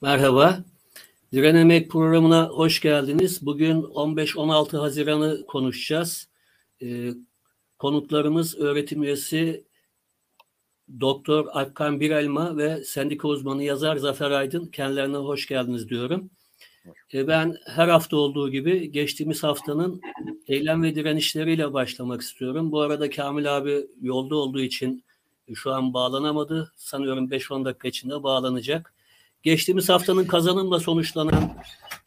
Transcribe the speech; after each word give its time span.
Merhaba. 0.00 0.64
Direnemek 1.32 1.90
programına 1.90 2.48
hoş 2.48 2.80
geldiniz. 2.80 3.46
Bugün 3.46 3.82
15-16 3.82 4.76
Haziran'ı 4.76 5.46
konuşacağız. 5.46 6.28
Ee, 6.82 7.10
konuklarımız 7.78 8.58
öğretim 8.58 9.02
üyesi 9.02 9.64
Doktor 11.00 11.46
Alpkan 11.46 12.00
Birelma 12.00 12.56
ve 12.56 12.84
sendika 12.84 13.28
uzmanı 13.28 13.62
yazar 13.62 13.96
Zafer 13.96 14.30
Aydın. 14.30 14.66
Kendilerine 14.66 15.16
hoş 15.16 15.46
geldiniz 15.46 15.88
diyorum. 15.88 16.30
Ee, 17.14 17.28
ben 17.28 17.56
her 17.66 17.88
hafta 17.88 18.16
olduğu 18.16 18.50
gibi 18.50 18.92
geçtiğimiz 18.92 19.42
haftanın 19.42 20.00
eylem 20.46 20.82
ve 20.82 20.94
direnişleriyle 20.94 21.72
başlamak 21.72 22.20
istiyorum. 22.20 22.72
Bu 22.72 22.80
arada 22.80 23.10
Kamil 23.10 23.56
abi 23.56 23.86
yolda 24.00 24.36
olduğu 24.36 24.60
için 24.60 25.04
şu 25.54 25.72
an 25.72 25.94
bağlanamadı. 25.94 26.72
Sanıyorum 26.76 27.30
5-10 27.30 27.64
dakika 27.64 27.88
içinde 27.88 28.22
bağlanacak. 28.22 28.95
Geçtiğimiz 29.46 29.88
haftanın 29.88 30.24
kazanımla 30.24 30.80
sonuçlanan 30.80 31.56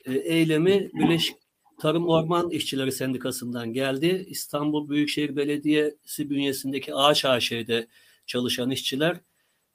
e, 0.05 0.14
eylemi 0.14 0.90
Birleşik 0.94 1.36
Tarım 1.81 2.08
Orman 2.08 2.50
İşçileri 2.50 2.91
Sendikası'ndan 2.91 3.73
geldi. 3.73 4.26
İstanbul 4.30 4.90
Büyükşehir 4.90 5.36
Belediyesi 5.36 6.30
bünyesindeki 6.30 6.95
Ağaç 6.95 7.26
AŞ'de 7.26 7.88
çalışan 8.26 8.72
işçiler 8.72 9.17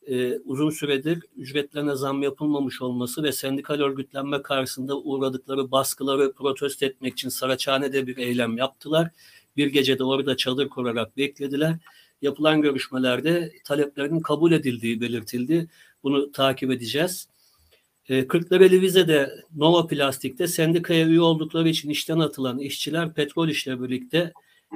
e, 0.07 0.39
uzun 0.39 0.71
süredir 0.71 1.23
ücretlerine 1.37 1.97
zam 1.97 2.23
yapılmamış 2.23 2.83
olması 2.83 3.23
ve 3.23 3.33
sendikal 3.33 3.81
örgütlenme 3.81 4.43
karşısında 4.43 4.99
uğradıkları 4.99 5.71
baskıları 5.71 6.33
protesto 6.33 6.87
etmek 6.87 7.13
için 7.13 7.29
Saraçhane'de 7.29 8.07
bir 8.07 8.17
eylem 8.17 8.57
yaptılar. 8.57 9.11
Bir 9.57 9.67
gece 9.67 9.99
de 9.99 10.05
orada 10.05 10.37
çadır 10.37 10.69
kurarak 10.69 11.17
beklediler. 11.17 11.77
Yapılan 12.23 12.63
görüşmelerde 12.63 13.53
taleplerinin 13.65 14.21
kabul 14.21 14.53
edildiği 14.53 15.01
belirtildi. 15.01 15.69
Bunu 16.03 16.33
takip 16.33 16.71
edeceğiz. 16.71 17.29
E, 18.09 18.29
Kırklareli 18.29 18.81
Vize'de 18.81 19.31
Nova 19.57 19.87
Plastik'te 19.87 20.47
sendikaya 20.47 21.07
üye 21.07 21.21
oldukları 21.21 21.69
için 21.69 21.91
işten 21.91 22.19
atılan 22.19 22.59
işçiler 22.59 23.15
petrol 23.15 23.49
işle 23.49 23.83
birlikte 23.83 24.33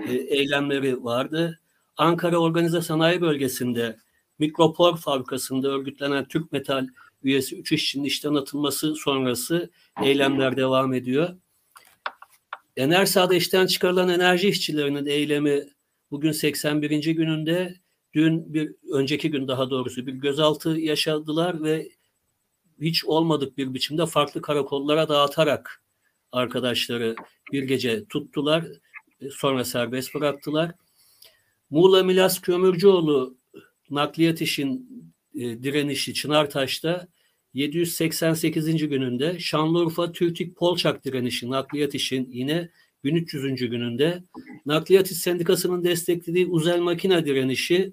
e, 0.08 0.14
eylemleri 0.14 1.04
vardı. 1.04 1.60
Ankara 1.96 2.38
Organize 2.38 2.80
Sanayi 2.80 3.20
Bölgesi'nde 3.20 3.96
Mikropor 4.38 4.96
fabrikasında 4.96 5.68
örgütlenen 5.68 6.24
Türk 6.24 6.52
Metal 6.52 6.88
üyesi 7.22 7.56
3 7.56 7.72
işçinin 7.72 8.04
işten 8.04 8.34
atılması 8.34 8.94
sonrası 8.94 9.70
eylemler 10.02 10.56
devam 10.56 10.94
ediyor. 10.94 11.36
Enersa'da 12.76 13.34
işten 13.34 13.66
çıkarılan 13.66 14.08
enerji 14.08 14.48
işçilerinin 14.48 15.06
eylemi 15.06 15.64
bugün 16.10 16.32
81. 16.32 17.14
gününde 17.14 17.74
dün 18.14 18.54
bir 18.54 18.74
önceki 18.92 19.30
gün 19.30 19.48
daha 19.48 19.70
doğrusu 19.70 20.06
bir 20.06 20.12
gözaltı 20.12 20.68
yaşadılar 20.68 21.62
ve 21.62 21.88
hiç 22.80 23.04
olmadık 23.04 23.58
bir 23.58 23.74
biçimde 23.74 24.06
farklı 24.06 24.42
karakollara 24.42 25.08
dağıtarak 25.08 25.82
arkadaşları 26.32 27.16
bir 27.52 27.62
gece 27.62 28.04
tuttular. 28.04 28.64
E, 29.20 29.30
sonra 29.30 29.64
serbest 29.64 30.14
bıraktılar. 30.14 30.72
Muğla 31.70 32.02
Milas 32.02 32.40
Kömürcüoğlu 32.40 33.36
nakliyat 33.90 34.40
işin 34.40 34.88
e, 35.34 35.62
direnişi 35.62 36.14
Çınartaş'ta 36.14 37.08
788. 37.54 38.88
gününde 38.88 39.38
Şanlıurfa 39.38 40.12
Türkik 40.12 40.56
Polçak 40.56 41.04
direnişi 41.04 41.50
nakliyat 41.50 41.94
işin 41.94 42.28
yine 42.30 42.70
1300. 43.04 43.70
gününde 43.70 44.24
Nakliyat 44.66 45.10
İş 45.10 45.18
Sendikası'nın 45.18 45.84
desteklediği 45.84 46.46
Uzel 46.46 46.80
Makina 46.80 47.26
direnişi 47.26 47.92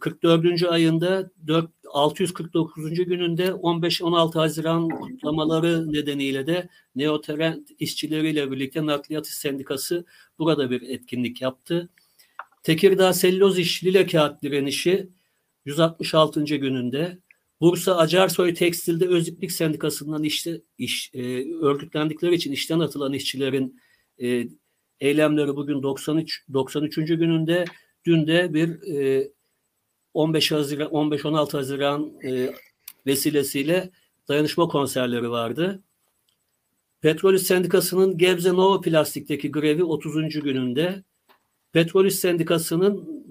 44. 0.00 0.62
Ee, 0.62 0.68
ayında 0.68 1.30
4, 1.46 1.70
649. 1.96 2.94
gününde 2.94 3.46
15-16 3.46 4.32
Haziran 4.38 4.88
kutlamaları 4.88 5.92
nedeniyle 5.92 6.46
de 6.46 6.68
Neotrend 6.94 7.68
işçileriyle 7.78 8.50
birlikte 8.50 8.86
Nakliyat 8.86 9.26
Sendikası 9.26 10.04
burada 10.38 10.70
bir 10.70 10.82
etkinlik 10.82 11.42
yaptı. 11.42 11.88
Tekirdağ 12.62 13.12
Selloz 13.12 13.58
İş 13.58 13.84
Lile 13.84 14.06
Kağıt 14.06 14.42
direnişi 14.42 15.08
166. 15.64 16.44
gününde 16.44 17.18
Bursa 17.60 17.96
Acarsoy 17.96 18.54
Tekstil'de 18.54 19.06
Öziplik 19.06 19.52
Sendikası'ndan 19.52 20.24
işte 20.24 20.60
iş, 20.78 21.10
e, 21.14 21.22
örgütlendikleri 21.60 22.34
için 22.34 22.52
işten 22.52 22.80
atılan 22.80 23.12
işçilerin 23.12 23.80
e, 24.22 24.48
eylemleri 25.00 25.56
bugün 25.56 25.82
93 25.82 26.44
93. 26.52 26.96
gününde 26.96 27.64
dün 28.06 28.26
de 28.26 28.54
bir 28.54 28.94
e, 28.94 29.28
15 30.16 30.52
Haziran 30.52 30.88
15-16 30.88 31.52
Haziran 31.52 32.12
e, 32.24 32.52
vesilesiyle 33.06 33.90
dayanışma 34.28 34.68
konserleri 34.68 35.30
vardı. 35.30 35.82
Petrolüs 37.00 37.42
Sendikası'nın 37.42 38.18
Gebze 38.18 38.52
Nova 38.52 38.80
Plastik'teki 38.80 39.50
grevi 39.52 39.84
30. 39.84 40.28
gününde 40.28 41.04
Petrolüs 41.72 42.18
Sendikası'nın 42.18 43.24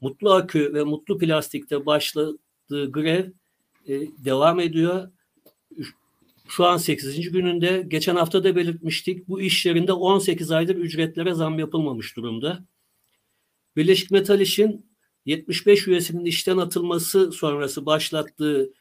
Mutlu 0.00 0.32
Akü 0.32 0.74
ve 0.74 0.82
Mutlu 0.82 1.18
Plastik'te 1.18 1.86
başladığı 1.86 2.92
grev 2.92 3.30
e, 3.86 4.00
devam 4.24 4.60
ediyor. 4.60 5.08
Şu 6.48 6.66
an 6.66 6.76
8. 6.76 7.30
gününde. 7.30 7.84
Geçen 7.88 8.16
hafta 8.16 8.44
da 8.44 8.56
belirtmiştik. 8.56 9.28
Bu 9.28 9.40
iş 9.40 9.66
yerinde 9.66 9.92
18 9.92 10.50
aydır 10.50 10.76
ücretlere 10.76 11.34
zam 11.34 11.58
yapılmamış 11.58 12.16
durumda. 12.16 12.64
Birleşik 13.76 14.10
Metal 14.10 14.40
İş'in 14.40 14.89
75 15.26 15.88
üyesinin 15.88 16.24
işten 16.24 16.56
atılması 16.56 17.32
sonrası 17.32 17.86
başlattığı 17.86 18.72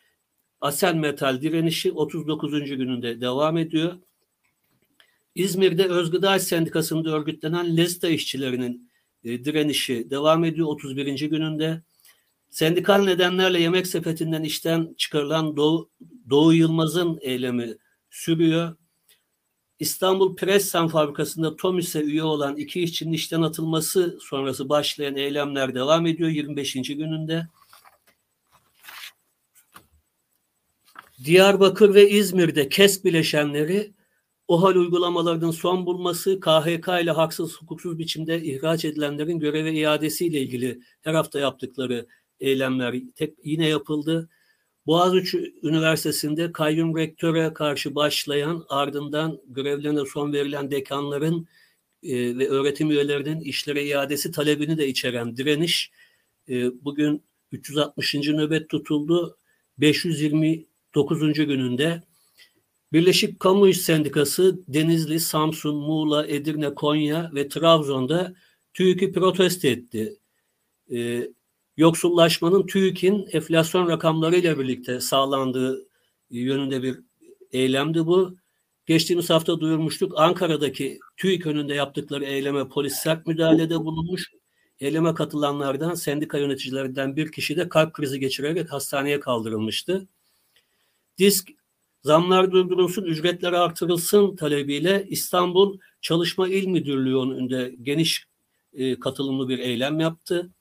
Asel 0.61 0.95
Metal 0.95 1.41
direnişi 1.41 1.91
39. 1.91 2.51
gününde 2.51 3.21
devam 3.21 3.57
ediyor. 3.57 3.93
İzmir'de 5.35 5.85
Özgıda 5.85 6.39
Sendikası'nda 6.39 7.09
örgütlenen 7.11 7.77
Lesta 7.77 8.07
işçilerinin 8.07 8.89
e, 9.23 9.45
direnişi 9.45 10.09
devam 10.09 10.43
ediyor 10.43 10.67
31. 10.67 11.29
gününde. 11.29 11.81
Sendikal 12.49 13.03
nedenlerle 13.03 13.61
yemek 13.61 13.87
sepetinden 13.87 14.43
işten 14.43 14.93
çıkarılan 14.97 15.57
Doğu, 15.57 15.89
Doğu 16.29 16.53
Yılmaz'ın 16.53 17.19
eylemi 17.21 17.77
sürüyor. 18.09 18.75
İstanbul 19.79 20.35
Pressan 20.35 20.87
fabrikasında 20.87 21.55
TOMİS'e 21.55 22.01
üye 22.01 22.23
olan 22.23 22.57
iki 22.57 22.81
işçinin 22.81 23.13
işten 23.13 23.41
atılması 23.41 24.17
sonrası 24.21 24.69
başlayan 24.69 25.15
eylemler 25.15 25.75
devam 25.75 26.05
ediyor 26.05 26.29
25. 26.29 26.73
gününde. 26.73 27.47
Diyarbakır 31.23 31.93
ve 31.93 32.09
İzmir'de 32.09 32.69
KES 32.69 33.03
bileşenleri 33.03 33.93
OHAL 34.47 34.75
uygulamalarının 34.75 35.51
son 35.51 35.85
bulması, 35.85 36.39
KHK 36.39 36.87
ile 37.01 37.11
haksız 37.11 37.57
hukuksuz 37.61 37.99
biçimde 37.99 38.43
ihraç 38.43 38.85
edilenlerin 38.85 39.39
göreve 39.39 39.73
iadesiyle 39.73 40.41
ilgili 40.41 40.81
her 41.01 41.13
hafta 41.13 41.39
yaptıkları 41.39 42.07
eylemler 42.39 42.95
tek 43.15 43.33
yine 43.43 43.67
yapıldı. 43.67 44.29
Boğaziçi 44.85 45.53
Üniversitesi'nde 45.63 46.51
kayyum 46.51 46.97
rektöre 46.97 47.53
karşı 47.53 47.95
başlayan 47.95 48.65
ardından 48.69 49.39
görevlerine 49.47 50.05
son 50.05 50.33
verilen 50.33 50.71
dekanların 50.71 51.47
e, 52.03 52.37
ve 52.37 52.49
öğretim 52.49 52.91
üyelerinin 52.91 53.39
işlere 53.39 53.85
iadesi 53.85 54.31
talebini 54.31 54.77
de 54.77 54.87
içeren 54.87 55.37
direniş 55.37 55.91
e, 56.49 56.83
bugün 56.85 57.23
360. 57.51 58.15
nöbet 58.15 58.69
tutuldu. 58.69 59.37
529. 59.77 61.33
gününde 61.33 62.03
Birleşik 62.93 63.39
Kamu 63.39 63.67
İş 63.67 63.81
Sendikası 63.81 64.63
Denizli, 64.67 65.19
Samsun, 65.19 65.75
Muğla, 65.75 66.27
Edirne, 66.27 66.75
Konya 66.75 67.31
ve 67.35 67.47
Trabzon'da 67.47 68.35
TÜİK'i 68.73 69.11
protesto 69.11 69.67
etti. 69.67 70.15
E, 70.93 71.27
yoksullaşmanın 71.79 72.65
TÜİK'in 72.65 73.27
enflasyon 73.31 73.89
rakamlarıyla 73.89 74.59
birlikte 74.59 74.99
sağlandığı 74.99 75.87
yönünde 76.29 76.83
bir 76.83 76.99
eylemdi 77.51 78.05
bu. 78.05 78.35
Geçtiğimiz 78.85 79.29
hafta 79.29 79.59
duyurmuştuk. 79.59 80.13
Ankara'daki 80.15 80.99
TÜİK 81.17 81.47
önünde 81.47 81.73
yaptıkları 81.73 82.25
eyleme 82.25 82.69
polis 82.69 82.93
sert 82.93 83.27
müdahalede 83.27 83.79
bulunmuş. 83.79 84.31
Eyleme 84.79 85.13
katılanlardan 85.13 85.93
sendika 85.93 86.37
yöneticilerinden 86.37 87.15
bir 87.15 87.31
kişi 87.31 87.57
de 87.57 87.69
kalp 87.69 87.93
krizi 87.93 88.19
geçirerek 88.19 88.71
hastaneye 88.71 89.19
kaldırılmıştı. 89.19 90.07
Disk 91.17 91.49
zamlar 92.03 92.51
durdurulsun, 92.51 93.03
ücretler 93.03 93.53
artırılsın 93.53 94.35
talebiyle 94.35 95.05
İstanbul 95.09 95.79
Çalışma 96.01 96.47
İl 96.47 96.67
Müdürlüğü 96.67 97.17
önünde 97.17 97.75
geniş 97.81 98.27
e, 98.73 98.99
katılımlı 98.99 99.49
bir 99.49 99.59
eylem 99.59 99.99
yaptı 99.99 100.51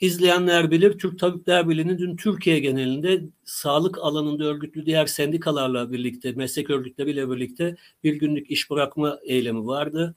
izleyenler 0.00 0.70
bilir 0.70 0.98
Türk 0.98 1.18
Tabipler 1.18 1.68
Birliği'nin 1.68 1.98
dün 1.98 2.16
Türkiye 2.16 2.58
genelinde 2.58 3.22
sağlık 3.44 3.98
alanında 3.98 4.44
örgütlü 4.44 4.86
diğer 4.86 5.06
sendikalarla 5.06 5.92
birlikte, 5.92 6.32
meslek 6.32 6.70
örgütleriyle 6.70 7.30
birlikte 7.30 7.76
bir 8.04 8.14
günlük 8.14 8.50
iş 8.50 8.70
bırakma 8.70 9.18
eylemi 9.22 9.66
vardı. 9.66 10.14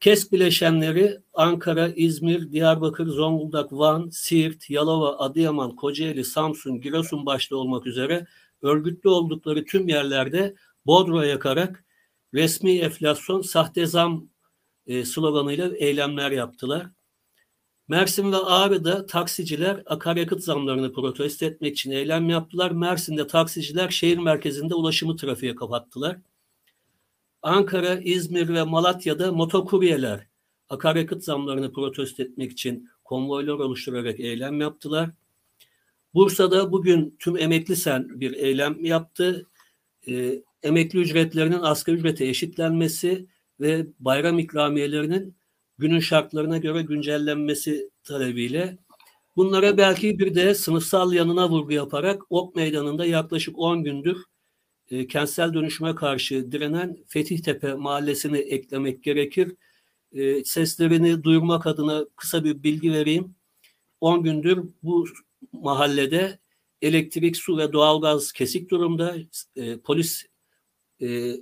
KESK 0.00 0.32
bileşenleri 0.32 1.18
Ankara, 1.34 1.88
İzmir, 1.88 2.52
Diyarbakır, 2.52 3.06
Zonguldak, 3.06 3.72
Van, 3.72 4.08
Siirt, 4.12 4.70
Yalova, 4.70 5.18
Adıyaman, 5.18 5.76
Kocaeli, 5.76 6.24
Samsun, 6.24 6.80
Giresun 6.80 7.26
başta 7.26 7.56
olmak 7.56 7.86
üzere 7.86 8.26
örgütlü 8.62 9.10
oldukları 9.10 9.64
tüm 9.64 9.88
yerlerde 9.88 10.54
bodro 10.86 11.22
yakarak 11.22 11.84
resmi 12.34 12.78
enflasyon, 12.78 13.42
sahte 13.42 13.86
zam 13.86 14.28
e, 14.86 15.04
sloganıyla 15.04 15.76
eylemler 15.76 16.30
yaptılar. 16.30 16.86
Mersin 17.88 18.32
ve 18.32 18.36
Ağrı'da 18.36 19.06
taksiciler 19.06 19.82
akaryakıt 19.86 20.44
zamlarını 20.44 20.92
protesto 20.92 21.46
etmek 21.46 21.72
için 21.72 21.90
eylem 21.90 22.28
yaptılar. 22.28 22.70
Mersin'de 22.70 23.26
taksiciler 23.26 23.88
şehir 23.90 24.18
merkezinde 24.18 24.74
ulaşımı 24.74 25.16
trafiğe 25.16 25.54
kapattılar. 25.54 26.18
Ankara, 27.42 27.94
İzmir 28.00 28.48
ve 28.48 28.62
Malatya'da 28.62 29.32
motokuryeler 29.32 30.26
akaryakıt 30.68 31.24
zamlarını 31.24 31.72
protesto 31.72 32.22
etmek 32.22 32.52
için 32.52 32.88
konvoylar 33.04 33.52
oluşturarak 33.54 34.20
eylem 34.20 34.60
yaptılar. 34.60 35.10
Bursa'da 36.14 36.72
bugün 36.72 37.16
tüm 37.18 37.38
emekli 37.38 37.76
sen 37.76 38.20
bir 38.20 38.32
eylem 38.32 38.84
yaptı. 38.84 39.46
E, 40.08 40.42
emekli 40.62 40.98
ücretlerinin 40.98 41.60
asgari 41.62 41.96
ücrete 41.96 42.26
eşitlenmesi 42.26 43.26
ve 43.60 43.86
bayram 43.98 44.38
ikramiyelerinin 44.38 45.36
günün 45.78 46.00
şartlarına 46.00 46.58
göre 46.58 46.82
güncellenmesi 46.82 47.90
talebiyle 48.04 48.78
bunlara 49.36 49.78
belki 49.78 50.18
bir 50.18 50.34
de 50.34 50.54
sınıfsal 50.54 51.12
yanına 51.12 51.50
vurgu 51.50 51.72
yaparak 51.72 52.22
Ok 52.30 52.56
Meydanı'nda 52.56 53.06
yaklaşık 53.06 53.58
10 53.58 53.84
gündür 53.84 54.24
e, 54.90 55.06
kentsel 55.06 55.54
dönüşüme 55.54 55.94
karşı 55.94 56.52
direnen 56.52 56.96
Fethihtepe 57.06 57.74
mahallesini 57.74 58.38
eklemek 58.38 59.02
gerekir. 59.02 59.56
E, 60.12 60.44
seslerini 60.44 61.22
duyurmak 61.24 61.66
adına 61.66 62.06
kısa 62.16 62.44
bir 62.44 62.62
bilgi 62.62 62.92
vereyim. 62.92 63.34
10 64.00 64.22
gündür 64.22 64.64
bu 64.82 65.06
mahallede 65.52 66.38
elektrik, 66.82 67.36
su 67.36 67.58
ve 67.58 67.72
doğalgaz 67.72 68.32
kesik 68.32 68.70
durumda. 68.70 69.16
E, 69.56 69.78
polis 69.78 70.24
e, 71.02 71.34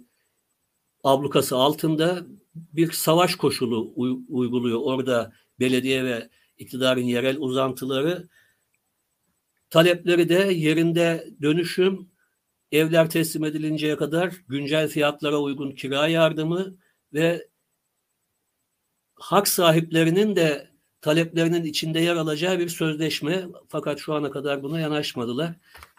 ablukası 1.05 1.57
altında 1.57 2.27
bir 2.55 2.93
savaş 2.93 3.35
koşulu 3.35 3.93
uyguluyor 4.29 4.81
orada 4.83 5.33
belediye 5.61 6.05
ve 6.05 6.29
iktidarın 6.59 7.01
yerel 7.01 7.37
uzantıları. 7.39 8.29
Talepleri 9.71 10.29
de 10.29 10.53
yerinde 10.53 11.29
dönüşüm, 11.43 12.09
evler 12.73 13.11
teslim 13.11 13.45
edilinceye 13.45 13.97
kadar 13.97 14.35
güncel 14.49 14.89
fiyatlara 14.89 15.39
uygun 15.41 15.73
kira 15.73 16.09
yardımı 16.09 16.77
ve 17.13 17.49
hak 19.15 19.49
sahiplerinin 19.49 20.37
de 20.37 20.71
taleplerinin 21.01 21.65
içinde 21.65 22.01
yer 22.01 22.17
alacağı 22.17 22.59
bir 22.59 22.69
sözleşme 22.69 23.47
fakat 23.69 23.99
şu 23.99 24.15
ana 24.15 24.31
kadar 24.31 24.63
buna 24.63 24.81
yanaşmadılar. 24.81 25.53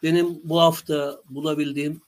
Benim 0.03 0.39
bu 0.43 0.61
hafta 0.61 1.21
bulabildiğim 1.29 2.01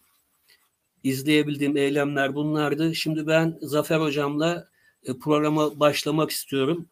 izleyebildiğim 1.04 1.78
eylemler 1.78 2.36
bunlardı. 2.36 2.96
Şimdi 2.96 3.28
ben 3.28 3.58
Zafer 3.62 4.00
Hocam'la 4.00 4.70
e, 5.04 5.20
programa 5.20 5.80
başlamak 5.80 6.30
istiyorum. 6.30 6.90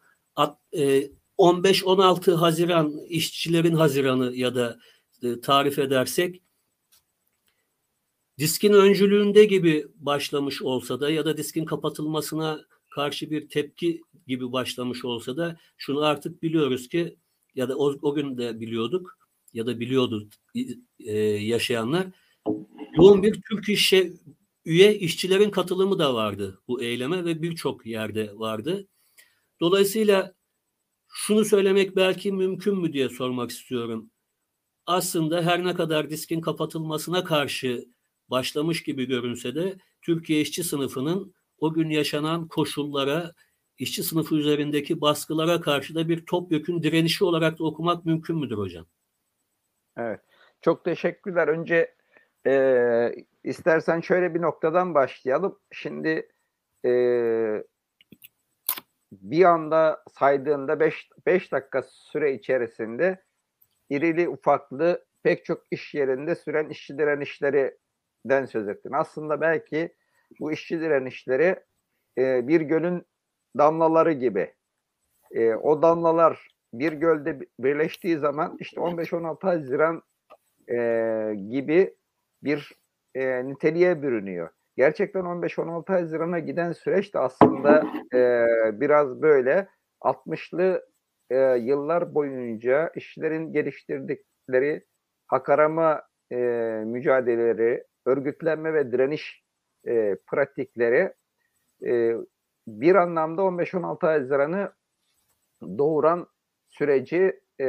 15-16 1.38 2.30
e, 2.30 2.34
Haziran 2.34 2.92
işçilerin 3.08 3.74
Haziranı 3.74 4.36
ya 4.36 4.54
da 4.54 4.78
e, 5.22 5.40
tarif 5.40 5.78
edersek 5.78 6.42
diskin 8.38 8.72
öncülüğünde 8.72 9.44
gibi 9.44 9.86
başlamış 9.94 10.62
olsa 10.62 11.00
da 11.00 11.10
ya 11.10 11.24
da 11.24 11.36
diskin 11.36 11.64
kapatılmasına 11.64 12.60
karşı 12.90 13.30
bir 13.30 13.48
tepki 13.48 14.02
gibi 14.26 14.52
başlamış 14.52 15.04
olsa 15.04 15.36
da 15.36 15.56
şunu 15.76 16.04
artık 16.04 16.42
biliyoruz 16.42 16.88
ki 16.88 17.16
ya 17.54 17.68
da 17.68 17.76
o, 17.76 17.94
o 18.02 18.14
gün 18.14 18.38
de 18.38 18.60
biliyorduk 18.60 19.18
ya 19.52 19.66
da 19.66 19.80
biliyordu 19.80 20.28
e, 20.98 21.18
yaşayanlar 21.22 22.06
yoğun 22.96 23.22
bir 23.22 23.42
Türk 23.42 23.68
işe 23.68 24.12
üye 24.64 24.94
işçilerin 24.94 25.50
katılımı 25.50 25.98
da 25.98 26.14
vardı 26.14 26.60
bu 26.68 26.82
eyleme 26.82 27.24
ve 27.24 27.42
birçok 27.42 27.86
yerde 27.86 28.30
vardı. 28.34 28.88
Dolayısıyla 29.60 30.34
şunu 31.08 31.44
söylemek 31.44 31.96
belki 31.96 32.32
mümkün 32.32 32.78
mü 32.78 32.92
diye 32.92 33.08
sormak 33.08 33.50
istiyorum. 33.50 34.10
Aslında 34.86 35.42
her 35.42 35.64
ne 35.64 35.74
kadar 35.74 36.10
diskin 36.10 36.40
kapatılmasına 36.40 37.24
karşı 37.24 37.84
başlamış 38.28 38.82
gibi 38.82 39.04
görünse 39.04 39.54
de 39.54 39.76
Türkiye 40.02 40.40
işçi 40.40 40.64
sınıfının 40.64 41.34
o 41.58 41.72
gün 41.72 41.90
yaşanan 41.90 42.48
koşullara, 42.48 43.32
işçi 43.78 44.02
sınıfı 44.02 44.36
üzerindeki 44.36 45.00
baskılara 45.00 45.60
karşı 45.60 45.94
da 45.94 46.08
bir 46.08 46.26
topyekün 46.26 46.82
direnişi 46.82 47.24
olarak 47.24 47.58
da 47.58 47.64
okumak 47.64 48.04
mümkün 48.04 48.36
müdür 48.36 48.58
hocam? 48.58 48.86
Evet. 49.96 50.20
Çok 50.62 50.84
teşekkürler. 50.84 51.48
Önce 51.48 51.95
e, 52.46 53.14
istersen 53.44 54.00
şöyle 54.00 54.34
bir 54.34 54.42
noktadan 54.42 54.94
başlayalım. 54.94 55.58
Şimdi 55.72 56.28
e, 56.84 56.90
bir 59.12 59.44
anda 59.44 60.02
saydığında 60.12 60.80
5 60.80 61.52
dakika 61.52 61.82
süre 61.82 62.34
içerisinde 62.34 63.22
irili 63.90 64.28
ufaklı 64.28 65.04
pek 65.22 65.44
çok 65.44 65.62
iş 65.70 65.94
yerinde 65.94 66.34
süren 66.34 66.68
işçi 66.68 66.98
direnişlerinden 66.98 68.46
söz 68.46 68.68
ettin. 68.68 68.92
Aslında 68.92 69.40
belki 69.40 69.94
bu 70.40 70.52
işçi 70.52 70.80
direnişleri 70.80 71.56
e, 72.18 72.48
bir 72.48 72.60
gölün 72.60 73.06
damlaları 73.58 74.12
gibi. 74.12 74.54
E, 75.30 75.54
o 75.54 75.82
damlalar 75.82 76.48
bir 76.72 76.92
gölde 76.92 77.40
birleştiği 77.58 78.18
zaman 78.18 78.56
işte 78.60 78.80
15-16 78.80 79.40
Haziran 79.42 80.02
e, 80.68 81.34
gibi 81.50 81.95
bir 82.42 82.72
e, 83.14 83.46
niteliğe 83.46 84.02
bürünüyor. 84.02 84.48
Gerçekten 84.76 85.24
15-16 85.24 85.92
Haziran'a 85.92 86.38
giden 86.38 86.72
süreç 86.72 87.14
de 87.14 87.18
aslında 87.18 87.84
e, 88.14 88.46
biraz 88.80 89.22
böyle 89.22 89.68
60'lı 90.00 90.86
e, 91.30 91.36
yıllar 91.38 92.14
boyunca 92.14 92.90
işçilerin 92.94 93.52
geliştirdikleri 93.52 94.84
hak 95.26 95.48
arama 95.48 96.02
e, 96.32 96.36
mücadeleleri, 96.86 97.84
örgütlenme 98.06 98.74
ve 98.74 98.92
direniş 98.92 99.44
e, 99.86 100.16
pratikleri 100.26 101.12
e, 101.86 102.14
bir 102.66 102.94
anlamda 102.94 103.42
15-16 103.42 104.06
Haziran'ı 104.06 104.72
doğuran 105.62 106.26
süreci 106.68 107.40
e, 107.60 107.66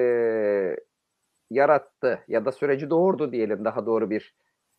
yarattı 1.50 2.24
ya 2.28 2.46
da 2.46 2.52
süreci 2.52 2.90
doğurdu 2.90 3.32
diyelim 3.32 3.66
daha 3.66 3.86
doğru 3.86 4.10
bir 4.10 4.36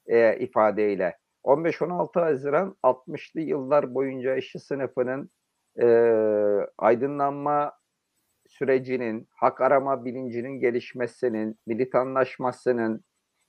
e, 0.08 0.38
ifadeyle. 0.38 1.18
15-16 1.44 2.20
Haziran 2.20 2.76
60'lı 2.82 3.40
yıllar 3.40 3.94
boyunca 3.94 4.36
işçi 4.36 4.58
sınıfının 4.58 5.30
e, 5.80 5.86
aydınlanma 6.78 7.72
sürecinin, 8.48 9.28
hak 9.30 9.60
arama 9.60 10.04
bilincinin 10.04 10.60
gelişmesinin, 10.60 11.58
militanlaşmasının, 11.66 13.04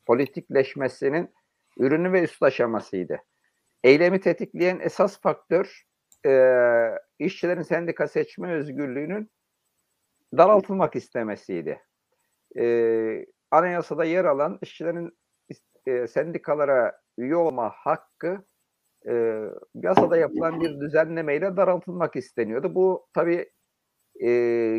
politikleşmesinin 0.06 1.34
ürünü 1.78 2.13
ve 2.13 2.24
üst 2.24 2.44
aşamasıydı. 2.44 3.18
Eylemi 3.84 4.20
tetikleyen 4.20 4.80
esas 4.80 5.22
faktör 5.22 5.84
e, 6.25 6.32
işçilerin 7.20 7.62
sendika 7.62 8.08
seçme 8.08 8.51
özgürlüğünün 8.54 9.32
daraltılmak 10.38 10.96
istemesiydi. 10.96 11.82
E, 12.58 13.25
anayasada 13.51 14.06
yer 14.06 14.25
alan 14.25 14.60
işçilerin 14.62 15.19
e, 15.89 16.08
sendikalara 16.08 17.00
üye 17.17 17.36
olma 17.36 17.69
hakkı 17.75 18.43
e, 19.10 19.43
yasada 19.75 20.17
yapılan 20.17 20.62
bir 20.62 20.79
düzenlemeyle 20.79 21.58
daraltılmak 21.58 22.15
isteniyordu. 22.15 22.75
Bu 22.75 23.08
tabii 23.13 23.51
e, 24.22 24.29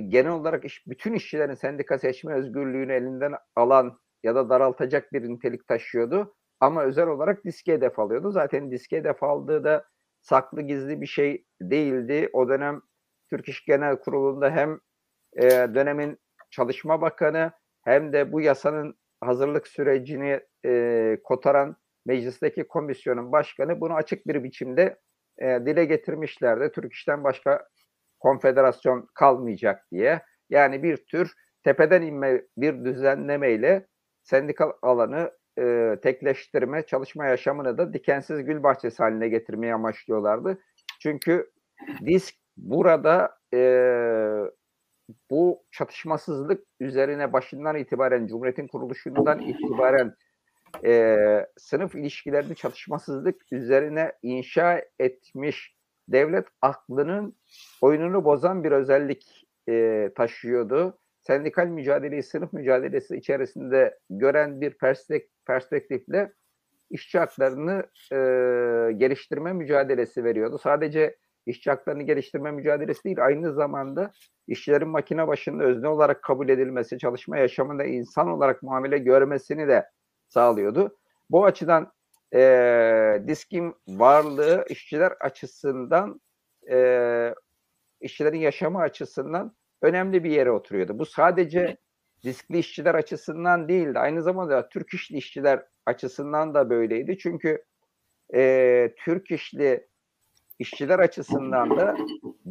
genel 0.08 0.32
olarak 0.32 0.64
iş, 0.64 0.86
bütün 0.86 1.12
işçilerin 1.12 1.54
sendika 1.54 1.98
seçme 1.98 2.34
özgürlüğünü 2.34 2.92
elinden 2.92 3.32
alan 3.56 3.98
ya 4.22 4.34
da 4.34 4.48
daraltacak 4.48 5.12
bir 5.12 5.28
nitelik 5.28 5.68
taşıyordu. 5.68 6.34
Ama 6.60 6.84
özel 6.84 7.06
olarak 7.06 7.44
diske 7.44 7.72
hedef 7.72 7.98
alıyordu. 7.98 8.30
Zaten 8.30 8.70
diske 8.70 8.96
hedef 8.96 9.22
aldığı 9.22 9.64
da 9.64 9.84
saklı 10.20 10.62
gizli 10.62 11.00
bir 11.00 11.06
şey 11.06 11.44
değildi. 11.60 12.30
O 12.32 12.48
dönem 12.48 12.80
Türk 13.30 13.48
İş 13.48 13.64
Genel 13.64 13.96
Kurulu'nda 13.96 14.50
hem 14.50 14.80
e, 15.36 15.50
dönemin 15.50 16.18
Çalışma 16.50 17.00
Bakanı 17.00 17.52
hem 17.84 18.12
de 18.12 18.32
bu 18.32 18.40
yasanın 18.40 18.94
hazırlık 19.20 19.66
sürecini 19.66 20.40
e, 20.66 21.18
kotaran 21.24 21.76
meclisteki 22.06 22.64
komisyonun 22.68 23.32
başkanı 23.32 23.80
bunu 23.80 23.94
açık 23.94 24.26
bir 24.26 24.44
biçimde 24.44 24.98
e, 25.38 25.46
dile 25.66 25.84
getirmişlerdi. 25.84 26.72
Türk 26.72 26.92
İş'ten 26.92 27.24
başka 27.24 27.68
konfederasyon 28.18 29.08
kalmayacak 29.14 29.86
diye. 29.92 30.22
Yani 30.50 30.82
bir 30.82 30.96
tür 30.96 31.32
tepeden 31.64 32.02
inme 32.02 32.42
bir 32.56 32.84
düzenlemeyle 32.84 33.86
sendikal 34.22 34.72
alanı 34.82 35.30
e, 35.58 35.96
tekleştirme, 36.02 36.86
çalışma 36.86 37.26
yaşamını 37.26 37.78
da 37.78 37.92
dikensiz 37.92 38.44
gül 38.44 38.62
bahçesi 38.62 39.02
haline 39.02 39.28
getirmeye 39.28 39.74
amaçlıyorlardı. 39.74 40.58
Çünkü 41.00 41.50
disk 42.06 42.34
burada 42.56 43.38
e, 43.54 43.60
bu 45.30 45.62
çatışmasızlık 45.70 46.64
üzerine 46.80 47.32
başından 47.32 47.76
itibaren 47.76 48.26
Cumhuriyet'in 48.26 48.66
kuruluşundan 48.66 49.38
itibaren 49.40 50.14
e, 50.84 51.16
sınıf 51.56 51.94
ilişkilerini 51.94 52.56
çatışmasızlık 52.56 53.52
üzerine 53.52 54.12
inşa 54.22 54.82
etmiş 54.98 55.76
devlet 56.08 56.46
aklının 56.62 57.36
oyununu 57.80 58.24
bozan 58.24 58.64
bir 58.64 58.72
özellik 58.72 59.46
e, 59.68 60.08
taşıyordu. 60.16 60.98
Sendikal 61.20 61.66
mücadeleyi 61.66 62.22
sınıf 62.22 62.52
mücadelesi 62.52 63.16
içerisinde 63.16 63.98
gören 64.10 64.60
bir 64.60 64.76
perspektifle 65.46 66.32
işçi 66.90 67.18
haklarını 67.18 67.84
e, 68.12 68.16
geliştirme 68.92 69.52
mücadelesi 69.52 70.24
veriyordu. 70.24 70.58
Sadece 70.58 71.16
işçi 71.46 71.70
haklarını 71.70 72.02
geliştirme 72.02 72.50
mücadelesi 72.50 73.04
değil, 73.04 73.24
aynı 73.24 73.52
zamanda 73.52 74.12
işçilerin 74.46 74.88
makine 74.88 75.28
başında 75.28 75.64
özne 75.64 75.88
olarak 75.88 76.22
kabul 76.22 76.48
edilmesi, 76.48 76.98
çalışma 76.98 77.38
yaşamında 77.38 77.84
insan 77.84 78.28
olarak 78.28 78.62
muamele 78.62 78.98
görmesini 78.98 79.68
de 79.68 79.86
sağlıyordu. 80.30 80.96
Bu 81.30 81.44
açıdan 81.44 81.92
e, 82.34 83.22
diskin 83.26 83.75
varlığı 83.88 84.64
işçiler 84.68 85.12
açısından 85.20 86.20
e, 86.70 87.34
işçilerin 88.00 88.38
yaşamı 88.38 88.80
açısından 88.80 89.56
önemli 89.82 90.25
bir 90.25 90.30
yere 90.30 90.50
oturuyordu. 90.50 90.99
Bu 90.99 91.06
sadece 91.06 91.76
diskli 92.25 92.58
işçiler 92.58 92.94
açısından 92.94 93.68
değildi. 93.68 93.99
Aynı 93.99 94.22
zamanda 94.22 94.68
Türk 94.68 94.94
işli 94.94 95.16
işçiler 95.16 95.62
açısından 95.87 96.54
da 96.54 96.70
böyleydi. 96.70 97.18
Çünkü 97.18 97.64
e, 98.34 98.94
Türk 98.99 99.30
işli 99.30 99.88
işçiler 100.58 100.99
açısından 100.99 101.76
da 101.76 101.96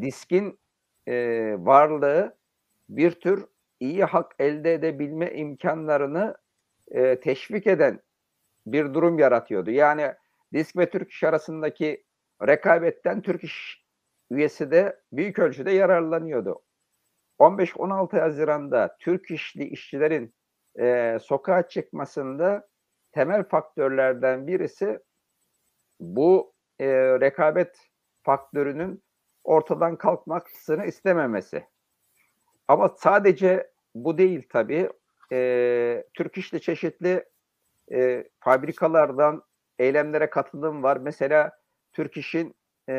diskin 0.01 0.59
e, 1.07 1.15
varlığı 1.59 2.37
bir 2.89 3.11
tür 3.11 3.45
iyi 3.79 4.03
hak 4.03 4.35
elde 4.39 4.73
edebilme 4.73 5.31
imkanlarını 5.31 6.35
e, 6.91 7.19
teşvik 7.19 7.67
eden 7.67 8.01
bir 8.65 8.93
durum 8.93 9.19
yaratıyordu. 9.19 9.71
Yani 9.71 10.13
disk 10.53 10.77
ve 10.77 10.89
Türk 10.89 11.11
iş 11.11 11.23
arasındaki 11.23 12.03
rekabetten 12.47 13.21
Türk 13.21 13.43
iş 13.43 13.85
üyesi 14.31 14.71
de 14.71 14.99
büyük 15.11 15.39
ölçüde 15.39 15.71
yararlanıyordu. 15.71 16.61
15-16 17.39 18.19
Haziran'da 18.19 18.97
Türk 18.99 19.31
işli 19.31 19.63
işçilerin 19.63 20.33
e, 20.79 21.17
sokağa 21.21 21.67
çıkmasında 21.67 22.67
temel 23.11 23.43
faktörlerden 23.43 24.47
birisi 24.47 24.99
bu 25.99 26.53
e, 26.79 26.87
rekabet 27.19 27.77
faktörünün 28.23 29.03
ortadan 29.43 29.95
kalkmasını 29.95 30.85
istememesi. 30.85 31.65
Ama 32.67 32.89
sadece 32.89 33.71
bu 33.95 34.17
değil 34.17 34.47
tabii. 34.49 34.89
E, 35.31 36.03
Türk 36.13 36.37
İş'te 36.37 36.59
çeşitli 36.59 37.25
e, 37.91 38.29
fabrikalardan 38.39 39.43
eylemlere 39.79 40.29
katılım 40.29 40.83
var. 40.83 40.97
Mesela 40.97 41.51
Türk 41.93 42.17
İş'in 42.17 42.55
e, 42.89 42.93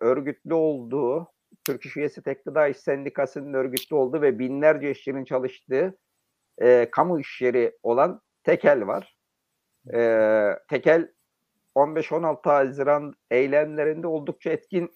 örgütlü 0.00 0.54
olduğu, 0.54 1.32
Türk 1.64 1.86
İş 1.86 1.96
Üyesi 1.96 2.22
Tek 2.22 2.44
Gıda 2.44 2.68
İş 2.68 2.76
Sendikası'nın 2.76 3.54
örgütlü 3.54 3.96
olduğu 3.96 4.22
ve 4.22 4.38
binlerce 4.38 4.90
işçinin 4.90 5.24
çalıştığı 5.24 5.98
e, 6.58 6.88
kamu 6.90 7.20
iş 7.20 7.40
yeri 7.40 7.78
olan 7.82 8.20
Tekel 8.44 8.86
var. 8.86 9.16
E, 9.94 10.00
Tekel 10.68 11.08
15-16 11.76 12.48
Haziran 12.48 13.14
eylemlerinde 13.30 14.06
oldukça 14.06 14.50
etkin 14.50 14.94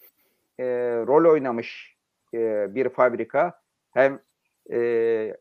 e, 0.59 0.65
rol 1.07 1.31
oynamış 1.31 1.97
e, 2.33 2.75
bir 2.75 2.89
fabrika. 2.89 3.61
Hem 3.93 4.19
e, 4.71 5.37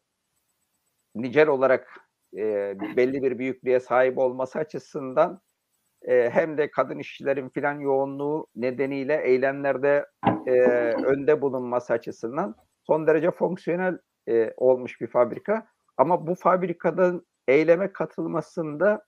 nicel 1.14 1.48
olarak 1.48 1.88
e, 2.36 2.74
belli 2.96 3.22
bir 3.22 3.38
büyüklüğe 3.38 3.80
sahip 3.80 4.18
olması 4.18 4.58
açısından 4.58 5.40
e, 6.02 6.30
hem 6.30 6.58
de 6.58 6.70
kadın 6.70 6.98
işçilerin 6.98 7.48
filan 7.48 7.80
yoğunluğu 7.80 8.46
nedeniyle 8.56 9.22
eylemlerde 9.24 10.06
e, 10.46 10.52
önde 10.92 11.42
bulunması 11.42 11.92
açısından 11.92 12.54
son 12.82 13.06
derece 13.06 13.30
fonksiyonel 13.30 13.98
e, 14.28 14.52
olmuş 14.56 15.00
bir 15.00 15.06
fabrika. 15.06 15.66
Ama 15.96 16.26
bu 16.26 16.34
fabrikadan 16.34 17.26
eyleme 17.48 17.92
katılmasında 17.92 19.04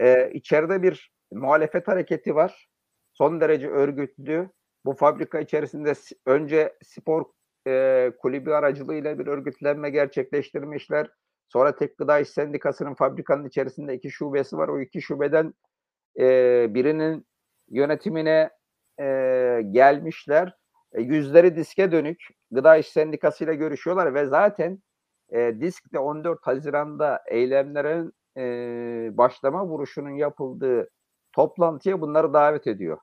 e, 0.00 0.30
içeride 0.32 0.82
bir 0.82 1.12
muhalefet 1.32 1.88
hareketi 1.88 2.34
var. 2.34 2.68
Son 3.12 3.40
derece 3.40 3.68
örgütlü. 3.68 4.50
Bu 4.84 4.92
fabrika 4.92 5.40
içerisinde 5.40 5.92
önce 6.26 6.76
spor 6.82 7.24
e, 7.66 8.12
kulübü 8.18 8.50
aracılığıyla 8.50 9.18
bir 9.18 9.26
örgütlenme 9.26 9.90
gerçekleştirmişler. 9.90 11.10
Sonra 11.54 11.76
Tek 11.76 11.98
Gıda 11.98 12.18
İş 12.18 12.28
Sendikası'nın 12.28 12.94
fabrikanın 12.94 13.48
içerisinde 13.48 13.94
iki 13.94 14.10
şubesi 14.10 14.56
var. 14.56 14.68
O 14.68 14.80
iki 14.80 15.02
şubeden 15.02 15.54
e, 16.18 16.24
birinin 16.74 17.26
yönetimine 17.68 18.50
e, 19.00 19.04
gelmişler. 19.70 20.56
E, 20.92 21.02
yüzleri 21.02 21.56
diske 21.56 21.92
dönük. 21.92 22.22
Gıda 22.50 22.76
İş 22.76 22.88
Sendikası 22.88 23.44
ile 23.44 23.54
görüşüyorlar 23.54 24.14
ve 24.14 24.26
zaten 24.26 24.78
e, 25.32 25.60
diskte 25.60 25.98
14 25.98 26.38
Haziran'da 26.42 27.22
eylemlerin 27.26 28.12
e, 28.36 28.42
başlama 29.16 29.66
vuruşunun 29.66 30.14
yapıldığı 30.14 30.90
toplantıya 31.32 32.00
bunları 32.00 32.32
davet 32.32 32.66
ediyor. 32.66 32.98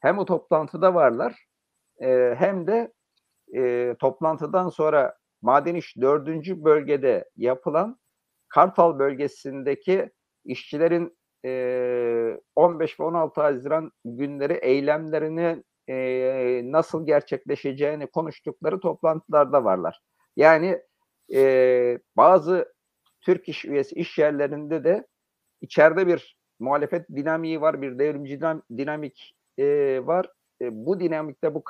Hem 0.00 0.18
o 0.18 0.24
toplantıda 0.24 0.94
varlar 0.94 1.46
e, 2.02 2.34
hem 2.38 2.66
de 2.66 2.92
e, 3.54 3.94
toplantıdan 4.00 4.68
sonra 4.68 5.16
Maden 5.44 5.74
İş 5.74 5.96
4. 5.96 6.26
bölgede 6.48 7.30
yapılan 7.36 7.98
Kartal 8.48 8.98
bölgesindeki 8.98 10.10
işçilerin 10.44 11.16
e, 11.44 12.40
15 12.56 13.00
ve 13.00 13.04
16 13.04 13.40
Haziran 13.40 13.90
günleri 14.04 14.52
eylemlerini 14.52 15.62
e, 15.88 16.60
nasıl 16.64 17.06
gerçekleşeceğini 17.06 18.06
konuştukları 18.06 18.80
toplantılarda 18.80 19.64
varlar. 19.64 20.00
Yani 20.36 20.82
e, 21.34 21.98
bazı 22.16 22.74
Türk 23.20 23.48
iş 23.48 23.64
üyesi 23.64 23.94
iş 23.94 24.18
yerlerinde 24.18 24.84
de 24.84 25.06
içeride 25.60 26.06
bir 26.06 26.38
muhalefet 26.58 27.08
dinamiği 27.08 27.60
var, 27.60 27.82
bir 27.82 27.98
devrimci 27.98 28.40
dinamik 28.76 29.36
e, 29.58 29.66
var. 30.06 30.26
E, 30.60 30.86
bu 30.86 31.00
dinamikte 31.00 31.54
bu 31.54 31.64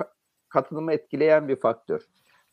katılımı 0.49 0.93
etkileyen 0.93 1.49
bir 1.49 1.57
faktör. 1.57 2.01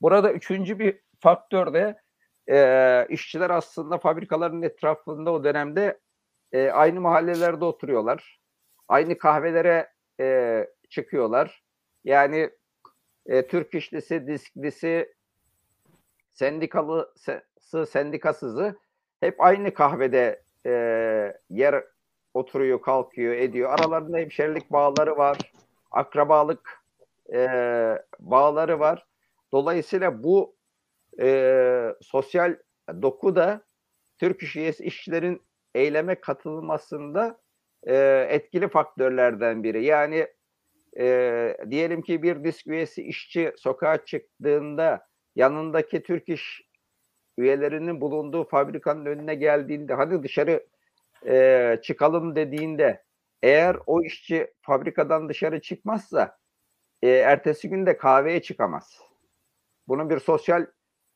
Burada 0.01 0.33
üçüncü 0.33 0.79
bir 0.79 0.99
faktör 1.21 1.73
de 1.73 2.01
e, 2.49 3.07
işçiler 3.09 3.49
aslında 3.49 3.97
fabrikaların 3.97 4.61
etrafında 4.61 5.31
o 5.31 5.43
dönemde 5.43 5.99
e, 6.51 6.69
aynı 6.69 7.01
mahallelerde 7.01 7.65
oturuyorlar. 7.65 8.39
Aynı 8.87 9.17
kahvelere 9.17 9.89
e, 10.19 10.67
çıkıyorlar. 10.89 11.63
Yani 12.03 12.49
e, 13.25 13.47
Türk 13.47 13.75
işlisi, 13.75 14.27
disklisi, 14.27 15.13
sendikalısı, 16.31 17.43
sendikasızı 17.89 18.79
hep 19.19 19.41
aynı 19.41 19.73
kahvede 19.73 20.43
e, 20.65 20.71
yer 21.49 21.83
oturuyor, 22.33 22.81
kalkıyor, 22.81 23.33
ediyor. 23.33 23.69
Aralarında 23.79 24.17
hemşerilik 24.17 24.71
bağları 24.71 25.17
var, 25.17 25.37
akrabalık 25.91 26.81
e, 27.33 27.47
bağları 28.19 28.79
var. 28.79 29.05
Dolayısıyla 29.51 30.23
bu 30.23 30.55
e, 31.19 31.95
sosyal 32.01 32.55
doku 33.01 33.35
da 33.35 33.61
Türk 34.19 34.43
İş 34.43 34.55
işçilerin 34.79 35.41
eyleme 35.75 36.15
katılmasında 36.15 37.41
e, 37.83 37.95
etkili 38.29 38.67
faktörlerden 38.67 39.63
biri. 39.63 39.85
Yani 39.85 40.27
e, 40.99 41.57
diyelim 41.69 42.01
ki 42.01 42.23
bir 42.23 42.43
disk 42.43 42.67
üyesi 42.67 43.03
işçi 43.03 43.53
sokağa 43.57 44.05
çıktığında 44.05 45.07
yanındaki 45.35 46.03
Türk 46.03 46.29
İş 46.29 46.61
üyelerinin 47.37 48.01
bulunduğu 48.01 48.43
fabrikanın 48.43 49.05
önüne 49.05 49.35
geldiğinde 49.35 49.93
hadi 49.93 50.23
dışarı 50.23 50.67
e, 51.27 51.77
çıkalım 51.83 52.35
dediğinde 52.35 53.03
eğer 53.41 53.77
o 53.85 54.03
işçi 54.03 54.53
fabrikadan 54.61 55.29
dışarı 55.29 55.61
çıkmazsa 55.61 56.37
e, 57.01 57.09
ertesi 57.09 57.69
gün 57.69 57.85
de 57.85 57.97
kahveye 57.97 58.41
çıkamaz. 58.41 58.99
Bunun 59.87 60.09
bir 60.09 60.19
sosyal 60.19 60.65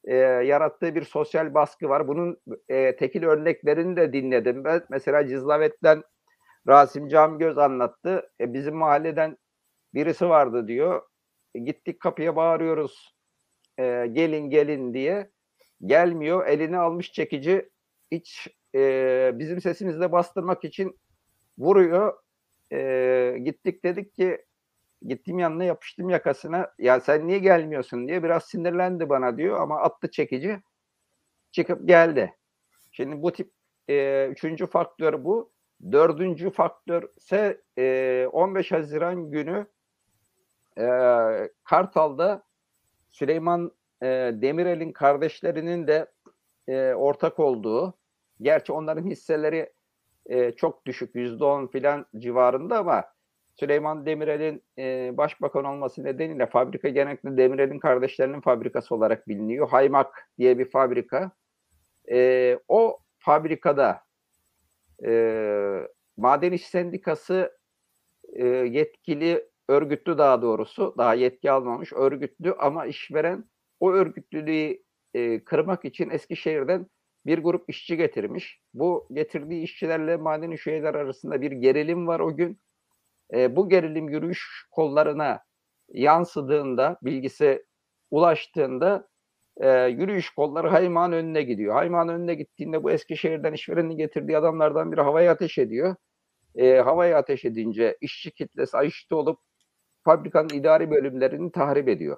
e, 0.06 0.16
yarattığı 0.16 0.96
bir 0.96 1.04
sosyal 1.04 1.54
baskı 1.54 1.90
var. 1.90 2.08
Bunun 2.08 2.38
e, 2.70 2.96
tekil 2.96 3.24
örneklerini 3.24 3.96
de 3.96 4.14
dinledim 4.14 4.64
ben. 4.64 4.82
Mesela 4.90 5.28
Cizlavet'ten 5.28 6.04
Rasim 6.68 7.08
Camgöz 7.08 7.58
anlattı. 7.58 8.30
E, 8.42 8.54
bizim 8.54 8.76
mahalleden 8.76 9.38
birisi 9.94 10.30
vardı 10.30 10.68
diyor. 10.68 11.02
E, 11.56 11.60
gittik 11.60 12.00
kapıya 12.00 12.36
bağırıyoruz. 12.36 13.16
E, 13.80 14.08
gelin 14.12 14.50
gelin 14.50 14.94
diye. 14.94 15.32
Gelmiyor. 15.86 16.48
Elini 16.48 16.78
almış 16.78 17.12
çekici. 17.12 17.70
Hiç 18.12 18.48
e, 18.76 19.32
bizim 19.34 19.62
sesimizi 19.62 20.02
de 20.02 20.12
bastırmak 20.12 20.64
için 20.64 21.00
vuruyor. 21.58 22.14
E, 22.72 23.38
gittik 23.44 23.84
dedik 23.84 24.16
ki 24.16 24.46
Gittim 25.02 25.40
yanına 25.40 25.64
yapıştım 25.64 26.10
yakasına. 26.10 26.74
Ya 26.80 27.00
sen 27.00 27.28
niye 27.28 27.40
gelmiyorsun 27.40 28.08
diye 28.08 28.24
biraz 28.24 28.44
sinirlendi 28.44 29.10
bana 29.10 29.38
diyor 29.38 29.62
ama 29.62 29.80
attı 29.80 30.12
çekici. 30.12 30.62
Çıkıp 31.52 31.88
geldi. 31.88 32.34
Şimdi 32.92 33.22
bu 33.22 33.32
tip 33.32 33.52
e, 33.90 34.28
üçüncü 34.32 34.66
faktör 34.66 35.24
bu. 35.24 35.52
Dördüncü 35.92 36.50
faktör 36.50 37.04
ise 37.18 37.62
e, 37.78 38.28
15 38.32 38.72
Haziran 38.72 39.32
günü 39.32 39.68
e, 40.78 40.86
Kartal'da 41.64 42.44
Süleyman 43.12 43.72
e, 44.02 44.08
Demirel'in 44.34 44.92
kardeşlerinin 44.92 45.88
de 45.88 46.12
e, 46.68 46.94
ortak 46.94 47.40
olduğu, 47.40 47.94
gerçi 48.42 48.74
onların 48.74 49.10
hisseleri 49.10 49.74
e, 50.26 50.52
çok 50.52 50.86
düşük, 50.86 51.16
yüzde 51.16 51.44
on 51.44 51.68
filan 51.68 52.06
civarında 52.18 52.78
ama 52.78 53.04
Süleyman 53.56 54.06
Demirel'in 54.06 54.64
e, 54.78 55.18
başbakan 55.18 55.66
olması 55.66 56.04
nedeniyle 56.04 56.46
fabrika 56.46 56.90
genellikle 56.90 57.38
Demirel'in 57.38 57.80
kardeşlerinin 57.80 58.42
fabrikası 58.42 58.96
olarak 58.96 59.28
biliniyor. 59.28 59.70
Haymak 59.70 60.30
diye 60.38 60.60
bir 60.60 60.70
fabrika. 60.70 61.32
E, 62.12 62.60
o 62.68 63.00
fabrikada 63.20 64.02
e, 65.06 65.12
Maden 66.18 66.52
İş 66.52 66.68
Sendikası 66.68 67.58
e, 68.34 68.46
yetkili 68.48 69.50
örgütlü 69.70 70.18
daha 70.18 70.42
doğrusu 70.42 70.96
daha 70.98 71.14
yetki 71.14 71.52
almamış 71.52 71.94
örgütlü 71.94 72.54
ama 72.54 72.86
işveren 72.86 73.46
o 73.80 73.92
örgütlülüğü 73.92 74.84
e, 75.14 75.44
kırmak 75.44 75.86
için 75.86 76.10
Eskişehir'den 76.10 76.88
bir 77.26 77.40
grup 77.40 77.70
işçi 77.70 77.98
getirmiş. 77.98 78.62
Bu 78.74 79.08
getirdiği 79.14 79.64
işçilerle 79.64 80.18
maden 80.18 80.58
üyeler 80.66 80.94
arasında 80.96 81.42
bir 81.42 81.52
gerilim 81.52 82.08
var 82.08 82.20
o 82.20 82.36
gün. 82.36 82.60
E, 83.34 83.56
bu 83.56 83.70
gerilim 83.70 84.10
yürüyüş 84.10 84.68
kollarına 84.72 85.44
yansıdığında, 85.90 86.98
bilgisi 87.04 87.66
ulaştığında 88.12 89.08
e, 89.58 89.70
yürüyüş 89.88 90.30
kolları 90.30 90.68
Haymağın 90.70 91.12
önüne 91.12 91.44
gidiyor. 91.44 91.74
Haymağın 91.74 92.08
önüne 92.08 92.36
gittiğinde 92.36 92.84
bu 92.84 92.92
Eskişehir'den 92.92 93.54
işverenin 93.54 93.98
getirdiği 93.98 94.38
adamlardan 94.38 94.92
biri 94.92 95.02
havaya 95.02 95.32
ateş 95.32 95.58
ediyor. 95.58 95.96
E, 96.56 96.78
havaya 96.80 97.18
ateş 97.18 97.46
edince 97.46 97.98
işçi 98.02 98.32
kitlesi 98.32 98.78
ayıştı 98.78 99.16
olup 99.16 99.40
fabrikanın 100.04 100.50
idari 100.50 100.92
bölümlerini 100.92 101.52
tahrip 101.52 101.90
ediyor. 101.90 102.18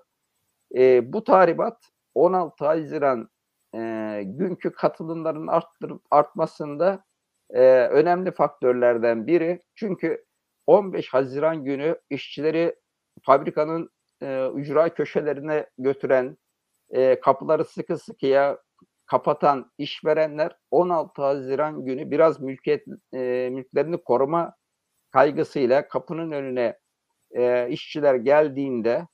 E, 0.77 1.13
bu 1.13 1.23
tahribat 1.23 1.77
16 2.15 2.65
Haziran 2.65 3.29
e, 3.75 4.21
günkü 4.25 4.71
katılımların 4.71 5.47
arttır, 5.47 5.93
artmasında 6.11 7.03
e, 7.49 7.61
önemli 7.87 8.31
faktörlerden 8.31 9.27
biri. 9.27 9.61
Çünkü 9.75 10.25
15 10.67 11.13
Haziran 11.13 11.63
günü 11.65 11.99
işçileri 12.09 12.75
fabrikanın 13.23 13.89
e, 14.21 14.47
ücra 14.55 14.93
köşelerine 14.93 15.69
götüren, 15.77 16.37
e, 16.89 17.19
kapıları 17.19 17.65
sıkı 17.65 17.97
sıkıya 17.97 18.57
kapatan 19.05 19.71
işverenler 19.77 20.55
16 20.71 21.21
Haziran 21.21 21.85
günü 21.85 22.11
biraz 22.11 22.39
mülkiyet 22.41 22.85
e, 23.13 23.49
mülklerini 23.51 24.03
koruma 24.03 24.55
kaygısıyla 25.11 25.87
kapının 25.87 26.31
önüne 26.31 26.79
e, 27.31 27.69
işçiler 27.69 28.15
geldiğinde 28.15 29.07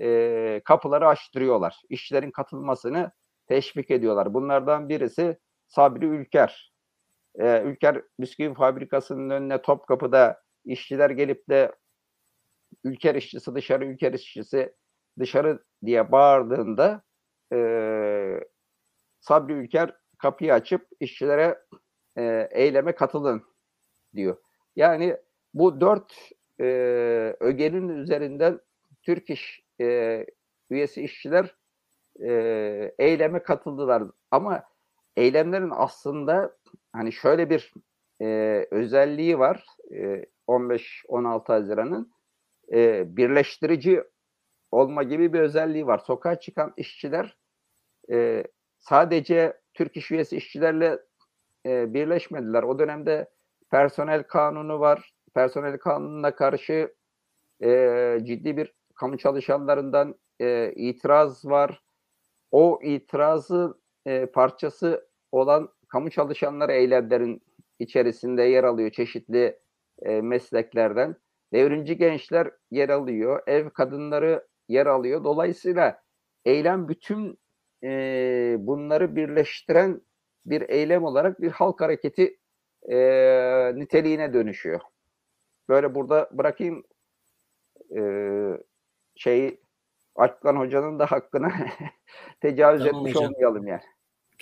e, 0.00 0.60
kapıları 0.64 1.08
açtırıyorlar. 1.08 1.82
İşçilerin 1.88 2.30
katılmasını 2.30 3.12
teşvik 3.46 3.90
ediyorlar. 3.90 4.34
Bunlardan 4.34 4.88
birisi 4.88 5.38
Sabri 5.68 6.06
Ülker. 6.06 6.72
E, 7.34 7.62
Ülker 7.62 8.02
bisküvi 8.20 8.54
fabrikasının 8.54 9.30
önüne 9.30 9.62
Topkapı'da 9.62 10.42
işçiler 10.64 11.10
gelip 11.10 11.48
de 11.48 11.72
Ülker 12.84 13.14
işçisi 13.14 13.54
dışarı, 13.54 13.84
Ülker 13.86 14.12
işçisi 14.12 14.74
dışarı 15.18 15.64
diye 15.84 16.12
bağırdığında 16.12 17.02
e, 17.52 17.58
Sabri 19.20 19.52
Ülker 19.52 19.96
kapıyı 20.18 20.54
açıp 20.54 20.88
işçilere 21.00 21.58
e, 22.18 22.48
eyleme 22.50 22.94
katılın 22.94 23.42
diyor. 24.14 24.36
Yani 24.76 25.16
bu 25.54 25.80
dört 25.80 26.12
e, 26.60 26.64
ögenin 27.40 27.88
üzerinden 27.88 28.60
Türk 29.02 29.30
İş 29.30 29.60
e, 29.80 30.26
üyesi 30.70 31.02
işçiler 31.02 31.54
e, 32.20 32.32
eyleme 32.98 33.42
katıldılar. 33.42 34.02
Ama 34.30 34.62
eylemlerin 35.16 35.72
aslında 35.74 36.56
hani 36.92 37.12
şöyle 37.12 37.50
bir 37.50 37.72
e, 38.20 38.26
özelliği 38.70 39.38
var 39.38 39.66
e, 39.94 40.26
15-16 40.48 41.46
Haziran'ın 41.46 42.12
e, 42.72 43.04
birleştirici 43.16 44.04
olma 44.70 45.02
gibi 45.02 45.32
bir 45.32 45.40
özelliği 45.40 45.86
var. 45.86 45.98
Sokağa 45.98 46.40
çıkan 46.40 46.72
işçiler 46.76 47.36
e, 48.10 48.44
sadece 48.78 49.60
Türk 49.74 49.96
İş 49.96 50.10
üyesi 50.10 50.36
işçilerle 50.36 50.98
e, 51.66 51.94
birleşmediler. 51.94 52.62
O 52.62 52.78
dönemde 52.78 53.30
personel 53.70 54.22
kanunu 54.22 54.80
var. 54.80 55.14
Personel 55.34 55.78
kanununa 55.78 56.34
karşı 56.34 56.94
e, 57.62 58.18
ciddi 58.22 58.56
bir 58.56 58.74
kamu 58.94 59.18
çalışanlarından 59.18 60.14
e, 60.40 60.72
itiraz 60.76 61.44
var. 61.44 61.82
O 62.50 62.80
itirazı 62.82 63.78
e, 64.06 64.26
parçası 64.26 65.08
olan 65.32 65.68
kamu 65.88 66.10
çalışanları 66.10 66.72
eylemlerin 66.72 67.42
içerisinde 67.78 68.42
yer 68.42 68.64
alıyor 68.64 68.90
çeşitli 68.90 69.58
e, 70.04 70.20
mesleklerden. 70.20 71.16
Devrimci 71.52 71.96
gençler 71.96 72.50
yer 72.70 72.88
alıyor, 72.88 73.42
ev 73.46 73.70
kadınları 73.70 74.46
yer 74.68 74.86
alıyor. 74.86 75.24
Dolayısıyla 75.24 76.02
eylem 76.44 76.88
bütün 76.88 77.38
e, 77.84 78.56
bunları 78.58 79.16
birleştiren 79.16 80.00
bir 80.46 80.68
eylem 80.68 81.04
olarak 81.04 81.40
bir 81.40 81.50
halk 81.50 81.80
hareketi 81.80 82.38
e, 82.90 82.96
niteliğine 83.74 84.34
dönüşüyor. 84.34 84.80
Böyle 85.68 85.94
burada 85.94 86.30
bırakayım 86.32 86.84
e, 87.96 88.00
şeyi 89.16 89.60
Aklan 90.16 90.56
Hoca'nın 90.56 90.98
da 90.98 91.06
hakkına 91.06 91.52
tecavüz 92.40 92.84
tamam 92.84 92.96
etmiş 92.96 93.14
hocam. 93.14 93.32
olmayalım 93.32 93.66
yani. 93.66 93.82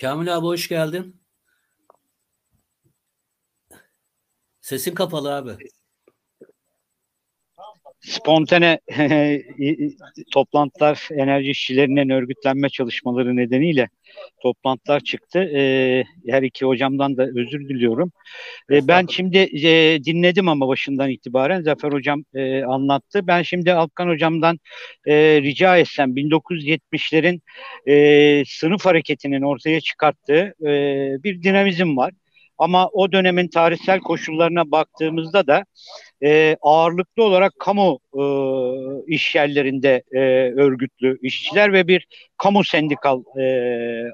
Kamil 0.01 0.37
abi 0.37 0.45
hoş 0.45 0.67
geldin. 0.67 1.20
Sesin 4.61 4.95
kapalı 4.95 5.35
abi 5.35 5.57
spontane 8.01 8.79
toplantılar 10.31 11.07
enerji 11.11 11.49
işçilerinin 11.49 12.09
örgütlenme 12.09 12.69
çalışmaları 12.69 13.35
nedeniyle 13.35 13.89
toplantılar 14.41 14.99
çıktı. 14.99 15.39
E, 15.39 16.03
her 16.27 16.43
iki 16.43 16.65
hocamdan 16.65 17.17
da 17.17 17.23
özür 17.23 17.69
diliyorum. 17.69 18.11
E, 18.71 18.87
ben 18.87 19.05
şimdi 19.09 19.37
e, 19.37 20.03
dinledim 20.03 20.49
ama 20.49 20.67
başından 20.67 21.09
itibaren 21.09 21.61
Zafer 21.61 21.91
hocam 21.91 22.23
e, 22.33 22.63
anlattı. 22.63 23.27
Ben 23.27 23.41
şimdi 23.41 23.73
Alkan 23.73 24.07
hocamdan 24.07 24.59
e, 25.07 25.41
rica 25.41 25.77
etsem 25.77 26.15
1970'lerin 26.15 27.41
e, 27.87 28.43
sınıf 28.47 28.85
hareketinin 28.85 29.41
ortaya 29.41 29.81
çıkarttığı 29.81 30.53
e, 30.65 30.69
bir 31.23 31.43
dinamizm 31.43 31.97
var. 31.97 32.11
Ama 32.61 32.89
o 32.93 33.11
dönemin 33.11 33.47
tarihsel 33.47 33.99
koşullarına 33.99 34.71
baktığımızda 34.71 35.47
da 35.47 35.65
e, 36.23 36.57
ağırlıklı 36.61 37.23
olarak 37.23 37.53
kamu 37.59 37.99
e, 38.13 38.23
iş 39.07 39.35
yerlerinde 39.35 40.03
e, 40.11 40.19
örgütlü 40.51 41.17
işçiler 41.21 41.73
ve 41.73 41.87
bir 41.87 42.07
kamu 42.37 42.63
sendikal 42.63 43.23
e, 43.39 43.45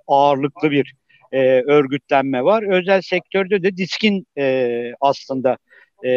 ağırlıklı 0.07 0.71
bir 0.71 0.93
e, 1.31 1.39
örgütlenme 1.61 2.43
var. 2.43 2.63
Özel 2.63 3.01
sektörde 3.01 3.63
de 3.63 3.77
diskin 3.77 4.27
e, 4.37 4.91
aslında 5.01 5.57
e, 6.05 6.09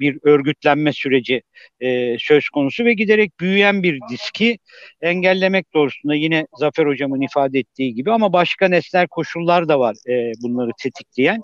bir 0.00 0.18
örgütlenme 0.22 0.92
süreci 0.92 1.42
e, 1.80 2.16
söz 2.18 2.48
konusu 2.48 2.84
ve 2.84 2.94
giderek 2.94 3.40
büyüyen 3.40 3.82
bir 3.82 3.98
diski 4.10 4.58
engellemek 5.02 5.74
doğrusunda 5.74 6.14
yine 6.14 6.46
Zafer 6.58 6.86
Hocam'ın 6.86 7.20
ifade 7.20 7.58
ettiği 7.58 7.94
gibi 7.94 8.12
ama 8.12 8.32
başka 8.32 8.68
nesnel 8.68 9.06
koşullar 9.06 9.68
da 9.68 9.80
var 9.80 9.96
e, 10.08 10.32
bunları 10.42 10.70
tetikleyen. 10.82 11.42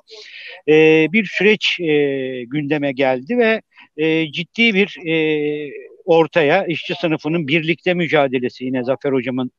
E, 0.68 1.06
bir 1.12 1.24
süreç 1.24 1.80
e, 1.80 2.44
gündeme 2.44 2.92
geldi 2.92 3.38
ve 3.38 3.62
e, 3.96 4.32
ciddi 4.32 4.74
bir 4.74 5.06
e, 5.06 5.70
ortaya 6.06 6.64
işçi 6.66 6.94
sınıfının 6.94 7.48
birlikte 7.48 7.94
mücadelesi 7.94 8.64
yine 8.64 8.84
Zafer 8.84 9.12
Hocam'ın 9.12 9.50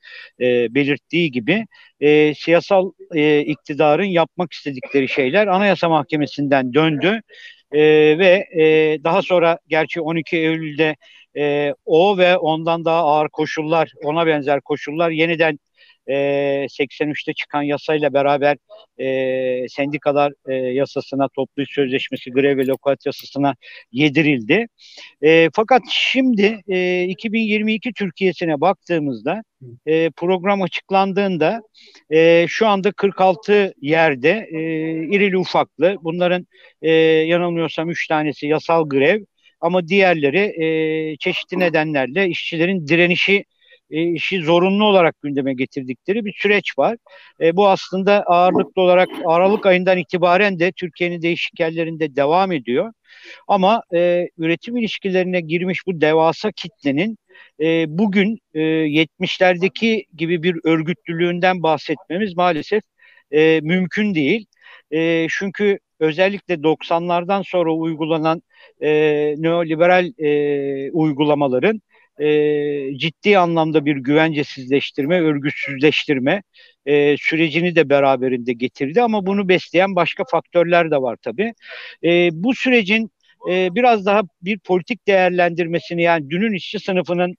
e, 0.42 0.76
belirttiği 0.76 1.32
gibi 1.32 1.66
e, 2.00 2.34
siyasal 2.34 2.92
e, 3.16 3.40
iktidarın 3.40 4.04
yapmak 4.04 4.54
istedikleri 4.54 5.10
şeyler 5.10 5.48
Anayasa 5.48 5.90
Mahkemesi'nden 5.90 6.74
döndü 6.74 7.22
e, 7.72 7.80
ve 8.20 8.48
e, 8.62 8.64
daha 9.04 9.22
sonra 9.22 9.60
gerçi 9.68 10.02
12 10.02 10.38
Eylül'de 10.38 10.96
e, 11.38 11.74
o 11.86 12.18
ve 12.18 12.38
ondan 12.38 12.86
daha 12.86 13.04
ağır 13.04 13.30
koşullar, 13.30 13.92
ona 14.04 14.28
benzer 14.28 14.62
koşullar 14.62 15.12
yeniden 15.12 15.60
e, 16.08 16.14
83'te 16.70 17.34
çıkan 17.34 17.62
yasayla 17.62 18.14
beraber 18.14 18.58
e, 18.98 19.70
sendikalar 19.70 20.34
e, 20.48 20.54
yasasına, 20.54 21.28
toplu 21.36 21.64
iş 21.64 21.70
sözleşmesi, 21.70 22.32
grev 22.32 22.58
ve 22.58 22.68
lokat 22.68 23.06
yasasına 23.06 23.56
yedirildi. 23.92 24.68
E, 25.22 25.50
fakat 25.54 25.82
şimdi 25.90 26.60
e, 26.68 27.04
2022 27.04 27.94
Türkiye'sine 27.94 28.62
baktığımızda 28.62 29.44
e, 29.86 30.10
program 30.10 30.62
açıklandığında 30.62 31.62
e, 32.10 32.46
şu 32.48 32.68
anda 32.68 32.92
46 32.92 33.74
yerde 33.82 34.48
e, 34.52 34.60
irili 35.16 35.38
ufaklı 35.38 35.96
bunların 36.02 36.48
e, 36.82 36.92
yanılmıyorsam 37.02 37.90
3 37.90 38.08
tanesi 38.08 38.48
yasal 38.48 38.90
grev 38.90 39.22
ama 39.62 39.88
diğerleri 39.88 40.64
e, 40.64 41.18
çeşitli 41.18 41.60
nedenlerle 41.60 42.28
işçilerin 42.28 42.88
direnişi 42.88 43.46
e, 43.92 44.04
işi 44.04 44.42
zorunlu 44.42 44.86
olarak 44.86 45.22
gündeme 45.22 45.54
getirdikleri 45.54 46.26
bir 46.26 46.34
süreç 46.34 46.78
var. 46.78 46.98
E, 47.42 47.56
bu 47.56 47.70
aslında 47.70 48.24
ağırlıklı 48.24 48.82
olarak 48.82 49.10
Aralık 49.26 49.66
ayından 49.66 49.98
itibaren 49.98 50.60
de 50.60 50.72
Türkiye'nin 50.72 51.22
değişik 51.22 51.60
yerlerinde 51.60 52.16
devam 52.16 52.52
ediyor. 52.52 52.94
Ama 53.48 53.82
e, 53.94 54.30
üretim 54.38 54.78
ilişkilerine 54.78 55.42
girmiş 55.42 55.88
bu 55.88 56.02
devasa 56.02 56.52
kitlenin 56.52 57.18
e, 57.62 57.86
bugün 57.98 58.40
e, 58.54 58.60
70'lerdeki 58.60 60.06
gibi 60.18 60.44
bir 60.44 60.56
örgütlülüğünden 60.64 61.64
bahsetmemiz 61.64 62.38
maalesef 62.38 62.84
e, 63.32 63.60
mümkün 63.64 64.16
değil. 64.16 64.46
E, 64.92 65.28
çünkü 65.30 65.80
özellikle 66.00 66.54
90'lardan 66.64 67.44
sonra 67.44 67.74
uygulanan 67.74 68.42
e, 68.82 68.90
neoliberal 69.38 70.12
e, 70.20 70.92
uygulamaların 70.92 71.82
e, 72.20 72.98
ciddi 72.98 73.38
anlamda 73.38 73.86
bir 73.86 73.96
güvencesizleştirme, 73.96 75.22
örgütsüzleştirme 75.22 76.44
e, 76.86 77.18
sürecini 77.18 77.76
de 77.76 77.90
beraberinde 77.90 78.54
getirdi 78.54 79.02
ama 79.02 79.26
bunu 79.26 79.50
besleyen 79.50 79.96
başka 79.96 80.24
faktörler 80.24 80.92
de 80.92 80.98
var 81.02 81.18
tabii. 81.22 81.54
E, 82.04 82.30
bu 82.34 82.56
sürecin 82.56 83.12
e, 83.50 83.76
biraz 83.76 84.06
daha 84.06 84.22
bir 84.42 84.60
politik 84.60 85.08
değerlendirmesini 85.08 86.02
yani 86.04 86.30
dünün 86.30 86.54
işçi 86.54 86.80
sınıfının 86.80 87.36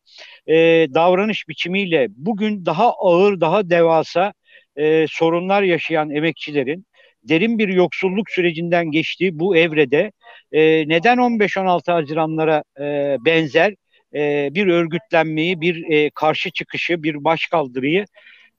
e, 0.47 0.55
davranış 0.95 1.49
biçimiyle 1.49 2.07
bugün 2.11 2.67
daha 2.67 2.93
ağır, 2.93 3.41
daha 3.41 3.71
devasa 3.71 4.33
e, 4.77 5.07
sorunlar 5.09 5.63
yaşayan 5.63 6.11
emekçilerin 6.11 6.87
derin 7.25 7.59
bir 7.59 7.69
yoksulluk 7.69 8.31
sürecinden 8.31 8.91
geçtiği 8.91 9.39
bu 9.39 9.57
evrede 9.57 10.13
e, 10.53 10.89
neden 10.89 11.19
15-16 11.19 11.93
Haziranlara 11.93 12.63
e, 12.81 13.17
benzer 13.25 13.75
e, 14.15 14.51
bir 14.55 14.67
örgütlenmeyi, 14.67 15.61
bir 15.61 15.91
e, 15.91 16.11
karşı 16.11 16.51
çıkışı, 16.51 17.03
bir 17.03 17.25
başkaldırıyı 17.25 18.05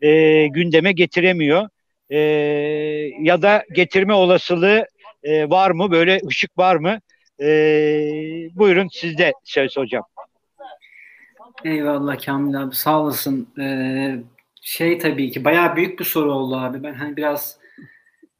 e, 0.02 0.48
gündeme 0.48 0.92
getiremiyor. 0.92 1.70
E, 2.10 2.18
ya 3.22 3.42
da 3.42 3.64
getirme 3.72 4.14
olasılığı 4.14 4.88
e, 5.24 5.50
var 5.50 5.72
mı? 5.72 5.92
Böyle 5.92 6.22
ışık 6.28 6.58
var 6.58 6.76
mı? 6.76 7.00
E, 7.42 7.50
buyurun 8.56 8.88
sizde 8.92 9.34
söz 9.44 9.78
hocam. 9.78 10.04
Eyvallah 11.66 12.26
Kamil 12.26 12.62
abi 12.62 12.76
sağ 12.76 13.02
olasın. 13.02 13.48
Ee, 13.60 14.16
şey 14.62 14.98
tabii 14.98 15.32
ki 15.32 15.46
bayağı 15.46 15.76
büyük 15.76 16.00
bir 16.00 16.06
soru 16.06 16.34
oldu 16.34 16.56
abi. 16.56 16.84
Ben 16.84 16.94
hani 16.94 17.18
biraz 17.18 17.59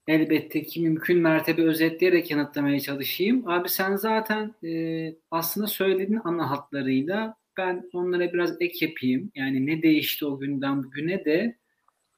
elbette 0.10 0.64
ki 0.64 0.82
mümkün 0.82 1.18
mertebe 1.18 1.62
özetleyerek 1.64 2.32
yanıtlamaya 2.32 2.80
çalışayım. 2.80 3.48
Abi 3.48 3.70
sen 3.70 3.96
zaten 3.96 4.56
e, 4.64 5.16
aslında 5.32 5.68
söylediğin 5.68 6.22
ana 6.24 6.50
hatlarıyla 6.50 7.36
ben 7.58 7.90
onlara 7.94 8.34
biraz 8.34 8.62
ek 8.62 8.86
yapayım. 8.86 9.32
Yani 9.36 9.66
ne 9.66 9.82
değişti 9.82 10.26
o 10.26 10.40
günden 10.40 10.84
bugüne 10.84 11.26
de 11.26 11.58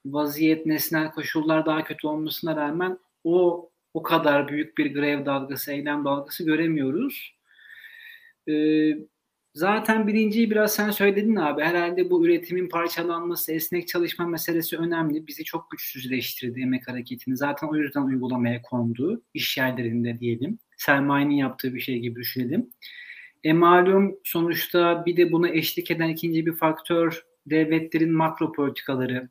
vaziyet, 0.06 0.66
nesnel 0.66 1.10
koşullar 1.10 1.66
daha 1.66 1.84
kötü 1.84 2.06
olmasına 2.06 2.56
rağmen 2.56 2.98
o 3.24 3.68
o 3.94 4.02
kadar 4.02 4.48
büyük 4.48 4.78
bir 4.78 4.94
grev 4.94 5.26
dalgası, 5.26 5.72
eylem 5.72 6.04
dalgası 6.04 6.44
göremiyoruz. 6.44 7.34
Ee, 8.48 8.52
Zaten 9.54 10.06
birinciyi 10.06 10.50
biraz 10.50 10.74
sen 10.74 10.90
söyledin 10.90 11.36
abi. 11.36 11.62
Herhalde 11.62 12.10
bu 12.10 12.26
üretimin 12.26 12.68
parçalanması, 12.68 13.52
esnek 13.52 13.88
çalışma 13.88 14.26
meselesi 14.26 14.76
önemli. 14.76 15.26
Bizi 15.26 15.44
çok 15.44 15.70
güçsüzleştirdi 15.70 16.60
emek 16.60 16.88
hareketini. 16.88 17.36
Zaten 17.36 17.68
o 17.68 17.76
yüzden 17.76 18.02
uygulamaya 18.02 18.62
kondu. 18.62 19.22
iş 19.34 19.56
yerlerinde 19.58 20.20
diyelim. 20.20 20.58
Sermayenin 20.76 21.34
yaptığı 21.34 21.74
bir 21.74 21.80
şey 21.80 21.98
gibi 21.98 22.20
düşünelim. 22.20 22.70
E 23.44 23.52
malum 23.52 24.16
sonuçta 24.24 25.06
bir 25.06 25.16
de 25.16 25.32
buna 25.32 25.48
eşlik 25.48 25.90
eden 25.90 26.08
ikinci 26.08 26.46
bir 26.46 26.56
faktör 26.56 27.22
devletlerin 27.46 28.12
makro 28.12 28.52
politikaları. 28.52 29.28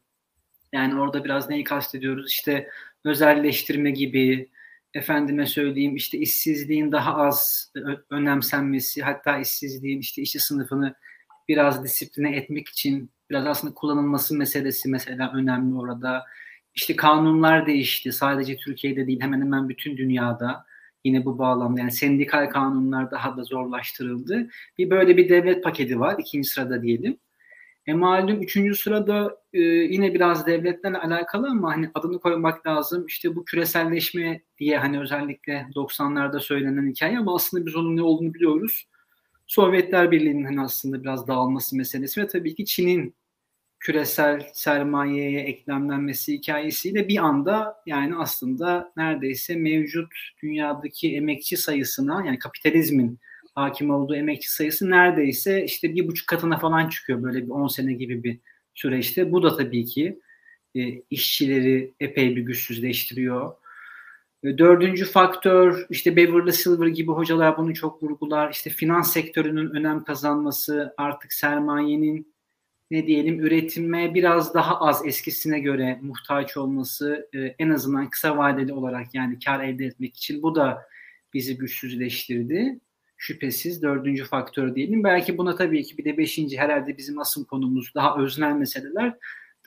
Yani 0.74 1.00
orada 1.00 1.24
biraz 1.24 1.50
neyi 1.50 1.64
kastediyoruz? 1.64 2.32
İşte 2.32 2.70
özelleştirme 3.06 3.92
gibi, 3.92 4.50
efendime 4.94 5.46
söyleyeyim 5.46 5.96
işte 5.96 6.18
işsizliğin 6.18 6.92
daha 6.92 7.16
az 7.16 7.72
önemsenmesi 8.10 9.02
hatta 9.02 9.40
işsizliğin 9.40 10.00
işte 10.00 10.22
işçi 10.22 10.40
sınıfını 10.40 10.96
biraz 11.48 11.84
disipline 11.84 12.36
etmek 12.36 12.70
için 12.70 13.12
biraz 13.30 13.46
aslında 13.46 13.74
kullanılması 13.74 14.36
meselesi 14.36 14.90
mesela 14.90 15.32
önemli 15.34 15.76
orada. 15.76 16.26
İşte 16.76 16.96
kanunlar 16.96 17.66
değişti. 17.66 18.12
Sadece 18.12 18.58
Türkiye'de 18.58 19.08
değil 19.08 19.22
hemen 19.22 19.42
hemen 19.42 19.70
bütün 19.70 19.98
dünyada 19.98 20.66
yine 21.04 21.26
bu 21.26 21.38
bağlamda 21.38 21.80
yani 21.80 21.92
sendikal 21.92 22.50
kanunlar 22.50 23.12
daha 23.12 23.38
da 23.38 23.44
zorlaştırıldı. 23.44 24.50
Bir 24.78 24.90
böyle 24.90 25.18
bir 25.18 25.30
devlet 25.30 25.64
paketi 25.64 26.00
var 26.00 26.16
ikinci 26.20 26.50
sırada 26.50 26.82
diyelim. 26.82 27.18
E 27.88 27.94
üçüncü 28.34 28.76
sırada 28.76 29.38
e, 29.54 29.60
yine 29.62 30.14
biraz 30.14 30.48
devletlerle 30.48 30.98
alakalı 30.98 31.48
ama 31.48 31.72
hani 31.76 31.90
adını 31.94 32.20
koymak 32.20 32.68
lazım. 32.68 33.06
İşte 33.06 33.36
bu 33.36 33.46
küreselleşme 33.46 34.42
diye 34.58 34.78
hani 34.78 35.00
özellikle 35.00 35.68
90'larda 35.76 36.40
söylenen 36.40 36.90
hikaye 36.92 37.18
ama 37.18 37.36
aslında 37.36 37.66
biz 37.66 37.76
onun 37.76 37.98
ne 37.98 38.02
olduğunu 38.02 38.34
biliyoruz. 38.34 38.88
Sovyetler 39.48 40.12
Birliği'nin 40.12 40.46
hani 40.46 40.62
aslında 40.62 41.04
biraz 41.04 41.28
dağılması 41.28 41.78
meselesi 41.78 42.22
ve 42.22 42.28
tabii 42.28 42.56
ki 42.56 42.66
Çin'in 42.66 43.16
küresel 43.80 44.50
sermayeye 44.54 45.42
eklemlenmesi 45.42 46.34
hikayesiyle 46.34 47.08
bir 47.08 47.18
anda 47.18 47.76
yani 47.86 48.16
aslında 48.16 48.92
neredeyse 48.98 49.56
mevcut 49.56 50.14
dünyadaki 50.44 51.16
emekçi 51.16 51.58
sayısına 51.58 52.26
yani 52.26 52.40
kapitalizmin 52.40 53.20
hakim 53.56 53.90
olduğu 53.90 54.16
emekçi 54.16 54.52
sayısı 54.54 54.90
neredeyse 54.90 55.64
işte 55.64 55.96
bir 55.96 56.08
buçuk 56.08 56.28
katına 56.28 56.58
falan 56.58 56.90
çıkıyor 56.90 57.24
böyle 57.24 57.46
bir 57.46 57.50
10 57.50 57.68
sene 57.68 57.94
gibi 57.94 58.24
bir 58.24 58.40
süreçte. 58.74 59.32
Bu 59.32 59.44
da 59.44 59.58
tabii 59.58 59.86
ki 59.86 60.20
e, 60.76 61.02
işçileri 61.10 61.94
epey 62.00 62.36
bir 62.36 62.42
güçsüzleştiriyor. 62.42 63.54
E, 64.44 64.58
dördüncü 64.58 65.06
faktör 65.06 65.86
işte 65.90 66.16
Beverly 66.16 66.54
Silver 66.54 66.88
gibi 66.88 67.12
hocalar 67.12 67.58
bunu 67.58 67.74
çok 67.74 68.04
vurgular. 68.04 68.52
İşte 68.52 68.70
finans 68.70 69.14
sektörünün 69.14 69.70
önem 69.70 70.04
kazanması, 70.04 70.94
artık 70.98 71.34
sermayenin 71.34 72.34
ne 72.92 73.08
diyelim 73.08 73.40
üretime 73.40 74.14
biraz 74.14 74.54
daha 74.54 74.80
az 74.80 75.06
eskisine 75.06 75.60
göre 75.60 76.00
muhtaç 76.02 76.58
olması 76.58 77.30
e, 77.34 77.40
en 77.40 77.70
azından 77.70 78.10
kısa 78.10 78.38
vadeli 78.38 78.74
olarak 78.74 79.16
yani 79.16 79.40
kar 79.46 79.64
elde 79.64 79.86
etmek 79.86 80.18
için 80.18 80.44
bu 80.44 80.56
da 80.56 80.82
bizi 81.34 81.58
güçsüzleştirdi 81.58 82.80
şüphesiz 83.22 83.82
dördüncü 83.82 84.24
faktör 84.24 84.76
diyelim. 84.76 85.04
Belki 85.04 85.38
buna 85.38 85.56
tabii 85.56 85.84
ki 85.84 85.98
bir 85.98 86.06
de 86.06 86.18
beşinci 86.18 86.58
herhalde 86.58 86.98
bizim 86.98 87.20
asıl 87.20 87.46
konumuz 87.46 87.92
daha 87.96 88.18
öznel 88.24 88.52
meseleler. 88.52 89.18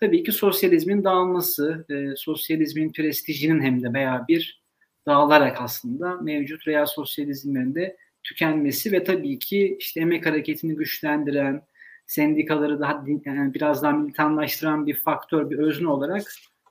Tabii 0.01 0.23
ki 0.23 0.33
sosyalizmin 0.33 1.05
dağılması, 1.05 1.87
e, 1.90 2.17
sosyalizmin 2.17 2.93
prestijinin 2.93 3.61
hem 3.61 3.83
de 3.83 3.93
veya 3.93 4.25
bir 4.29 4.62
dağılarak 5.07 5.61
aslında 5.61 6.17
mevcut 6.17 6.69
real 6.69 6.87
sosyalizmlerin 6.87 7.75
de 7.75 7.97
tükenmesi 8.23 8.93
ve 8.93 9.05
tabii 9.05 9.38
ki 9.38 9.77
işte 9.81 10.01
emek 10.01 10.27
hareketini 10.27 10.75
güçlendiren, 10.75 11.62
sendikaları 12.07 12.81
daha 12.81 13.05
yani 13.25 13.55
biraz 13.55 13.83
daha 13.83 13.93
militanlaştıran 13.93 14.87
bir 14.87 14.95
faktör, 14.95 15.51
bir 15.51 15.59
özne 15.59 15.88
olarak 15.88 16.23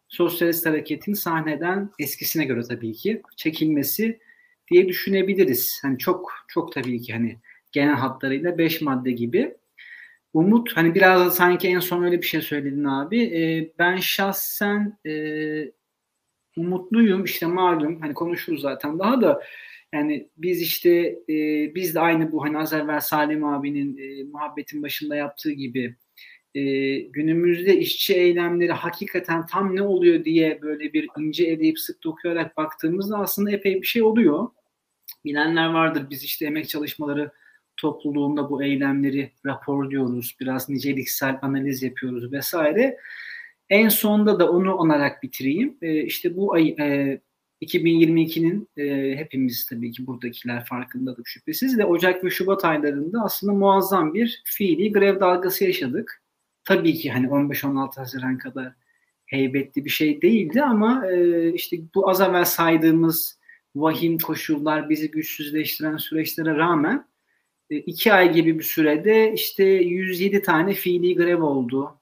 sosyalist 0.08 0.66
hareketin 0.66 1.14
sahneden 1.14 1.90
eskisine 2.00 2.46
göre 2.46 2.62
tabii 2.70 2.94
ki 2.94 3.22
çekilmesi 3.38 4.20
diye 4.72 4.88
düşünebiliriz. 4.88 5.80
Hani 5.82 5.98
çok 5.98 6.34
çok 6.48 6.72
tabii 6.74 7.02
ki 7.02 7.14
hani 7.14 7.40
genel 7.72 7.96
hatlarıyla 7.96 8.58
5 8.58 8.82
madde 8.82 9.12
gibi. 9.12 9.58
Umut 10.34 10.78
hani 10.78 10.96
biraz 10.96 11.26
da 11.26 11.32
sanki 11.32 11.68
en 11.68 11.80
son 11.80 12.04
öyle 12.04 12.22
bir 12.22 12.28
şey 12.28 12.42
söyledin 12.42 12.84
abi. 12.84 13.24
Ee, 13.24 13.74
ben 13.80 13.98
şahsen 13.98 15.00
e, 15.06 15.14
umutluyum 16.58 17.24
işte 17.24 17.46
malum 17.46 18.02
hani 18.02 18.14
konuşuruz 18.14 18.62
zaten 18.62 19.00
daha 19.00 19.22
da 19.22 19.44
yani 19.94 20.30
biz 20.38 20.62
işte 20.62 20.90
e, 21.30 21.36
biz 21.76 21.96
de 21.96 22.00
aynı 22.00 22.32
bu 22.32 22.44
hani 22.44 22.58
az 22.58 22.74
evvel 22.74 23.00
Salim 23.00 23.46
abinin 23.46 23.98
e, 23.98 24.24
muhabbetin 24.24 24.84
başında 24.84 25.16
yaptığı 25.16 25.52
gibi 25.52 25.96
e, 26.56 26.62
günümüzde 27.00 27.78
işçi 27.78 28.14
eylemleri 28.14 28.72
hakikaten 28.72 29.46
tam 29.46 29.76
ne 29.76 29.82
oluyor 29.82 30.26
diye 30.26 30.62
böyle 30.62 30.94
bir 30.94 31.08
ince 31.20 31.46
eleyip 31.46 31.80
sık 31.80 32.04
dokuyarak 32.04 32.58
baktığımızda 32.58 33.18
aslında 33.18 33.52
epey 33.52 33.82
bir 33.82 33.88
şey 33.88 34.04
oluyor. 34.04 34.48
Bilenler 35.26 35.70
vardır. 35.70 36.08
Biz 36.10 36.24
işte 36.24 36.46
emek 36.46 36.70
çalışmaları 36.70 37.32
topluluğunda 37.78 38.50
bu 38.50 38.64
eylemleri 38.64 39.32
raporluyoruz. 39.46 40.36
Biraz 40.40 40.70
niceliksel 40.70 41.40
analiz 41.42 41.84
yapıyoruz 41.84 42.32
vesaire. 42.32 42.98
En 43.70 43.90
sonda 43.90 44.40
da 44.40 44.52
onu 44.52 44.82
anarak 44.82 45.24
bitireyim. 45.24 45.78
E, 45.82 46.04
işte 46.04 46.36
bu 46.36 46.54
ay 46.54 46.76
e, 46.80 47.22
2022'nin 47.62 48.70
e, 48.78 49.16
hepimiz 49.18 49.66
tabii 49.66 49.92
ki 49.92 50.08
buradakiler 50.08 50.66
farkındadık 50.66 51.28
şüphesiz 51.28 51.78
de 51.78 51.86
Ocak 51.86 52.24
ve 52.24 52.30
Şubat 52.30 52.66
aylarında 52.66 53.22
aslında 53.24 53.54
muazzam 53.54 54.14
bir 54.14 54.42
fiili 54.46 54.92
grev 54.92 55.20
dalgası 55.20 55.64
yaşadık. 55.64 56.23
Tabii 56.66 56.94
ki 56.94 57.12
hani 57.12 57.28
15-16 57.28 57.96
Haziran 57.96 58.38
kadar 58.38 58.74
heybetli 59.26 59.86
bir 59.86 59.90
şey 59.90 60.22
değildi 60.22 60.64
ama 60.64 61.08
e, 61.12 61.50
işte 61.54 61.78
bu 61.96 62.10
az 62.10 62.22
evvel 62.22 62.46
saydığımız 62.46 63.40
vahim 63.76 64.18
koşullar 64.18 64.90
bizi 64.90 65.12
güçsüzleştiren 65.12 65.98
süreçlere 65.98 66.56
rağmen 66.56 67.06
e, 67.70 67.78
iki 67.78 68.14
ay 68.14 68.34
gibi 68.34 68.60
bir 68.60 68.64
sürede 68.64 69.34
işte 69.34 69.64
107 69.64 70.42
tane 70.42 70.74
fiili 70.74 71.16
grev 71.16 71.42
oldu. 71.42 72.00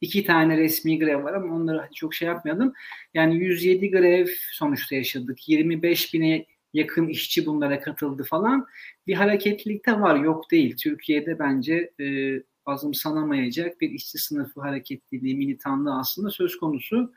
İki 0.00 0.24
tane 0.24 0.56
resmi 0.56 0.98
grev 0.98 1.24
var 1.24 1.34
ama 1.34 1.54
onları 1.56 1.88
çok 1.94 2.14
şey 2.14 2.28
yapmayalım. 2.28 2.72
Yani 3.14 3.36
107 3.36 3.90
grev 3.90 4.26
sonuçta 4.52 4.94
yaşadık. 4.94 5.48
25 5.48 6.14
bine 6.14 6.46
yakın 6.72 7.08
işçi 7.08 7.46
bunlara 7.46 7.80
katıldı 7.80 8.24
falan. 8.24 8.66
Bir 9.06 9.14
hareketlilik 9.14 9.86
de 9.86 10.00
var 10.00 10.16
yok 10.16 10.50
değil. 10.50 10.76
Türkiye'de 10.76 11.38
bence 11.38 11.90
e, 12.00 12.04
azımsanamayacak 12.66 13.80
bir 13.80 13.90
işçi 13.90 14.18
sınıfı 14.18 14.60
hareketliliği, 14.60 15.36
militanlığı 15.36 15.98
aslında 15.98 16.30
söz 16.30 16.56
konusu. 16.56 17.12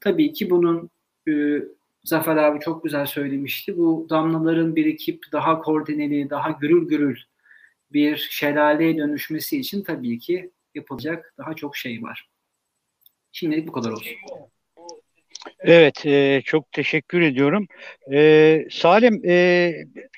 Tabii 0.00 0.32
ki 0.32 0.50
bunun 0.50 0.90
e, 1.28 1.32
Zafer 2.04 2.36
abi 2.36 2.60
çok 2.60 2.84
güzel 2.84 3.06
söylemişti. 3.06 3.76
Bu 3.76 4.06
damlaların 4.10 4.76
birikip 4.76 5.24
daha 5.32 5.58
koordineli, 5.58 6.30
daha 6.30 6.50
gürül 6.50 6.88
gürül 6.88 7.18
bir 7.92 8.16
şelaleye 8.16 8.96
dönüşmesi 8.96 9.58
için 9.58 9.82
tabii 9.82 10.18
ki 10.18 10.50
yapılacak 10.74 11.34
daha 11.38 11.54
çok 11.54 11.76
şey 11.76 12.02
var. 12.02 12.28
Şimdilik 13.32 13.68
bu 13.68 13.72
kadar 13.72 13.90
olsun. 13.90 14.12
Evet, 15.60 16.06
e, 16.06 16.42
çok 16.44 16.72
teşekkür 16.72 17.20
ediyorum. 17.20 17.66
E, 18.12 18.64
Salim, 18.70 19.22
e, 19.26 19.72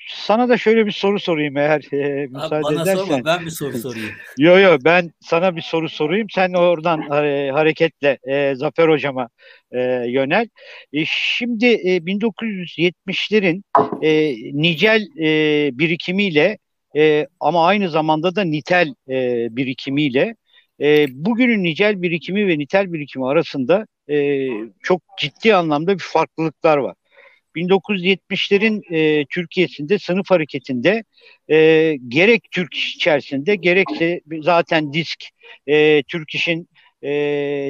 sana 0.07 0.49
da 0.49 0.57
şöyle 0.57 0.85
bir 0.85 0.91
soru 0.91 1.19
sorayım 1.19 1.57
eğer 1.57 1.93
e, 1.93 2.27
müsaade 2.27 2.63
bana 2.63 2.81
edersen. 2.81 2.95
sorma, 2.95 3.25
ben 3.25 3.45
bir 3.45 3.51
soru 3.51 3.77
sorayım. 3.77 4.09
Yo 4.37 4.59
yo, 4.59 4.77
ben 4.85 5.11
sana 5.19 5.55
bir 5.55 5.61
soru 5.61 5.89
sorayım. 5.89 6.27
Sen 6.29 6.53
oradan 6.53 7.01
e, 7.01 7.51
hareketle 7.51 8.17
e, 8.27 8.55
Zafer 8.55 8.87
Hocama 8.87 9.29
e, 9.71 9.79
yönel. 10.07 10.47
E, 10.93 11.03
şimdi 11.07 11.65
e, 11.65 11.97
1970'lerin 11.97 13.63
e, 14.01 14.35
nicel 14.61 15.07
e, 15.19 15.69
birikimiyle 15.79 16.57
e, 16.97 17.27
ama 17.39 17.67
aynı 17.67 17.89
zamanda 17.89 18.35
da 18.35 18.43
nitel 18.43 18.93
e, 19.09 19.47
birikimiyle 19.55 20.35
e, 20.81 21.07
bugünün 21.09 21.63
nicel 21.63 22.01
birikimi 22.01 22.47
ve 22.47 22.59
nitel 22.59 22.93
birikimi 22.93 23.27
arasında 23.27 23.85
e, 24.09 24.47
çok 24.83 25.01
ciddi 25.19 25.55
anlamda 25.55 25.93
bir 25.93 26.03
farklılıklar 26.03 26.77
var. 26.77 26.95
1970'lerin 27.55 28.81
e, 28.95 29.25
Türkiye'sinde 29.25 29.99
sınıf 29.99 30.31
hareketinde 30.31 31.03
e, 31.49 31.97
gerek 32.07 32.43
Türk 32.51 32.73
içerisinde 32.75 33.55
gerekse 33.55 34.21
zaten 34.41 34.93
disk 34.93 35.25
e, 35.67 36.03
Türk 36.03 36.35
işin 36.35 36.69
e, 37.05 37.11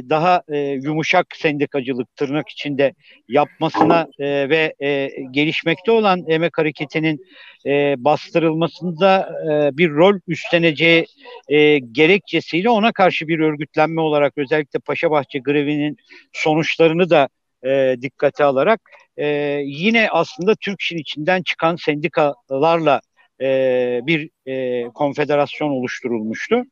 daha 0.10 0.44
e, 0.48 0.58
yumuşak 0.58 1.28
sendikacılık 1.36 2.16
tırnak 2.16 2.50
içinde 2.50 2.94
yapmasına 3.30 4.08
e, 4.20 4.50
ve 4.50 4.76
e, 4.84 5.10
gelişmekte 5.32 5.92
olan 5.92 6.24
emek 6.28 6.58
hareketinin 6.58 7.26
e, 7.66 7.96
bastırılmasında 7.98 9.30
e, 9.44 9.78
bir 9.78 9.92
rol 9.92 10.20
üstleneceği 10.28 11.06
e, 11.50 11.80
gerekçesiyle 11.80 12.70
ona 12.70 12.92
karşı 12.92 13.28
bir 13.28 13.40
örgütlenme 13.40 14.02
olarak 14.02 14.34
özellikle 14.38 14.80
Paşabahçe 14.80 15.40
grevinin 15.40 15.98
sonuçlarını 16.34 17.10
da 17.10 17.30
e, 17.66 17.96
dikkate 18.02 18.44
alarak 18.44 18.82
e, 19.18 19.28
yine 19.66 20.10
aslında 20.12 20.56
Türk 20.56 20.82
işin 20.82 20.98
içinden 20.98 21.42
çıkan 21.42 21.76
sendikalarla 21.76 23.02
e, 23.42 24.00
bir 24.04 24.30
e, 24.46 24.84
konfederasyon 24.84 25.70
oluşturulmuştu 25.70 26.64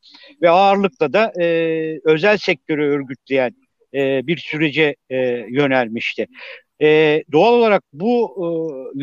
ve 0.41 0.49
ağırlıkla 0.49 1.13
da 1.13 1.33
e, 1.41 1.45
özel 2.03 2.37
sektörü 2.37 2.83
örgütleyen 2.83 3.55
e, 3.93 4.27
bir 4.27 4.37
sürece 4.37 4.95
e, 5.09 5.17
yönelmişti. 5.49 6.27
E, 6.81 7.23
doğal 7.31 7.53
olarak 7.53 7.83
bu 7.93 8.35
e, 8.37 8.47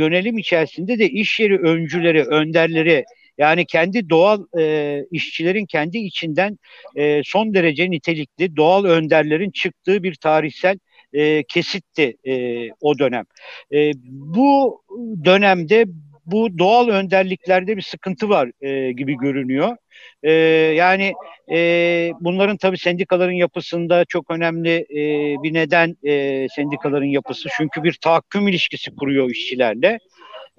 yönelim 0.03 0.39
içerisinde 0.39 0.99
de 0.99 1.09
iş 1.09 1.41
yeri 1.41 1.59
öncüleri, 1.59 2.25
önderleri 2.25 3.05
yani 3.39 3.67
kendi 3.67 4.11
doğal 4.11 4.45
e, 4.59 5.05
işçilerin 5.11 5.67
kendi 5.67 5.99
içinden 5.99 6.59
e, 6.97 7.21
son 7.25 7.55
derece 7.55 7.91
nitelikli 7.91 8.57
doğal 8.57 8.85
önderlerin 8.85 9.51
çıktığı 9.51 10.03
bir 10.03 10.15
tarihsel 10.15 10.79
e, 11.13 11.43
kesitti 11.43 12.17
e, 12.29 12.67
o 12.81 12.99
dönem. 12.99 13.25
E, 13.73 13.93
bu 14.09 14.83
dönemde 15.25 15.85
bu 16.31 16.59
doğal 16.59 16.89
önderliklerde 16.89 17.77
bir 17.77 17.83
sıkıntı 17.83 18.29
var 18.29 18.51
e, 18.61 18.93
gibi 18.93 19.17
görünüyor. 19.17 19.77
E, 20.23 20.33
yani 20.77 21.13
e, 21.51 22.11
bunların 22.21 22.57
tabii 22.57 22.79
sendikaların 22.79 23.33
yapısında 23.33 24.05
çok 24.05 24.31
önemli 24.31 24.87
e, 24.91 25.03
bir 25.43 25.55
neden 25.55 25.97
e, 26.03 26.47
sendikaların 26.49 27.05
yapısı. 27.05 27.49
Çünkü 27.57 27.83
bir 27.83 27.93
tahakküm 27.93 28.49
ilişkisi 28.49 28.97
kuruyor 28.97 29.31
işçilerle. 29.31 29.99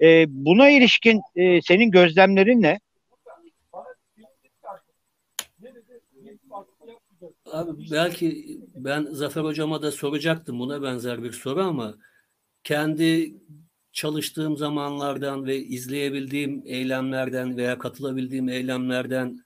E, 0.00 0.24
buna 0.28 0.70
ilişkin 0.70 1.20
e, 1.36 1.62
senin 1.62 1.90
gözlemlerin 1.90 2.62
ne? 2.62 2.78
Abi 7.52 7.90
belki 7.90 8.58
ben 8.74 9.06
Zafer 9.10 9.44
Hocama 9.44 9.82
da 9.82 9.92
soracaktım 9.92 10.58
buna 10.58 10.82
benzer 10.82 11.22
bir 11.22 11.32
soru 11.32 11.62
ama 11.62 11.94
kendi 12.64 13.34
çalıştığım 13.92 14.56
zamanlardan 14.56 15.46
ve 15.46 15.58
izleyebildiğim 15.58 16.62
eylemlerden 16.66 17.56
veya 17.56 17.78
katılabildiğim 17.78 18.48
eylemlerden 18.48 19.44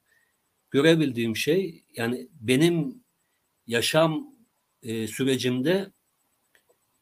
görebildiğim 0.70 1.36
şey 1.36 1.84
yani 1.96 2.28
benim 2.40 3.04
yaşam 3.66 4.34
e, 4.82 5.06
sürecimde 5.06 5.92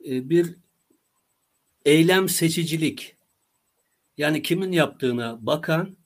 e, 0.06 0.30
bir 0.30 0.56
eylem 1.84 2.28
seçicilik. 2.28 3.16
Yani 4.16 4.42
kimin 4.42 4.72
yaptığına 4.72 5.46
bakan 5.46 5.96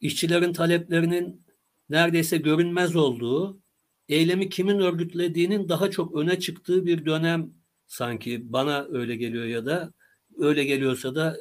işçilerin 0.00 0.52
taleplerinin 0.52 1.42
neredeyse 1.90 2.36
görünmez 2.36 2.96
olduğu 2.96 3.60
eylemi 4.08 4.48
kimin 4.48 4.78
örgütlediğinin 4.78 5.68
daha 5.68 5.90
çok 5.90 6.14
öne 6.16 6.40
çıktığı 6.40 6.86
bir 6.86 7.06
dönem 7.06 7.50
sanki 7.86 8.52
bana 8.52 8.86
öyle 8.90 9.16
geliyor 9.16 9.44
ya 9.44 9.66
da 9.66 9.92
öyle 10.38 10.64
geliyorsa 10.64 11.14
da 11.14 11.36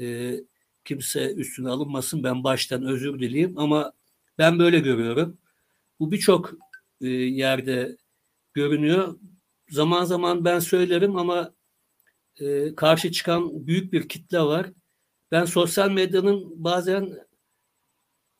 e, 0.00 0.34
kimse 0.84 1.34
üstüne 1.34 1.68
alınmasın 1.70 2.24
ben 2.24 2.44
baştan 2.44 2.82
özür 2.82 3.18
dileyim 3.18 3.58
ama 3.58 3.92
ben 4.38 4.58
böyle 4.58 4.80
görüyorum. 4.80 5.38
Bu 6.00 6.12
birçok 6.12 6.54
e, 7.00 7.08
yerde 7.08 7.96
görünüyor. 8.54 9.18
Zaman 9.68 10.04
zaman 10.04 10.44
ben 10.44 10.58
söylerim 10.58 11.16
ama 11.16 11.54
e, 12.40 12.74
karşı 12.74 13.12
çıkan 13.12 13.66
büyük 13.66 13.92
bir 13.92 14.08
kitle 14.08 14.40
var. 14.40 14.72
Ben 15.30 15.44
sosyal 15.44 15.90
medyanın 15.90 16.64
bazen 16.64 17.18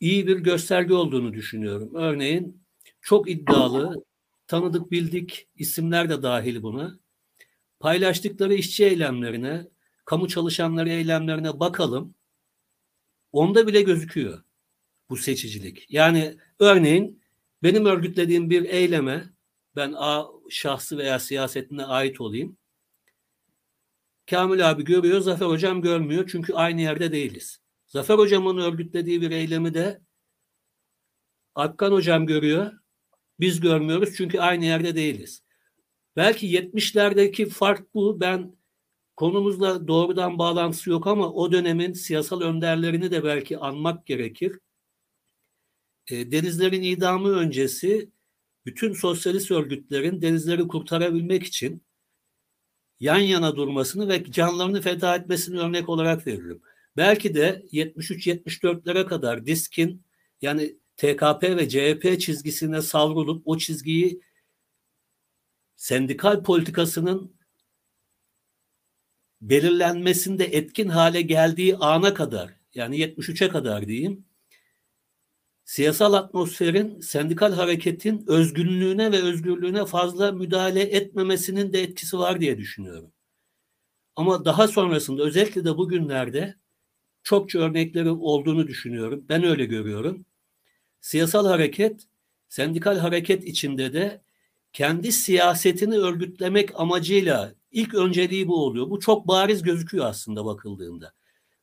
iyi 0.00 0.26
bir 0.26 0.38
gösterge 0.38 0.94
olduğunu 0.94 1.32
düşünüyorum. 1.32 1.90
Örneğin 1.94 2.64
çok 3.00 3.30
iddialı, 3.30 4.04
tanıdık 4.46 4.90
bildik 4.90 5.48
isimler 5.56 6.10
de 6.10 6.22
dahil 6.22 6.62
buna. 6.62 6.98
Paylaştıkları 7.84 8.54
işçi 8.54 8.84
eylemlerine, 8.84 9.68
kamu 10.04 10.28
çalışanları 10.28 10.90
eylemlerine 10.90 11.60
bakalım. 11.60 12.14
Onda 13.32 13.66
bile 13.66 13.82
gözüküyor 13.82 14.42
bu 15.10 15.16
seçicilik. 15.16 15.86
Yani 15.88 16.36
örneğin 16.58 17.22
benim 17.62 17.86
örgütlediğim 17.86 18.50
bir 18.50 18.64
eyleme 18.64 19.24
ben 19.76 19.94
A 19.96 20.26
şahsı 20.50 20.98
veya 20.98 21.18
siyasetine 21.18 21.84
ait 21.84 22.20
olayım. 22.20 22.56
Kamil 24.30 24.70
abi 24.70 24.84
görüyor, 24.84 25.20
Zafer 25.20 25.46
hocam 25.46 25.82
görmüyor 25.82 26.28
çünkü 26.32 26.54
aynı 26.54 26.80
yerde 26.80 27.12
değiliz. 27.12 27.60
Zafer 27.86 28.18
hocamın 28.18 28.58
örgütlediği 28.58 29.20
bir 29.20 29.30
eylemi 29.30 29.74
de 29.74 30.00
Akkan 31.54 31.92
hocam 31.92 32.26
görüyor, 32.26 32.72
biz 33.40 33.60
görmüyoruz 33.60 34.14
çünkü 34.16 34.40
aynı 34.40 34.64
yerde 34.64 34.96
değiliz. 34.96 35.43
Belki 36.16 36.46
70'lerdeki 36.46 37.46
fark 37.46 37.94
bu. 37.94 38.20
Ben 38.20 38.56
konumuzla 39.16 39.88
doğrudan 39.88 40.38
bağlantısı 40.38 40.90
yok 40.90 41.06
ama 41.06 41.32
o 41.32 41.52
dönemin 41.52 41.92
siyasal 41.92 42.40
önderlerini 42.40 43.10
de 43.10 43.24
belki 43.24 43.58
anmak 43.58 44.06
gerekir. 44.06 44.58
E, 46.10 46.32
denizlerin 46.32 46.82
idamı 46.82 47.28
öncesi 47.28 48.10
bütün 48.66 48.92
sosyalist 48.92 49.50
örgütlerin 49.50 50.22
denizleri 50.22 50.68
kurtarabilmek 50.68 51.42
için 51.42 51.82
yan 53.00 53.18
yana 53.18 53.56
durmasını 53.56 54.08
ve 54.08 54.24
canlarını 54.30 54.80
feda 54.80 55.16
etmesini 55.16 55.58
örnek 55.58 55.88
olarak 55.88 56.26
veririm. 56.26 56.62
Belki 56.96 57.34
de 57.34 57.66
73-74'lere 57.72 59.06
kadar 59.06 59.46
diskin 59.46 60.02
yani 60.42 60.76
TKP 60.96 61.42
ve 61.42 61.68
CHP 61.68 62.20
çizgisine 62.20 62.82
savrulup 62.82 63.42
o 63.44 63.58
çizgiyi 63.58 64.20
sendikal 65.76 66.42
politikasının 66.42 67.36
belirlenmesinde 69.40 70.44
etkin 70.44 70.88
hale 70.88 71.22
geldiği 71.22 71.76
ana 71.76 72.14
kadar 72.14 72.54
yani 72.74 72.98
73'e 72.98 73.48
kadar 73.48 73.86
diyeyim 73.86 74.24
siyasal 75.64 76.12
atmosferin 76.12 77.00
sendikal 77.00 77.52
hareketin 77.52 78.24
özgünlüğüne 78.26 79.12
ve 79.12 79.22
özgürlüğüne 79.22 79.86
fazla 79.86 80.32
müdahale 80.32 80.80
etmemesinin 80.80 81.72
de 81.72 81.82
etkisi 81.82 82.18
var 82.18 82.40
diye 82.40 82.58
düşünüyorum. 82.58 83.12
Ama 84.16 84.44
daha 84.44 84.68
sonrasında 84.68 85.22
özellikle 85.22 85.64
de 85.64 85.76
bugünlerde 85.76 86.56
çokça 87.22 87.58
örnekleri 87.58 88.10
olduğunu 88.10 88.68
düşünüyorum. 88.68 89.24
Ben 89.28 89.44
öyle 89.44 89.64
görüyorum. 89.64 90.26
Siyasal 91.00 91.46
hareket, 91.46 92.06
sendikal 92.48 92.98
hareket 92.98 93.44
içinde 93.44 93.92
de 93.92 94.23
kendi 94.74 95.12
siyasetini 95.12 95.98
örgütlemek 95.98 96.80
amacıyla 96.80 97.54
ilk 97.72 97.94
önceliği 97.94 98.48
bu 98.48 98.64
oluyor. 98.64 98.90
Bu 98.90 99.00
çok 99.00 99.28
bariz 99.28 99.62
gözüküyor 99.62 100.06
aslında 100.06 100.44
bakıldığında. 100.44 101.12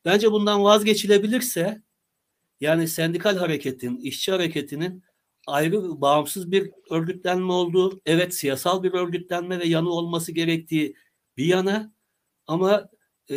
Bence 0.06 0.32
bundan 0.32 0.63
vazgeçilebilirse 0.63 1.82
yani 2.62 2.88
sendikal 2.88 3.38
hareketin, 3.38 3.97
işçi 3.97 4.32
hareketinin 4.32 5.04
ayrı 5.47 6.02
bağımsız 6.02 6.52
bir 6.52 6.71
örgütlenme 6.91 7.54
olduğu, 7.54 8.02
evet 8.06 8.36
siyasal 8.36 8.84
bir 8.84 8.93
örgütlenme 8.93 9.60
ve 9.60 9.65
yanı 9.67 9.89
olması 9.89 10.32
gerektiği 10.32 10.95
bir 11.38 11.45
yana 11.45 11.93
ama 12.47 12.89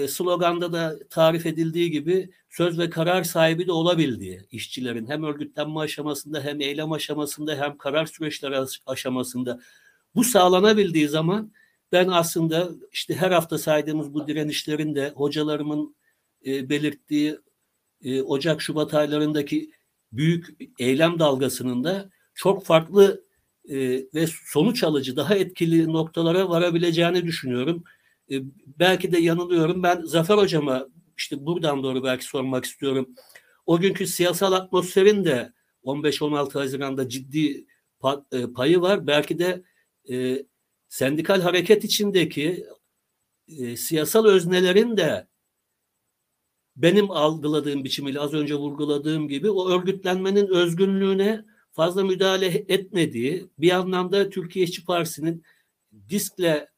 sloganda 0.09 0.73
da 0.73 0.99
tarif 1.11 1.47
edildiği 1.47 1.91
gibi 1.91 2.31
söz 2.51 2.79
ve 2.79 2.91
karar 2.91 3.23
sahibi 3.23 3.67
de 3.67 3.73
olabildiği 3.73 4.41
işçilerin 4.51 5.07
hem 5.07 5.25
örgütlenme 5.25 5.81
aşamasında 5.81 6.41
hem 6.41 6.61
eylem 6.61 6.93
aşamasında 6.93 7.57
hem 7.57 7.79
karar 7.79 8.07
süreçleri 8.07 8.57
aşamasında 8.87 9.61
bu 10.15 10.25
sağlanabildiği 10.25 11.09
zaman 11.09 11.53
ben 11.93 12.09
aslında 12.09 12.71
işte 12.93 13.15
her 13.15 13.31
hafta 13.31 13.59
saydığımız 13.59 14.15
bu 14.15 14.27
direnişlerin 14.27 14.95
de 14.95 15.13
hocalarımın 15.17 15.97
e, 16.47 16.69
belirttiği 16.69 17.39
e, 18.05 18.23
Ocak 18.23 18.63
Şubat 18.63 18.95
aylarındaki 18.95 19.71
büyük 20.13 20.47
eylem 20.79 21.19
dalgasının 21.19 21.85
da 21.85 22.11
çok 22.35 22.65
farklı 22.65 23.25
e, 23.69 23.77
ve 24.15 24.27
sonuç 24.45 24.85
alıcı 24.85 25.17
daha 25.17 25.35
etkili 25.35 25.93
noktalara 25.93 26.49
varabileceğini 26.49 27.25
düşünüyorum. 27.25 27.85
E, 28.31 28.35
belki 28.67 29.13
de 29.13 29.19
yanılıyorum. 29.19 29.83
Ben 29.83 30.03
Zafer 30.03 30.39
Hocama 30.39 30.89
işte 31.17 31.47
buradan 31.47 31.83
doğru 31.83 32.05
belki 32.05 32.25
sormak 32.25 32.65
istiyorum. 32.65 33.15
O 33.67 33.81
günkü 33.81 34.07
siyasal 34.07 34.53
atmosferin 34.53 35.25
de 35.25 35.53
15-16 35.85 36.53
Haziran'da 36.53 37.09
ciddi 37.09 37.67
e, 38.33 38.47
payı 38.55 38.81
var. 38.81 39.07
Belki 39.07 39.39
de 39.39 39.63
e, 40.11 40.47
sendikal 40.89 41.41
hareket 41.41 41.85
içindeki 41.85 42.67
e, 43.49 43.77
siyasal 43.77 44.25
öznelerin 44.25 44.97
de 44.97 45.27
benim 46.77 47.11
algıladığım 47.11 47.85
biçimiyle 47.85 48.21
az 48.21 48.35
önce 48.35 48.55
vurguladığım 48.55 49.29
gibi 49.29 49.51
o 49.51 49.71
örgütlenmenin 49.71 50.49
özgünlüğüne 50.49 51.45
fazla 51.73 52.05
müdahale 52.05 52.47
etmediği 52.47 53.49
bir 53.59 53.71
anlamda 53.71 54.31
Türkiye 54.31 54.65
İşçi 54.65 54.85
Partisi'nin 54.85 55.45
diskle 56.09 56.69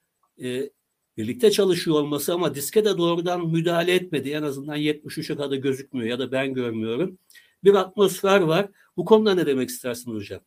e, 0.42 0.70
birlikte 1.16 1.50
çalışıyor 1.50 1.96
olması 1.96 2.35
ama 2.35 2.55
diske 2.55 2.85
de 2.85 2.98
doğrudan 2.98 3.46
müdahale 3.46 3.94
etmedi. 3.94 4.31
En 4.31 4.42
azından 4.42 4.76
73'e 4.76 5.37
kadar 5.37 5.57
gözükmüyor 5.57 6.11
ya 6.11 6.18
da 6.18 6.33
ben 6.33 6.55
görmüyorum. 6.55 7.18
Bir 7.64 7.74
atmosfer 7.74 8.40
var. 8.40 8.68
Bu 8.96 9.05
konuda 9.05 9.35
ne 9.35 9.46
demek 9.46 9.68
istersin 9.68 10.14
hocam? 10.14 10.40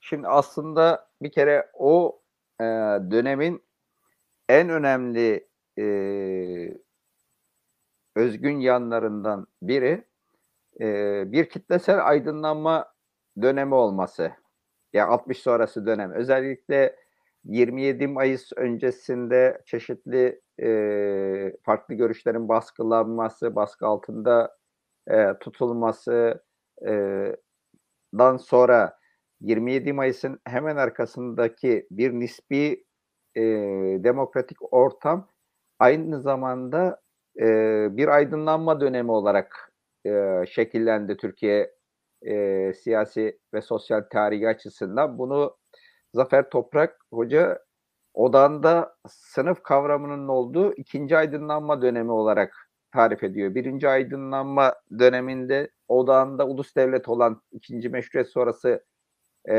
Şimdi 0.00 0.28
aslında 0.28 1.10
bir 1.22 1.32
kere 1.32 1.70
o 1.74 2.22
e, 2.60 2.64
dönemin 3.10 3.62
en 4.48 4.68
önemli 4.68 5.48
e, 5.78 5.84
özgün 8.16 8.60
yanlarından 8.60 9.46
biri 9.62 10.04
e, 10.80 11.24
bir 11.32 11.48
kitlesel 11.48 12.06
aydınlanma 12.08 12.94
dönemi 13.42 13.74
olması. 13.74 14.22
Ya 14.22 14.32
yani 14.92 15.10
60 15.10 15.38
sonrası 15.38 15.86
dönem. 15.86 16.12
Özellikle 16.12 16.96
27 17.44 18.06
Mayıs 18.06 18.52
öncesinde 18.56 19.62
çeşitli 19.66 20.40
e, 20.62 21.56
farklı 21.62 21.94
görüşlerin 21.94 22.48
baskılanması, 22.48 23.54
baskı 23.56 23.86
altında 23.86 24.56
e, 25.10 25.38
tutulması 25.40 26.44
e, 26.88 26.92
dan 28.18 28.36
sonra 28.36 28.98
27 29.40 29.92
Mayıs'ın 29.92 30.40
hemen 30.46 30.76
arkasındaki 30.76 31.86
bir 31.90 32.12
nispi 32.12 32.84
e, 33.34 33.42
demokratik 34.04 34.74
ortam 34.74 35.28
aynı 35.78 36.20
zamanda 36.20 37.00
e, 37.40 37.46
bir 37.96 38.08
aydınlanma 38.08 38.80
dönemi 38.80 39.10
olarak 39.10 39.72
e, 40.06 40.44
şekillendi 40.48 41.16
Türkiye 41.16 41.74
e, 42.22 42.72
siyasi 42.72 43.38
ve 43.54 43.62
sosyal 43.62 44.02
tarihi 44.10 44.48
açısından. 44.48 45.18
Bunu 45.18 45.59
Zafer 46.14 46.50
Toprak 46.50 47.06
Hoca 47.12 47.58
odanda 48.14 48.96
sınıf 49.08 49.62
kavramının 49.62 50.28
olduğu 50.28 50.72
ikinci 50.72 51.16
aydınlanma 51.16 51.82
dönemi 51.82 52.12
olarak 52.12 52.70
tarif 52.92 53.24
ediyor. 53.24 53.54
Birinci 53.54 53.88
aydınlanma 53.88 54.74
döneminde 54.98 55.70
odağında 55.88 56.46
ulus 56.46 56.76
devlet 56.76 57.08
olan 57.08 57.42
ikinci 57.52 57.88
meşruiyet 57.88 58.28
sonrası 58.28 58.84
e, 59.48 59.54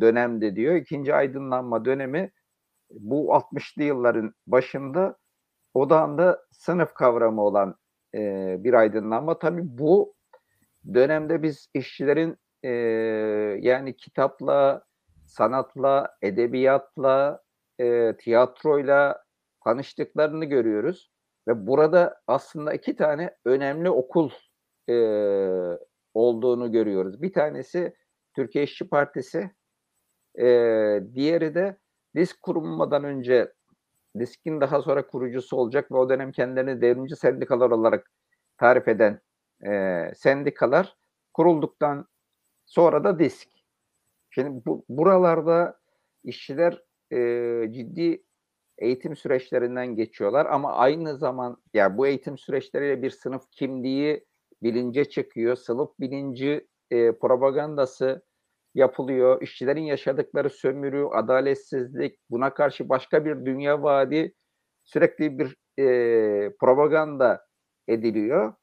dönemde 0.00 0.56
diyor. 0.56 0.74
İkinci 0.74 1.14
aydınlanma 1.14 1.84
dönemi 1.84 2.30
bu 2.90 3.34
60'lı 3.34 3.82
yılların 3.82 4.34
başında 4.46 5.16
odağında 5.74 6.42
sınıf 6.50 6.94
kavramı 6.94 7.42
olan 7.42 7.76
e, 8.14 8.56
bir 8.64 8.74
aydınlanma. 8.74 9.38
Tabii 9.38 9.62
bu 9.64 10.14
dönemde 10.94 11.42
biz 11.42 11.68
işçilerin 11.74 12.36
e, 12.62 12.70
yani 13.60 13.96
kitapla, 13.96 14.84
sanatla, 15.30 16.16
edebiyatla, 16.22 17.42
e, 17.80 18.16
tiyatroyla 18.16 19.24
tanıştıklarını 19.64 20.44
görüyoruz. 20.44 21.10
Ve 21.48 21.66
burada 21.66 22.20
aslında 22.26 22.72
iki 22.74 22.96
tane 22.96 23.36
önemli 23.44 23.90
okul 23.90 24.30
e, 24.88 24.94
olduğunu 26.14 26.72
görüyoruz. 26.72 27.22
Bir 27.22 27.32
tanesi 27.32 27.94
Türkiye 28.36 28.64
İşçi 28.64 28.88
Partisi, 28.88 29.50
e, 30.38 30.46
diğeri 31.14 31.54
de 31.54 31.78
disk 32.16 32.42
kurulmadan 32.42 33.04
önce 33.04 33.52
diskin 34.18 34.60
daha 34.60 34.82
sonra 34.82 35.06
kurucusu 35.06 35.56
olacak 35.56 35.92
ve 35.92 35.96
o 35.96 36.08
dönem 36.08 36.32
kendilerini 36.32 36.80
devrimci 36.80 37.16
sendikalar 37.16 37.70
olarak 37.70 38.10
tarif 38.58 38.88
eden 38.88 39.20
e, 39.66 40.02
sendikalar 40.14 40.96
kurulduktan 41.34 42.06
sonra 42.66 43.04
da 43.04 43.18
disk. 43.18 43.48
Şimdi 44.30 44.64
bu, 44.66 44.84
buralarda 44.88 45.80
işçiler 46.24 46.82
e, 47.12 47.72
ciddi 47.72 48.24
eğitim 48.78 49.16
süreçlerinden 49.16 49.96
geçiyorlar 49.96 50.46
ama 50.46 50.72
aynı 50.72 51.18
zaman 51.18 51.50
ya 51.50 51.84
yani 51.84 51.98
bu 51.98 52.06
eğitim 52.06 52.38
süreçleriyle 52.38 53.02
bir 53.02 53.10
sınıf 53.10 53.50
kimliği 53.50 54.24
bilince 54.62 55.04
çıkıyor. 55.04 55.56
Sınıf 55.56 55.90
bilinci 56.00 56.66
e, 56.90 57.12
propagandası 57.12 58.22
yapılıyor. 58.74 59.42
İşçilerin 59.42 59.82
yaşadıkları 59.82 60.50
sömürü, 60.50 61.04
adaletsizlik, 61.04 62.18
buna 62.30 62.54
karşı 62.54 62.88
başka 62.88 63.24
bir 63.24 63.46
dünya 63.46 63.82
vaadi 63.82 64.34
sürekli 64.82 65.38
bir 65.38 65.56
e, 65.78 66.56
propaganda 66.60 67.46
ediliyor 67.88 68.54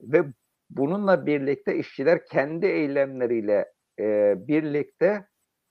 ve 0.00 0.24
bununla 0.70 1.26
birlikte 1.26 1.76
işçiler 1.76 2.26
kendi 2.26 2.66
eylemleriyle 2.66 3.72
e, 3.98 4.34
birlikte 4.48 5.26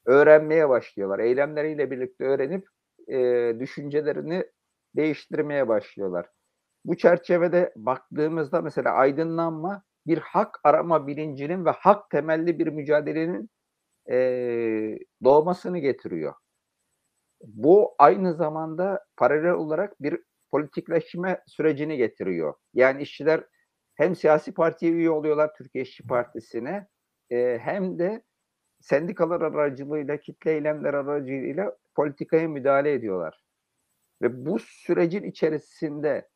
öğrenmeye 0.06 0.70
başlıyorlar. 0.70 1.20
Eylemleriyle 1.20 1.92
birlikte 1.92 2.24
öğrenip 2.24 2.68
e, 3.08 3.54
düşüncelerini 3.60 4.46
değiştirmeye 4.96 5.68
başlıyorlar. 5.68 6.30
Bu 6.86 6.98
çerçevede 6.98 7.74
baktığımızda 7.76 8.62
mesela 8.62 8.92
aydınlanma 8.92 9.84
bir 10.08 10.18
hak 10.18 10.60
arama 10.64 11.08
bilincinin 11.08 11.66
ve 11.66 11.70
hak 11.70 12.10
temelli 12.10 12.60
bir 12.60 12.68
mücadelenin 12.68 13.50
e, 14.12 14.18
doğmasını 15.24 15.80
getiriyor. 15.80 16.34
Bu 17.44 17.96
aynı 18.00 18.34
zamanda 18.34 19.06
paralel 19.18 19.52
olarak 19.52 20.02
bir 20.02 20.24
politikleşme 20.52 21.44
sürecini 21.48 21.98
getiriyor. 21.98 22.54
Yani 22.74 23.02
işçiler 23.02 23.44
hem 23.96 24.16
siyasi 24.16 24.54
partiye 24.54 24.92
üye 24.92 25.10
oluyorlar 25.10 25.54
Türkiye 25.58 25.84
İşçi 25.84 26.08
Partisi'ne 26.08 26.88
e, 27.32 27.60
hem 27.62 28.00
de 28.00 28.22
sendikalar 28.80 29.42
aracılığıyla, 29.42 30.18
kitle 30.18 30.52
eylemler 30.52 30.94
aracılığıyla 30.94 31.78
politikaya 31.96 32.48
müdahale 32.48 32.94
ediyorlar. 32.94 33.44
Ve 34.22 34.46
bu 34.46 34.60
sürecin 34.60 35.24
içerisinde 35.24 36.30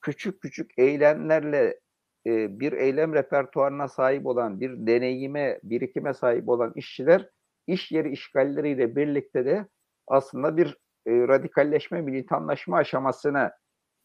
küçük 0.00 0.42
küçük 0.42 0.70
eylemlerle 0.78 1.80
e, 2.26 2.60
bir 2.60 2.72
eylem 2.72 3.14
repertuarına 3.14 3.88
sahip 3.88 4.26
olan, 4.26 4.60
bir 4.60 4.86
deneyime, 4.86 5.60
birikime 5.62 6.14
sahip 6.14 6.48
olan 6.48 6.72
işçiler 6.76 7.30
iş 7.66 7.92
yeri 7.92 8.10
işgalleriyle 8.10 8.96
birlikte 8.96 9.44
de 9.44 9.66
aslında 10.06 10.56
bir 10.56 10.78
e, 11.06 11.28
radikalleşme, 11.28 12.00
militanlaşma 12.00 12.76
aşamasına 12.76 13.52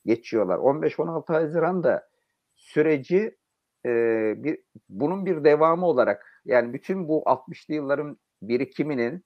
geçiyorlar. 0.05 0.57
15-16 0.57 1.33
Haziran'da 1.33 2.09
süreci 2.55 3.36
e, 3.85 3.89
bir 4.37 4.59
bunun 4.89 5.25
bir 5.25 5.43
devamı 5.43 5.85
olarak 5.85 6.41
yani 6.45 6.73
bütün 6.73 7.07
bu 7.07 7.23
60'lı 7.25 7.73
yılların 7.73 8.17
birikiminin 8.41 9.25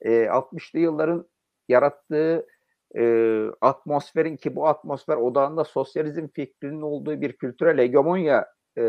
e, 0.00 0.10
60'lı 0.10 0.78
yılların 0.78 1.28
yarattığı 1.68 2.46
e, 2.96 3.44
atmosferin 3.60 4.36
ki 4.36 4.56
bu 4.56 4.68
atmosfer 4.68 5.16
odağında 5.16 5.64
sosyalizm 5.64 6.28
fikrinin 6.28 6.80
olduğu 6.80 7.20
bir 7.20 7.32
kültürel 7.32 7.78
hegemonya 7.78 8.46
e, 8.76 8.82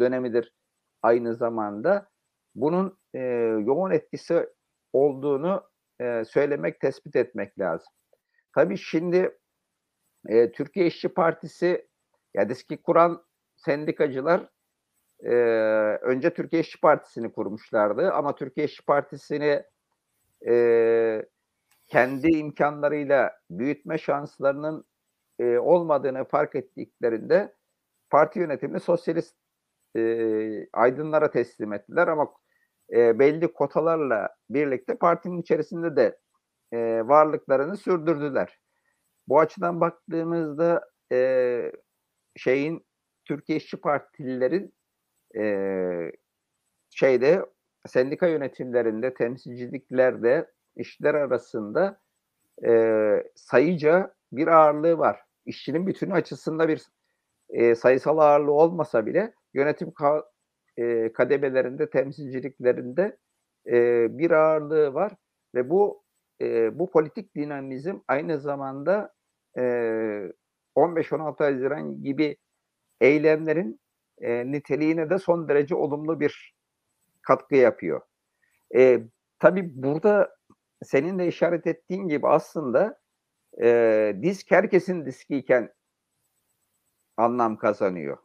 dönemidir 0.00 0.54
aynı 1.02 1.34
zamanda. 1.34 2.08
Bunun 2.54 2.98
e, 3.14 3.20
yoğun 3.64 3.90
etkisi 3.90 4.48
olduğunu 4.92 5.62
e, 6.00 6.24
söylemek, 6.24 6.80
tespit 6.80 7.16
etmek 7.16 7.58
lazım. 7.58 7.92
Tabii 8.54 8.76
şimdi 8.76 9.38
e, 10.28 10.52
Türkiye 10.52 10.86
İşçi 10.86 11.08
Partisi 11.08 11.88
ya 12.34 12.48
diski 12.48 12.76
kuran 12.76 13.24
sendikacılar 13.64 14.48
e, 15.20 15.34
önce 16.02 16.34
Türkiye 16.34 16.62
İşçi 16.62 16.80
Partisi'ni 16.80 17.32
kurmuşlardı 17.32 18.12
ama 18.12 18.34
Türkiye 18.34 18.66
İşçi 18.66 18.84
Partisi'ni 18.84 19.62
e, 20.46 21.26
kendi 21.86 22.28
imkanlarıyla 22.36 23.32
büyütme 23.50 23.98
şanslarının 23.98 24.84
e, 25.38 25.58
olmadığını 25.58 26.24
fark 26.24 26.54
ettiklerinde 26.54 27.54
parti 28.10 28.38
yönetimini 28.38 28.80
sosyalist 28.80 29.36
e, 29.96 30.66
aydınlara 30.72 31.30
teslim 31.30 31.72
ettiler 31.72 32.08
ama 32.08 32.32
e, 32.92 33.18
belli 33.18 33.52
kotalarla 33.52 34.28
birlikte 34.50 34.94
partinin 34.94 35.40
içerisinde 35.42 35.96
de 35.96 36.18
e, 36.72 37.08
varlıklarını 37.08 37.76
sürdürdüler. 37.76 38.58
Bu 39.28 39.40
açıdan 39.40 39.80
baktığımızda 39.80 40.90
e, 41.12 41.72
şeyin 42.36 42.86
Türkiye 43.24 43.58
İşçi 43.58 43.76
Partililerin 43.76 44.74
e, 45.36 46.12
şeyde 46.90 47.46
sendika 47.86 48.26
yönetimlerinde, 48.26 49.14
temsilciliklerde, 49.14 50.50
işler 50.76 51.14
arasında 51.14 52.00
e, 52.66 52.72
sayıca 53.34 54.14
bir 54.32 54.46
ağırlığı 54.46 54.98
var. 54.98 55.20
İşçinin 55.46 55.86
bütünü 55.86 56.12
açısında 56.12 56.68
bir 56.68 56.82
e, 57.50 57.74
sayısal 57.74 58.18
ağırlığı 58.18 58.52
olmasa 58.52 59.06
bile 59.06 59.34
yönetim 59.54 59.88
ka- 59.88 60.24
e, 60.76 61.12
kademelerinde, 61.12 61.90
temsilciliklerinde 61.90 63.16
e, 63.66 64.06
bir 64.18 64.30
ağırlığı 64.30 64.94
var 64.94 65.12
ve 65.54 65.70
bu 65.70 66.02
e, 66.40 66.78
bu 66.78 66.90
politik 66.90 67.34
dinamizm 67.34 67.98
aynı 68.08 68.40
zamanda 68.40 69.14
e, 69.58 69.62
15-16 70.76 71.44
Haziran 71.44 72.02
gibi 72.02 72.36
eylemlerin 73.00 73.80
e, 74.20 74.52
niteliğine 74.52 75.10
de 75.10 75.18
son 75.18 75.48
derece 75.48 75.74
olumlu 75.74 76.20
bir 76.20 76.54
katkı 77.22 77.56
yapıyor. 77.56 78.00
E, 78.76 79.00
tabii 79.38 79.82
burada 79.82 80.36
senin 80.82 81.18
de 81.18 81.28
işaret 81.28 81.66
ettiğin 81.66 82.08
gibi 82.08 82.28
aslında 82.28 83.00
e, 83.62 84.16
disk 84.22 84.50
herkesin 84.50 85.06
diskiyken 85.06 85.74
anlam 87.16 87.56
kazanıyor. 87.56 88.18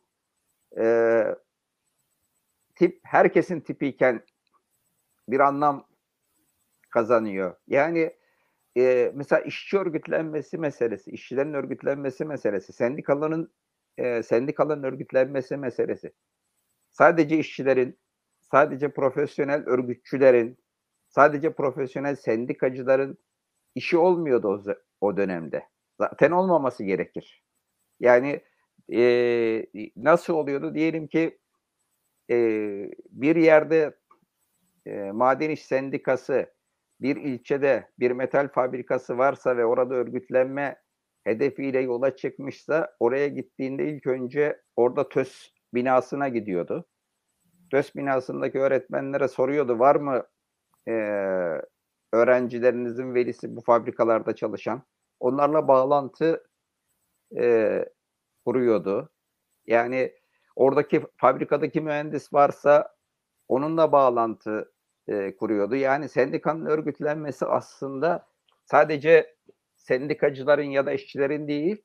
E, 0.79 1.25
tip 2.75 2.99
herkesin 3.03 3.59
tipiyken 3.59 4.25
bir 5.27 5.39
anlam 5.39 5.87
kazanıyor. 6.89 7.55
Yani 7.67 8.15
e, 8.77 9.11
mesela 9.15 9.41
işçi 9.41 9.77
örgütlenmesi 9.77 10.57
meselesi, 10.57 11.11
işçilerin 11.11 11.53
örgütlenmesi 11.53 12.25
meselesi, 12.25 12.73
sendikaların 12.73 13.51
e, 13.97 14.23
sendikaların 14.23 14.83
örgütlenmesi 14.83 15.57
meselesi. 15.57 16.13
Sadece 16.91 17.37
işçilerin, 17.37 17.99
sadece 18.41 18.89
profesyonel 18.89 19.65
örgütçülerin, 19.65 20.57
sadece 21.09 21.53
profesyonel 21.53 22.15
sendikacıların 22.15 23.17
işi 23.75 23.97
olmuyordu 23.97 24.47
o, 24.47 24.63
o 25.07 25.17
dönemde. 25.17 25.63
Zaten 25.97 26.31
olmaması 26.31 26.83
gerekir. 26.83 27.43
Yani 27.99 28.41
e, 28.93 29.65
nasıl 29.95 30.33
oluyordu? 30.33 30.75
Diyelim 30.75 31.07
ki 31.07 31.39
e, 32.31 32.37
bir 33.09 33.35
yerde 33.35 33.97
e, 34.85 35.11
maden 35.11 35.49
iş 35.49 35.65
sendikası 35.65 36.53
bir 37.01 37.15
ilçede 37.15 37.91
bir 37.99 38.11
metal 38.11 38.47
fabrikası 38.47 39.17
varsa 39.17 39.57
ve 39.57 39.65
orada 39.65 39.95
örgütlenme 39.95 40.84
hedefiyle 41.25 41.79
yola 41.79 42.15
çıkmışsa 42.15 42.95
oraya 42.99 43.27
gittiğinde 43.27 43.89
ilk 43.89 44.07
önce 44.07 44.61
orada 44.75 45.09
TÖS 45.09 45.49
binasına 45.73 46.27
gidiyordu. 46.27 46.85
TÖS 47.71 47.95
binasındaki 47.95 48.59
öğretmenlere 48.59 49.27
soruyordu 49.27 49.79
var 49.79 49.95
mı 49.95 50.23
e, 50.87 50.91
öğrencilerinizin 52.13 53.13
velisi 53.13 53.55
bu 53.55 53.61
fabrikalarda 53.61 54.35
çalışan? 54.35 54.83
Onlarla 55.19 55.67
bağlantı 55.67 56.47
e, 57.37 57.85
kuruyordu. 58.45 59.09
Yani 59.65 60.13
oradaki 60.55 61.03
fabrikadaki 61.17 61.81
mühendis 61.81 62.33
varsa 62.33 62.95
onunla 63.47 63.91
bağlantı 63.91 64.71
e, 65.07 65.35
kuruyordu. 65.35 65.75
Yani 65.75 66.09
sendikanın 66.09 66.65
örgütlenmesi 66.65 67.45
aslında 67.45 68.27
sadece 68.65 69.35
sendikacıların 69.87 70.63
ya 70.63 70.85
da 70.85 70.91
işçilerin 70.91 71.47
değil 71.47 71.83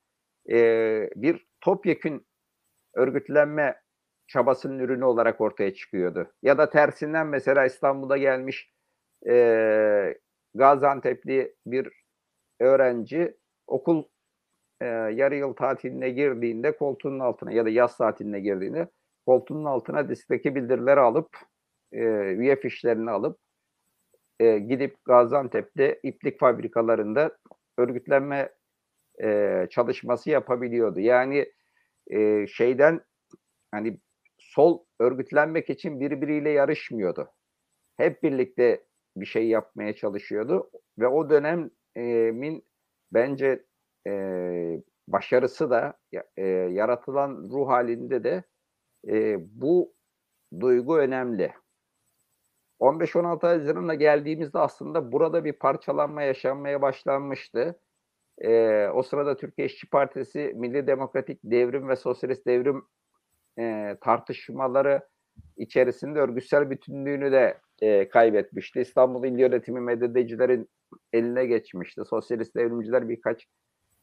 e, 0.51 1.11
bir 1.17 1.47
topyekün 1.61 2.27
örgütlenme 2.95 3.81
çabasının 4.27 4.79
ürünü 4.79 5.05
olarak 5.05 5.41
ortaya 5.41 5.75
çıkıyordu. 5.75 6.33
Ya 6.43 6.59
da 6.59 6.71
tersinden 6.71 7.27
mesela 7.27 7.67
İstanbul'da 7.67 8.17
gelmiş 8.17 8.73
e, 9.29 10.15
Gaziantep'li 10.55 11.55
bir 11.67 11.89
öğrenci 12.61 13.37
okul 13.67 14.05
e, 14.81 14.87
yarı 14.87 15.37
yıl 15.37 15.53
tatiline 15.53 16.11
girdiğinde 16.11 16.77
koltuğunun 16.77 17.21
altına 17.21 17.53
ya 17.53 17.65
da 17.65 17.69
yaz 17.69 17.97
tatiline 17.97 18.41
girdiğinde 18.41 18.89
koltuğunun 19.27 19.65
altına 19.65 20.09
diskdeki 20.09 20.55
bildirileri 20.55 21.01
alıp 21.01 21.29
e, 21.93 22.03
üye 22.35 22.57
fişlerini 22.57 23.11
alıp 23.11 23.39
e, 24.41 24.59
gidip 24.59 25.05
Gaziantep'te 25.05 26.01
iplik 26.03 26.41
fabrikalarında 26.41 27.39
örgütlenme 27.81 28.53
e, 29.23 29.67
çalışması 29.71 30.31
yapabiliyordu. 30.31 31.01
Yani 31.01 31.53
e, 32.11 32.47
şeyden 32.47 33.01
hani 33.71 34.01
sol 34.39 34.85
örgütlenmek 35.01 35.71
için 35.71 36.01
birbiriyle 36.01 36.51
yarışmıyordu. 36.51 37.31
Hep 37.97 38.23
birlikte 38.23 38.85
bir 39.17 39.27
şey 39.27 39.49
yapmaya 39.49 39.95
çalışıyordu 39.95 40.71
ve 40.99 41.07
o 41.09 41.31
dönemin 41.31 42.65
bence 43.13 43.65
e, 44.07 44.13
başarısı 45.09 45.71
da 45.71 45.99
e, 46.37 46.47
yaratılan 46.47 47.49
ruh 47.53 47.69
halinde 47.69 48.25
de 48.25 48.45
e, 49.09 49.37
bu 49.61 49.95
duygu 50.61 50.99
önemli. 50.99 51.53
15-16 52.81 53.47
Haziran'a 53.47 53.95
geldiğimizde 53.95 54.59
aslında 54.59 55.13
burada 55.13 55.45
bir 55.45 55.53
parçalanma 55.53 56.23
yaşanmaya 56.23 56.83
başlanmıştı. 56.83 57.81
E, 58.39 58.87
o 58.89 59.03
sırada 59.03 59.37
Türkiye 59.37 59.67
İşçi 59.67 59.91
Partisi 59.91 60.53
Milli 60.57 60.87
Demokratik 60.87 61.41
Devrim 61.45 61.89
ve 61.89 61.97
Sosyalist 61.97 62.47
Devrim 62.47 62.85
e, 63.59 63.97
tartışmaları 64.01 65.09
içerisinde 65.57 66.19
örgütsel 66.19 66.71
bütünlüğünü 66.71 67.33
de 67.33 67.61
e, 67.83 68.09
kaybetmişti. 68.09 68.81
İstanbul 68.81 69.25
İl 69.25 69.39
Yönetimi 69.39 69.81
medyadecilerin 69.81 70.69
eline 71.13 71.47
geçmişti. 71.47 72.05
Sosyalist 72.05 72.57
devrimciler 72.57 73.09
birkaç 73.09 73.47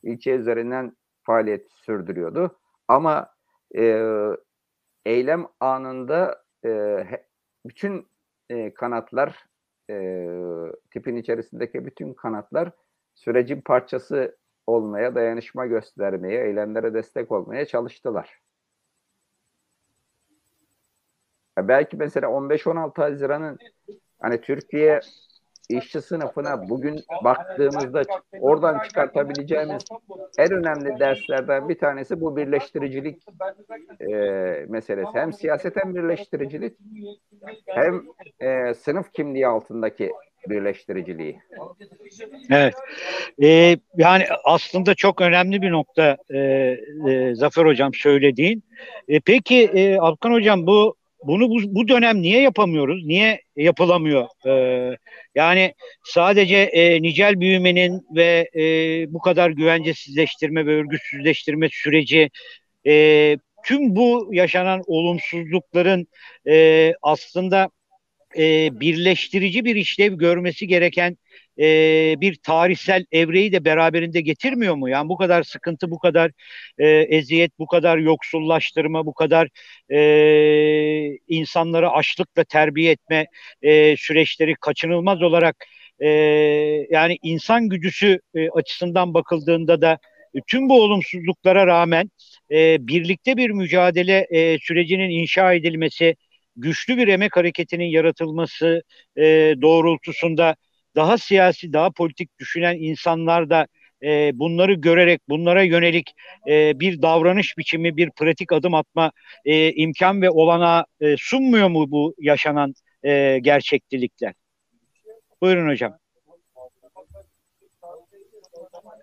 ilçe 0.04 0.32
üzerinden 0.32 0.98
faaliyet 1.24 1.68
sürdürüyordu. 1.72 2.60
Ama 2.88 3.30
e, 3.78 4.04
eylem 5.06 5.48
anında 5.60 6.44
e, 6.66 7.04
bütün 7.66 8.08
e, 8.50 8.74
kanatlar 8.74 9.46
e, 9.90 9.96
tipin 10.92 11.16
içerisindeki 11.16 11.86
bütün 11.86 12.14
kanatlar 12.14 12.72
sürecin 13.16 13.62
parçası 13.62 14.38
olmaya, 14.68 15.16
dayanışma 15.16 15.66
göstermeye, 15.66 16.46
eylemlere 16.46 16.94
destek 16.94 17.32
olmaya 17.32 17.66
çalıştılar. 17.66 18.42
Ya 21.58 21.68
belki 21.68 21.98
mesela 21.98 22.28
15-16 22.28 23.02
Haziran'ın 23.02 23.58
hani 24.20 24.42
Türkiye 24.42 25.00
işçi 25.70 26.02
sınıfına 26.02 26.70
bugün 26.70 27.04
baktığımızda 27.24 28.02
oradan 28.40 28.80
çıkartabileceğimiz 28.84 29.86
en 30.38 30.52
önemli 30.52 31.00
derslerden 31.00 31.70
bir 31.70 31.78
tanesi 31.78 32.22
bu 32.22 32.38
birleştiricilik 32.38 33.24
e, 34.00 34.16
meselesi. 34.68 35.12
Hem 35.14 35.34
siyaset 35.34 35.76
hem 35.76 35.96
birleştiricilik 35.96 36.78
hem 37.66 38.04
e, 38.40 38.74
sınıf 38.74 39.12
kimliği 39.14 39.48
altındaki 39.48 40.12
birleştiriciliği. 40.50 41.40
Evet. 42.50 42.74
Ee, 43.44 43.78
yani 43.98 44.24
aslında 44.44 44.96
çok 44.96 45.22
önemli 45.22 45.62
bir 45.62 45.72
nokta 45.72 46.18
e, 46.30 46.38
e, 47.10 47.36
Zafer 47.36 47.66
Hocam 47.66 47.94
söylediğin. 47.94 48.64
E, 49.08 49.20
peki 49.20 49.64
e, 49.64 49.98
Alkan 49.98 50.32
Hocam 50.32 50.68
bu 50.68 50.96
bunu 51.24 51.50
bu, 51.50 51.76
bu 51.76 51.88
dönem 51.88 52.22
niye 52.22 52.42
yapamıyoruz? 52.42 53.06
Niye 53.06 53.42
yapılamıyor? 53.56 54.28
Ee, 54.48 54.98
yani 55.36 55.74
sadece 56.04 56.58
e, 56.58 57.02
nicel 57.02 57.40
büyümenin 57.40 58.02
ve 58.16 58.50
e, 58.56 58.64
bu 59.14 59.20
kadar 59.20 59.50
güvencesizleştirme 59.50 60.66
ve 60.66 60.76
örgütsüzleştirme 60.76 61.70
süreci 61.72 62.30
e, 62.88 63.38
tüm 63.66 63.96
bu 63.96 64.30
yaşanan 64.32 64.82
olumsuzlukların 64.88 66.08
e, 66.48 66.94
aslında 67.02 67.70
e, 68.38 68.70
birleştirici 68.80 69.66
bir 69.66 69.76
işlev 69.76 70.14
görmesi 70.14 70.68
gereken 70.68 71.18
e, 71.60 71.66
bir 72.22 72.36
tarihsel 72.36 73.06
evreyi 73.12 73.52
de 73.52 73.66
beraberinde 73.66 74.22
getirmiyor 74.22 74.76
mu? 74.76 74.90
Yani 74.90 75.10
bu 75.10 75.18
kadar 75.18 75.44
sıkıntı, 75.44 75.92
bu 75.92 76.00
kadar 76.00 76.32
e, 76.78 76.88
eziyet, 76.90 77.60
bu 77.60 77.68
kadar 77.68 77.98
yoksullaştırma, 77.98 79.06
bu 79.06 79.14
kadar 79.14 79.48
e, 79.92 81.18
insanları 81.28 81.90
açlıkla 81.92 82.44
terbiye 82.44 82.92
etme 82.92 83.26
e, 83.62 83.98
süreçleri 83.98 84.56
kaçınılmaz 84.62 85.22
olarak 85.22 85.66
e, 86.00 86.08
yani 86.90 87.18
insan 87.24 87.70
gücüsü 87.70 88.20
e, 88.36 88.50
açısından 88.50 89.14
bakıldığında 89.14 89.82
da 89.82 90.00
e, 90.36 90.40
tüm 90.48 90.70
bu 90.70 90.84
olumsuzluklara 90.84 91.68
rağmen 91.68 92.12
e, 92.52 92.88
birlikte 92.88 93.38
bir 93.38 93.50
mücadele 93.50 94.28
e, 94.30 94.60
sürecinin 94.60 95.10
inşa 95.10 95.54
edilmesi, 95.54 96.16
güçlü 96.56 96.98
bir 96.98 97.08
emek 97.08 97.38
hareketinin 97.38 97.86
yaratılması 97.86 98.84
e, 99.18 99.24
doğrultusunda 99.62 100.56
daha 100.98 101.18
siyasi, 101.18 101.74
daha 101.74 101.92
politik 101.92 102.40
düşünen 102.40 102.76
insanlar 102.80 103.50
da 103.50 103.68
e, 104.04 104.40
bunları 104.40 104.74
görerek, 104.74 105.22
bunlara 105.30 105.64
yönelik 105.64 106.14
e, 106.48 106.80
bir 106.80 107.02
davranış 107.02 107.58
biçimi, 107.58 107.98
bir 107.98 108.12
pratik 108.12 108.52
adım 108.52 108.74
atma 108.74 109.12
e, 109.46 109.72
imkan 109.72 110.22
ve 110.22 110.30
olana 110.30 110.86
e, 111.00 111.16
sunmuyor 111.18 111.70
mu 111.70 111.92
bu 111.92 112.16
yaşanan 112.20 112.74
e, 113.04 113.40
gerçeklilikler? 113.42 114.34
Buyurun 115.42 115.70
hocam. 115.70 115.98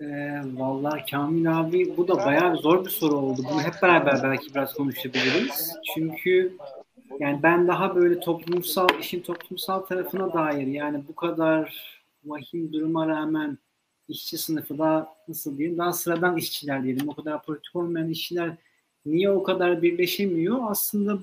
E, 0.01 0.07
vallahi 0.55 1.11
Kamil 1.11 1.61
abi 1.61 1.97
bu 1.97 2.09
da 2.09 2.17
bayağı 2.17 2.57
zor 2.57 2.85
bir 2.85 2.91
soru 2.91 3.17
oldu. 3.17 3.41
Bunu 3.51 3.63
hep 3.63 3.75
beraber 3.83 4.23
belki 4.23 4.55
biraz 4.55 4.75
konuşabiliriz. 4.75 5.77
Çünkü 5.95 6.57
yani 7.19 7.43
ben 7.43 7.69
daha 7.69 7.97
böyle 7.97 8.21
toplumsal, 8.21 8.89
işin 9.01 9.23
toplumsal 9.23 9.81
tarafına 9.81 10.33
dair 10.33 10.67
yani 10.67 11.03
bu 11.09 11.15
kadar 11.15 11.95
vahim 12.25 12.73
duruma 12.73 13.09
rağmen 13.09 13.59
işçi 14.09 14.39
sınıfı 14.39 14.79
daha 14.79 15.09
nasıl 15.29 15.59
diyeyim 15.59 15.79
daha 15.79 15.93
sıradan 15.93 16.37
işçiler 16.37 16.85
diyelim 16.85 17.09
o 17.09 17.15
kadar 17.15 17.43
politik 17.43 17.77
olmayan 17.77 18.09
işçiler 18.09 18.57
niye 19.07 19.31
o 19.31 19.43
kadar 19.43 19.83
birleşemiyor? 19.83 20.59
Aslında 20.63 21.19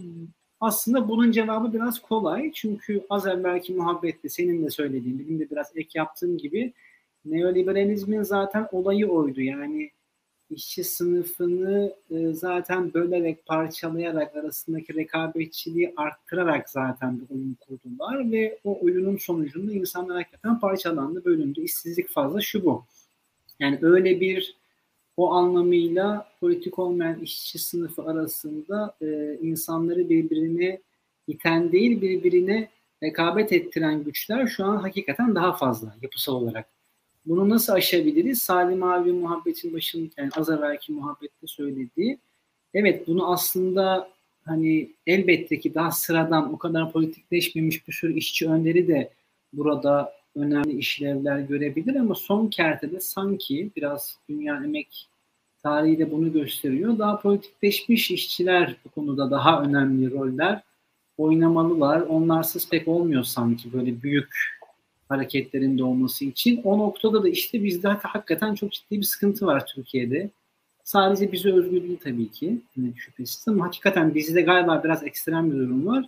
aslında 0.59 1.09
bunun 1.09 1.31
cevabı 1.31 1.73
biraz 1.73 1.99
kolay. 1.99 2.51
Çünkü 2.53 3.05
az 3.09 3.27
evvelki 3.27 3.73
muhabbette 3.73 4.29
senin 4.29 4.65
de 4.65 4.69
söylediğin, 4.69 5.19
benim 5.19 5.39
de 5.39 5.49
biraz 5.49 5.71
ek 5.75 5.89
yaptığım 5.99 6.37
gibi 6.37 6.73
neoliberalizmin 7.25 8.23
zaten 8.23 8.67
olayı 8.71 9.07
oydu. 9.07 9.41
Yani 9.41 9.91
işçi 10.51 10.83
sınıfını 10.83 11.93
e, 12.11 12.33
zaten 12.33 12.93
bölerek, 12.93 13.45
parçalayarak, 13.45 14.35
arasındaki 14.35 14.95
rekabetçiliği 14.95 15.93
arttırarak 15.97 16.69
zaten 16.69 17.19
bir 17.19 17.35
oyun 17.35 17.57
kurdular 17.67 18.31
ve 18.31 18.59
o 18.63 18.85
oyunun 18.85 19.17
sonucunda 19.17 19.71
insanlar 19.71 20.17
hakikaten 20.17 20.59
parçalandı, 20.59 21.25
bölündü. 21.25 21.61
İşsizlik 21.61 22.09
fazla 22.09 22.41
şu 22.41 22.65
bu. 22.65 22.83
Yani 23.59 23.79
öyle 23.81 24.21
bir 24.21 24.55
o 25.17 25.31
anlamıyla 25.31 26.27
politik 26.39 26.79
olmayan 26.79 27.19
işçi 27.19 27.59
sınıfı 27.59 28.03
arasında 28.03 28.95
e, 29.01 29.37
insanları 29.41 30.09
birbirine 30.09 30.79
iten 31.27 31.71
değil 31.71 32.01
birbirine 32.01 32.69
rekabet 33.03 33.51
ettiren 33.51 34.03
güçler 34.03 34.47
şu 34.47 34.65
an 34.65 34.77
hakikaten 34.77 35.35
daha 35.35 35.53
fazla 35.53 35.95
yapısal 36.01 36.33
olarak. 36.33 36.80
Bunu 37.25 37.49
nasıl 37.49 37.73
aşabiliriz? 37.73 38.41
Salim 38.41 38.83
abi 38.83 39.11
muhabbetin 39.11 39.73
başında 39.73 40.09
yani 40.17 40.29
az 40.37 40.49
evvelki 40.49 40.91
muhabbette 40.91 41.47
söylediği. 41.47 42.19
Evet 42.73 43.07
bunu 43.07 43.31
aslında 43.31 44.09
hani 44.45 44.91
elbette 45.07 45.59
ki 45.59 45.73
daha 45.73 45.91
sıradan 45.91 46.53
o 46.53 46.57
kadar 46.57 46.91
politikleşmemiş 46.91 47.87
bir 47.87 47.93
sürü 47.93 48.13
işçi 48.13 48.49
önderi 48.49 48.87
de 48.87 49.09
burada 49.53 50.13
önemli 50.35 50.77
işlevler 50.77 51.39
görebilir 51.39 51.95
ama 51.95 52.15
son 52.15 52.47
kertede 52.47 52.99
sanki 52.99 53.71
biraz 53.75 54.17
dünya 54.29 54.55
emek 54.55 55.07
tarihi 55.63 55.99
de 55.99 56.11
bunu 56.11 56.33
gösteriyor. 56.33 56.99
Daha 56.99 57.19
politikleşmiş 57.19 58.11
işçiler 58.11 58.75
bu 58.85 58.89
konuda 58.89 59.31
daha 59.31 59.63
önemli 59.63 60.11
roller 60.11 60.63
oynamalılar. 61.17 62.01
Onlarsız 62.01 62.69
pek 62.69 62.87
olmuyor 62.87 63.23
sanki 63.23 63.73
böyle 63.73 64.01
büyük 64.03 64.60
hareketlerinde 65.11 65.83
olması 65.83 66.25
için. 66.25 66.61
O 66.63 66.79
noktada 66.79 67.23
da 67.23 67.29
işte 67.29 67.63
bizde 67.63 67.87
hakikaten 67.87 68.55
çok 68.55 68.71
ciddi 68.71 68.97
bir 68.97 69.03
sıkıntı 69.03 69.45
var 69.45 69.65
Türkiye'de. 69.65 70.29
Sadece 70.83 71.31
bize 71.31 71.51
özgü 71.53 71.83
değil 71.83 71.97
tabii 72.03 72.31
ki 72.31 72.61
şüphesiz 72.95 73.47
ama 73.47 73.65
hakikaten 73.65 74.15
bizde 74.15 74.41
galiba 74.41 74.83
biraz 74.83 75.03
ekstrem 75.03 75.51
bir 75.51 75.57
durum 75.57 75.87
var. 75.87 76.05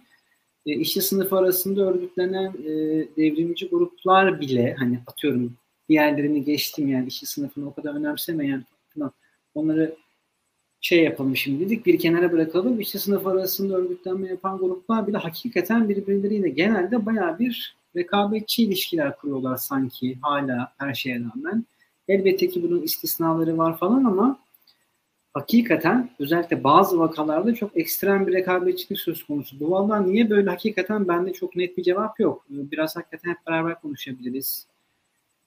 E, 0.66 0.74
işçi 0.76 1.02
sınıfı 1.02 1.38
arasında 1.38 1.82
örgütlenen 1.82 2.54
e, 2.66 2.72
devrimci 3.18 3.70
gruplar 3.70 4.42
bile 4.42 4.76
hani 4.80 5.00
atıyorum 5.08 5.54
diğerlerini 5.90 6.44
geçtim 6.44 6.88
yani 6.88 7.08
işçi 7.08 7.26
sınıfını 7.26 7.68
o 7.68 7.74
kadar 7.74 7.96
önemsemeyen 7.96 8.66
onları 9.56 9.96
şey 10.82 11.04
yapalım 11.04 11.36
şimdi 11.36 11.66
dedik 11.66 11.86
bir 11.86 12.00
kenara 12.00 12.32
bırakalım. 12.32 12.80
İşçi 12.80 13.00
sınıf 13.00 13.28
arasında 13.28 13.78
örgütlenme 13.78 14.28
yapan 14.28 14.58
gruplar 14.58 15.08
bile 15.08 15.18
hakikaten 15.18 15.90
birbirleriyle 15.90 16.50
genelde 16.50 17.06
baya 17.06 17.40
bir 17.40 17.76
rekabetçi 17.96 18.64
ilişkiler 18.64 19.18
kuruyorlar 19.18 19.58
sanki 19.58 20.18
hala 20.22 20.74
her 20.78 20.94
şeye 20.94 21.20
rağmen. 21.20 21.66
Elbette 22.08 22.48
ki 22.48 22.64
bunun 22.64 22.82
istisnaları 22.82 23.58
var 23.58 23.78
falan 23.78 24.04
ama 24.04 24.40
hakikaten 25.34 26.10
özellikle 26.20 26.64
bazı 26.64 27.00
vakalarda 27.00 27.54
çok 27.54 27.78
ekstrem 27.78 28.28
bir 28.28 28.34
rekabetçilik 28.34 29.00
söz 29.00 29.24
konusu. 29.24 29.60
Bu 29.60 29.72
valla 29.72 30.00
niye 30.00 30.30
böyle 30.30 30.50
hakikaten 30.50 31.08
bende 31.08 31.34
çok 31.34 31.56
net 31.56 31.78
bir 31.78 31.84
cevap 31.84 32.20
yok. 32.20 32.46
Biraz 32.50 32.96
hakikaten 32.96 33.30
hep 33.30 33.38
beraber 33.48 33.82
konuşabiliriz. 33.82 34.68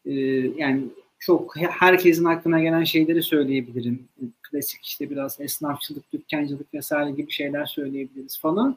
Ee, 0.04 0.12
yani 0.56 0.82
çok 1.18 1.56
herkesin 1.56 2.24
aklına 2.24 2.60
gelen 2.60 2.84
şeyleri 2.84 3.22
söyleyebilirim. 3.22 4.08
Klasik 4.42 4.84
işte 4.84 5.10
biraz 5.10 5.40
esnafçılık, 5.40 6.12
dükkancılık 6.12 6.74
vesaire 6.74 7.10
gibi 7.10 7.30
şeyler 7.30 7.66
söyleyebiliriz 7.66 8.40
falan. 8.40 8.76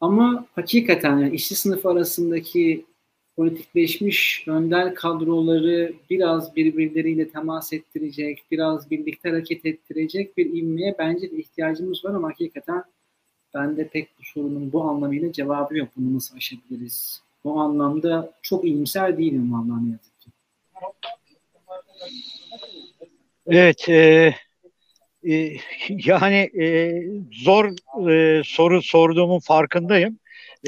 Ama 0.00 0.46
hakikaten 0.54 1.18
yani 1.18 1.34
işçi 1.34 1.54
sınıfı 1.54 1.90
arasındaki 1.90 2.84
politikleşmiş 3.36 4.44
önder 4.48 4.94
kadroları 4.94 5.94
biraz 6.10 6.56
birbirleriyle 6.56 7.28
temas 7.28 7.72
ettirecek, 7.72 8.42
biraz 8.50 8.90
birlikte 8.90 9.28
hareket 9.28 9.66
ettirecek 9.66 10.36
bir 10.36 10.46
ivmeye 10.46 10.94
bence 10.98 11.30
de 11.30 11.36
ihtiyacımız 11.36 12.04
var 12.04 12.14
ama 12.14 12.28
hakikaten 12.28 12.84
bende 13.54 13.88
pek 13.88 14.08
bu 14.18 14.24
sorunun 14.24 14.72
bu 14.72 14.82
anlamıyla 14.82 15.32
cevabı 15.32 15.76
yok. 15.76 15.88
Bunu 15.96 16.16
nasıl 16.16 16.36
aşabiliriz? 16.36 17.22
Bu 17.44 17.60
anlamda 17.60 18.32
çok 18.42 18.64
iyimser 18.64 19.18
değilim 19.18 19.52
vallahi 19.52 19.86
ne 19.86 19.90
yazık 19.90 20.20
ki. 20.20 20.30
Evet, 23.46 23.88
e, 23.88 24.34
e, 25.28 25.56
yani 25.88 26.50
e, 26.60 26.92
zor 27.32 27.70
e, 28.10 28.42
soru 28.44 28.82
sorduğumun 28.82 29.38
farkındayım. 29.38 30.18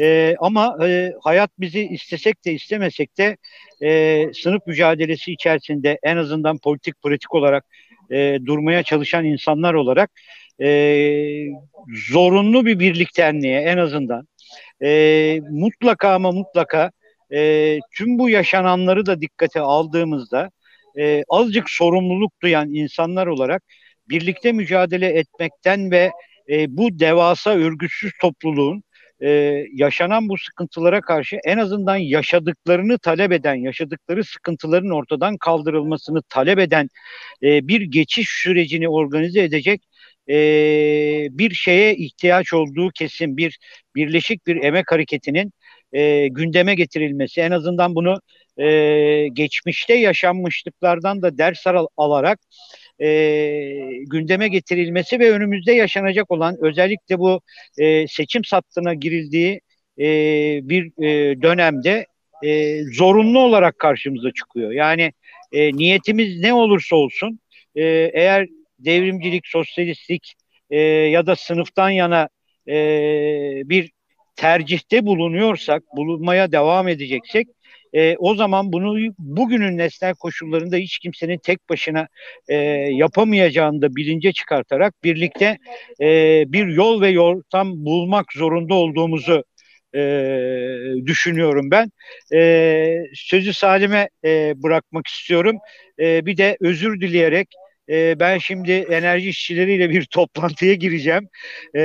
E, 0.01 0.35
ama 0.39 0.77
e, 0.87 1.13
hayat 1.23 1.51
bizi 1.59 1.87
istesek 1.87 2.45
de 2.45 2.53
istemesek 2.53 3.19
de 3.19 3.37
e, 3.83 4.31
sınıf 4.35 4.67
mücadelesi 4.67 5.33
içerisinde 5.33 5.99
en 6.03 6.17
azından 6.17 6.59
politik 6.59 7.03
politik 7.03 7.35
olarak 7.35 7.65
e, 8.11 8.39
durmaya 8.47 8.83
çalışan 8.83 9.25
insanlar 9.25 9.75
olarak 9.75 10.11
e, 10.63 10.69
zorunlu 12.11 12.67
bir 12.67 12.79
birliktenliğe 12.79 13.61
en 13.61 13.79
azından 13.79 14.29
e, 14.83 15.41
mutlaka 15.51 16.15
ama 16.15 16.33
mutlaka 16.33 16.91
e, 17.33 17.79
tüm 17.97 18.19
bu 18.19 18.31
yaşananları 18.31 19.07
da 19.07 19.21
dikkate 19.21 19.61
aldığımızda 19.61 20.51
e, 20.99 21.23
azıcık 21.29 21.71
sorumluluk 21.71 22.33
duyan 22.43 22.75
insanlar 22.75 23.27
olarak 23.27 23.63
birlikte 24.09 24.53
mücadele 24.53 25.07
etmekten 25.07 25.91
ve 25.91 26.13
e, 26.49 26.77
bu 26.77 26.99
devasa 26.99 27.51
örgütsüz 27.51 28.13
topluluğun 28.21 28.83
e, 29.23 29.29
yaşanan 29.73 30.29
bu 30.29 30.39
sıkıntılara 30.39 31.01
karşı 31.01 31.39
en 31.45 31.59
azından 31.59 31.97
yaşadıklarını 31.97 32.99
talep 32.99 33.33
eden, 33.33 33.55
yaşadıkları 33.55 34.25
sıkıntıların 34.25 34.91
ortadan 34.91 35.37
kaldırılmasını 35.37 36.23
talep 36.29 36.59
eden 36.59 36.89
e, 37.43 37.69
bir 37.69 37.81
geçiş 37.81 38.29
sürecini 38.29 38.89
organize 38.89 39.43
edecek 39.43 39.83
e, 40.29 40.35
bir 41.31 41.55
şeye 41.55 41.97
ihtiyaç 41.97 42.53
olduğu 42.53 42.91
kesin 42.91 43.37
bir 43.37 43.59
birleşik 43.95 44.47
bir 44.47 44.57
emek 44.57 44.93
hareketinin 44.93 45.53
e, 45.93 46.29
gündeme 46.29 46.75
getirilmesi, 46.75 47.41
en 47.41 47.51
azından 47.51 47.95
bunu 47.95 48.21
e, 48.59 49.29
geçmişte 49.33 49.95
yaşanmışlıklardan 49.95 51.23
da 51.23 51.39
ders 51.39 51.67
al- 51.67 51.87
alarak 51.97 52.39
e, 53.01 53.09
gündeme 54.07 54.49
getirilmesi 54.49 55.21
ve 55.21 55.31
önümüzde 55.31 55.73
yaşanacak 55.73 56.31
olan 56.31 56.57
özellikle 56.61 57.19
bu 57.19 57.41
e, 57.79 58.07
seçim 58.07 58.45
sattığına 58.45 58.95
girildiği 58.95 59.61
e, 59.99 60.07
bir 60.63 61.05
e, 61.05 61.43
dönemde 61.43 62.07
e, 62.45 62.83
zorunlu 62.83 63.39
olarak 63.39 63.79
karşımıza 63.79 64.33
çıkıyor. 64.33 64.73
Yani 64.73 65.13
e, 65.53 65.73
niyetimiz 65.73 66.41
ne 66.41 66.55
olursa 66.55 66.97
olsun 66.97 67.41
e, 67.75 67.83
eğer 68.15 68.47
devrimcilik, 68.79 69.47
sosyalistlik 69.47 70.35
e, 70.71 70.81
ya 70.81 71.27
da 71.27 71.37
sınıftan 71.37 71.91
yana 71.91 72.29
e, 72.69 72.75
bir 73.65 73.91
tercihte 74.37 75.07
bulunuyorsak, 75.07 75.83
bulunmaya 75.97 76.53
devam 76.53 76.89
edeceksek 76.89 77.49
e, 77.97 78.17
o 78.19 78.35
zaman 78.35 78.73
bunu 78.73 79.15
bugünün 79.19 79.79
nesnel 79.79 80.15
koşullarında 80.15 80.77
hiç 80.77 80.99
kimsenin 80.99 81.39
tek 81.39 81.69
başına 81.69 82.09
e, 82.49 82.55
yapamayacağını 82.93 83.83
da 83.83 83.97
bilince 83.97 84.33
çıkartarak 84.33 84.95
birlikte 85.05 85.59
e, 86.01 86.45
bir 86.53 86.67
yol 86.67 87.01
ve 87.01 87.09
yordam 87.09 87.85
bulmak 87.85 88.33
zorunda 88.33 88.75
olduğumuzu 88.75 89.45
e, 89.95 90.01
düşünüyorum 91.07 91.71
ben. 91.71 91.91
E, 92.35 93.03
sözü 93.15 93.53
Salim'e 93.53 94.09
e, 94.25 94.53
bırakmak 94.63 95.07
istiyorum. 95.07 95.57
E, 96.01 96.27
bir 96.27 96.37
de 96.37 96.57
özür 96.61 97.01
dileyerek 97.01 97.49
e, 97.89 98.21
ben 98.21 98.39
şimdi 98.39 98.73
enerji 98.73 99.29
işçileriyle 99.29 99.91
bir 99.91 100.05
toplantıya 100.11 100.75
gireceğim. 100.75 101.29
E, 101.75 101.83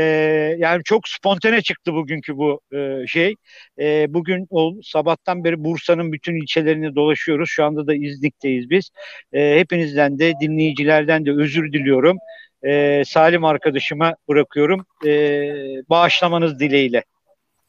yani 0.58 0.82
çok 0.84 1.08
spontane 1.08 1.62
çıktı 1.62 1.94
bugünkü 1.94 2.38
bu 2.38 2.62
e, 2.74 3.08
şey. 3.08 3.36
E, 3.80 4.14
bugün 4.14 4.48
o 4.50 4.74
sabahtan 4.84 5.44
beri 5.44 5.64
Bursa'nın 5.64 6.12
bütün 6.12 6.36
ilçelerini 6.36 6.96
dolaşıyoruz. 6.96 7.50
Şu 7.50 7.66
anda 7.66 7.88
da 7.88 7.94
İznik'teyiz 7.94 8.70
biz. 8.70 8.90
E, 9.34 9.60
hepinizden 9.60 10.20
de 10.20 10.34
dinleyicilerden 10.42 11.26
de 11.26 11.32
özür 11.32 11.74
diliyorum. 11.74 12.18
E, 12.64 13.04
Salim 13.06 13.46
arkadaşıma 13.46 14.16
bırakıyorum. 14.30 14.86
E, 15.06 15.12
bağışlamanız 15.90 16.60
dileğiyle. 16.60 17.04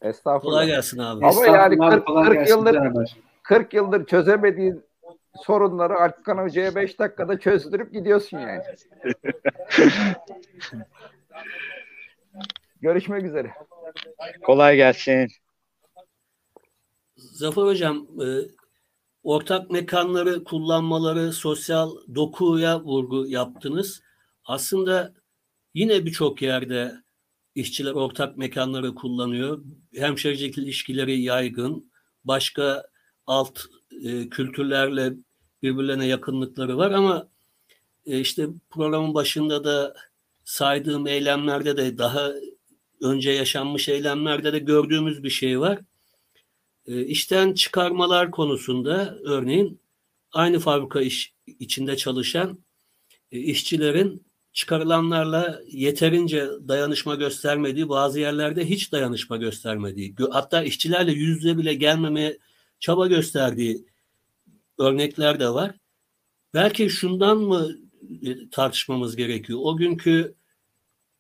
Estağfurullah. 0.03 0.53
Kolay 0.53 0.66
gelsin 0.66 0.99
abi. 0.99 1.26
Ama 1.26 1.47
yani 1.47 1.78
40, 1.78 2.07
kolay 2.07 2.24
40 2.24 2.35
gelsin 2.39 2.57
yıldır 2.57 2.74
beraber. 2.74 3.16
40 3.43 3.74
yıldır 3.74 4.07
çözemediğin 4.07 4.83
sorunları 5.41 5.95
Alpkan 6.01 6.39
Hoca'ya 6.39 6.74
5 6.74 6.99
dakikada 6.99 7.39
çözdürüp 7.39 7.93
gidiyorsun 7.93 8.39
yani. 8.39 8.62
Görüşmek 12.80 13.24
üzere. 13.24 13.53
Kolay 14.43 14.76
gelsin. 14.76 15.28
Zafer 17.16 17.62
Hocam, 17.62 18.07
e, 18.20 18.26
ortak 19.22 19.70
mekanları 19.70 20.45
kullanmaları, 20.45 21.33
sosyal 21.33 21.91
dokuya 22.14 22.80
vurgu 22.80 23.26
yaptınız. 23.26 24.03
Aslında 24.45 25.14
yine 25.74 26.05
birçok 26.05 26.43
yerde 26.43 26.93
işçiler 27.55 27.93
ortak 27.93 28.37
mekanları 28.37 28.95
kullanıyor. 28.95 29.64
Hemşericilik 29.95 30.59
ilişkileri 30.59 31.20
yaygın. 31.20 31.93
Başka 32.24 32.85
alt 33.27 33.61
e, 34.05 34.29
kültürlerle 34.29 35.12
birbirlerine 35.62 36.07
yakınlıkları 36.07 36.77
var 36.77 36.91
ama 36.91 37.29
e, 38.07 38.20
işte 38.20 38.47
programın 38.70 39.14
başında 39.14 39.64
da 39.64 39.95
saydığım 40.45 41.07
eylemlerde 41.07 41.77
de 41.77 41.99
daha 41.99 42.33
önce 43.01 43.31
yaşanmış 43.31 43.89
eylemlerde 43.89 44.53
de 44.53 44.59
gördüğümüz 44.59 45.23
bir 45.23 45.31
şey 45.31 45.61
var. 45.61 45.79
E, 46.87 47.05
işten 47.05 47.55
çıkarmalar 47.55 48.31
konusunda 48.31 49.18
örneğin 49.25 49.81
aynı 50.33 50.59
fabrika 50.59 51.01
iş, 51.01 51.35
içinde 51.47 51.97
çalışan 51.97 52.59
e, 53.33 53.39
işçilerin 53.39 54.27
çıkarılanlarla 54.53 55.61
yeterince 55.68 56.49
dayanışma 56.68 57.14
göstermediği, 57.14 57.89
bazı 57.89 58.20
yerlerde 58.20 58.68
hiç 58.68 58.93
dayanışma 58.93 59.37
göstermediği, 59.37 60.14
hatta 60.31 60.62
işçilerle 60.62 61.12
yüz 61.12 61.37
yüze 61.37 61.59
bile 61.59 61.75
gelmemeye 61.75 62.39
çaba 62.83 63.07
gösterdiği 63.07 63.85
örnekler 64.78 65.41
de 65.41 65.49
var. 65.49 65.74
Belki 66.55 66.91
şundan 66.91 67.39
mı 67.39 67.76
e, 68.22 68.51
tartışmamız 68.51 69.16
gerekiyor? 69.16 69.59
O 69.62 69.76
günkü 69.76 70.35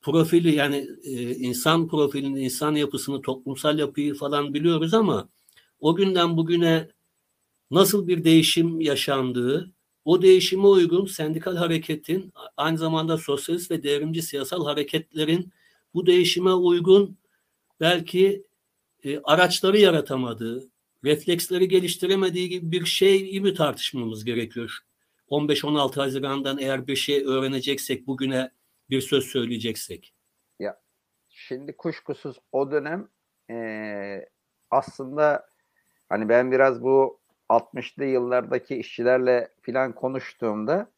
profili 0.00 0.54
yani 0.54 0.88
e, 1.04 1.34
insan 1.34 1.88
profilini, 1.88 2.44
insan 2.44 2.74
yapısını, 2.74 3.22
toplumsal 3.22 3.78
yapıyı 3.78 4.14
falan 4.14 4.54
biliyoruz 4.54 4.94
ama 4.94 5.28
o 5.80 5.94
günden 5.96 6.36
bugüne 6.36 6.88
nasıl 7.70 8.08
bir 8.08 8.24
değişim 8.24 8.80
yaşandığı, 8.80 9.72
o 10.04 10.22
değişime 10.22 10.66
uygun 10.66 11.06
sendikal 11.06 11.56
hareketin, 11.56 12.32
aynı 12.56 12.78
zamanda 12.78 13.18
sosyalist 13.18 13.70
ve 13.70 13.82
devrimci 13.82 14.22
siyasal 14.22 14.64
hareketlerin 14.64 15.52
bu 15.94 16.06
değişime 16.06 16.52
uygun 16.52 17.16
belki 17.80 18.44
e, 19.04 19.18
araçları 19.18 19.78
yaratamadığı, 19.78 20.71
refleksleri 21.04 21.68
geliştiremediği 21.68 22.48
gibi 22.48 22.72
bir 22.72 22.84
şey 22.84 23.30
gibi 23.30 23.54
tartışmamız 23.54 24.24
gerekiyor. 24.24 24.78
15-16 25.30 25.94
Haziran'dan 25.94 26.58
eğer 26.58 26.86
bir 26.86 26.96
şey 26.96 27.24
öğreneceksek, 27.26 28.06
bugüne 28.06 28.50
bir 28.90 29.00
söz 29.00 29.24
söyleyeceksek. 29.24 30.14
Ya 30.58 30.80
şimdi 31.28 31.76
kuşkusuz 31.76 32.36
o 32.52 32.70
dönem 32.70 33.08
e, 33.50 34.26
aslında 34.70 35.46
hani 36.08 36.28
ben 36.28 36.52
biraz 36.52 36.82
bu 36.82 37.20
60'lı 37.48 38.04
yıllardaki 38.04 38.76
işçilerle 38.76 39.48
filan 39.62 39.94
konuştuğumda 39.94 40.92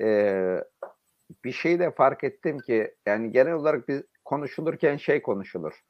e, 0.00 0.64
bir 1.44 1.52
şey 1.52 1.78
de 1.78 1.90
fark 1.90 2.24
ettim 2.24 2.58
ki 2.58 2.94
yani 3.06 3.32
genel 3.32 3.52
olarak 3.52 3.88
biz 3.88 4.02
konuşulurken 4.24 4.96
şey 4.96 5.22
konuşulur. 5.22 5.82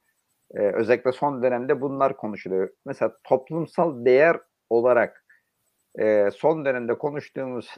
E, 0.53 0.59
özellikle 0.59 1.11
son 1.11 1.43
dönemde 1.43 1.81
bunlar 1.81 2.17
konuşuluyor. 2.17 2.69
Mesela 2.85 3.17
toplumsal 3.23 4.05
değer 4.05 4.37
olarak 4.69 5.25
e, 5.99 6.29
son 6.31 6.65
dönemde 6.65 6.97
konuştuğumuz 6.97 7.77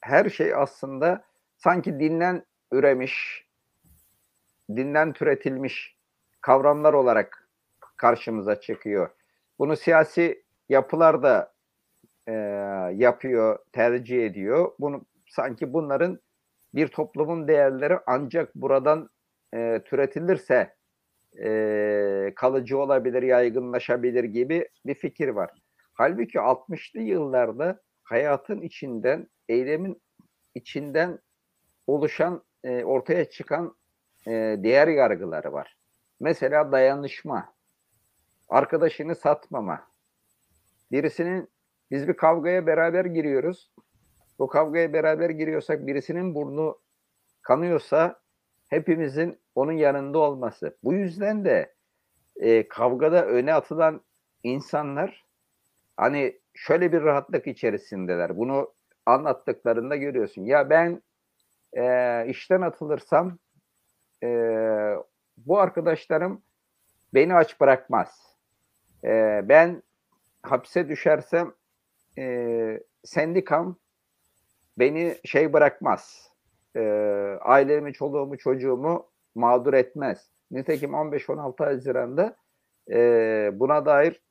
her 0.00 0.30
şey 0.30 0.54
aslında 0.54 1.24
sanki 1.56 2.00
dinlen 2.00 2.44
üremiş, 2.72 3.46
dinden 4.76 5.12
türetilmiş 5.12 5.96
kavramlar 6.40 6.92
olarak 6.92 7.48
karşımıza 7.96 8.60
çıkıyor. 8.60 9.10
Bunu 9.58 9.76
siyasi 9.76 10.44
yapılar 10.68 11.22
da 11.22 11.52
e, 12.26 12.32
yapıyor, 12.94 13.58
tercih 13.72 14.26
ediyor. 14.26 14.72
Bunu 14.78 15.04
sanki 15.26 15.72
bunların 15.72 16.20
bir 16.74 16.88
toplumun 16.88 17.48
değerleri 17.48 17.98
ancak 18.06 18.54
buradan 18.54 19.10
e, 19.54 19.82
türetilirse 19.84 20.73
e, 21.42 22.32
kalıcı 22.36 22.78
olabilir, 22.78 23.22
yaygınlaşabilir 23.22 24.24
gibi 24.24 24.68
bir 24.86 24.94
fikir 24.94 25.28
var. 25.28 25.50
Halbuki 25.94 26.38
60'lı 26.38 27.00
yıllarda 27.00 27.80
hayatın 28.02 28.60
içinden, 28.60 29.28
eylemin 29.48 30.02
içinden 30.54 31.18
oluşan, 31.86 32.44
e, 32.64 32.84
ortaya 32.84 33.30
çıkan 33.30 33.76
e, 34.26 34.30
değer 34.58 34.88
yargıları 34.88 35.52
var. 35.52 35.76
Mesela 36.20 36.72
dayanışma, 36.72 37.54
arkadaşını 38.48 39.14
satmama. 39.14 39.86
Birisinin, 40.92 41.48
biz 41.90 42.08
bir 42.08 42.16
kavgaya 42.16 42.66
beraber 42.66 43.04
giriyoruz. 43.04 43.72
Bu 44.38 44.48
kavgaya 44.48 44.92
beraber 44.92 45.30
giriyorsak 45.30 45.86
birisinin 45.86 46.34
burnu 46.34 46.78
kanıyorsa 47.42 48.23
hepimizin 48.74 49.40
onun 49.54 49.72
yanında 49.72 50.18
olması. 50.18 50.76
Bu 50.84 50.94
yüzden 50.94 51.44
de 51.44 51.74
e, 52.36 52.68
kavgada 52.68 53.26
öne 53.26 53.54
atılan 53.54 54.00
insanlar 54.42 55.24
hani 55.96 56.40
şöyle 56.54 56.92
bir 56.92 57.02
rahatlık 57.02 57.46
içerisindeler. 57.46 58.36
Bunu 58.36 58.74
anlattıklarında 59.06 59.96
görüyorsun. 59.96 60.42
Ya 60.42 60.70
ben 60.70 61.02
e, 61.72 62.26
işten 62.28 62.60
atılırsam 62.60 63.38
e, 64.22 64.28
bu 65.36 65.58
arkadaşlarım 65.58 66.42
beni 67.14 67.34
aç 67.34 67.60
bırakmaz. 67.60 68.36
E, 69.04 69.40
ben 69.48 69.82
hapse 70.42 70.88
düşersem 70.88 71.54
e, 72.18 72.80
sendikam 73.04 73.76
beni 74.78 75.16
şey 75.24 75.52
bırakmaz. 75.52 76.33
E, 76.76 76.80
ailemi, 77.40 77.92
çoluğumu, 77.92 78.38
çocuğumu 78.38 79.10
mağdur 79.34 79.74
etmez. 79.74 80.30
Nitekim 80.50 80.90
15-16 80.90 81.64
Haziran'da 81.64 82.36
e, 82.90 83.50
buna 83.54 83.86
dair 83.86 84.22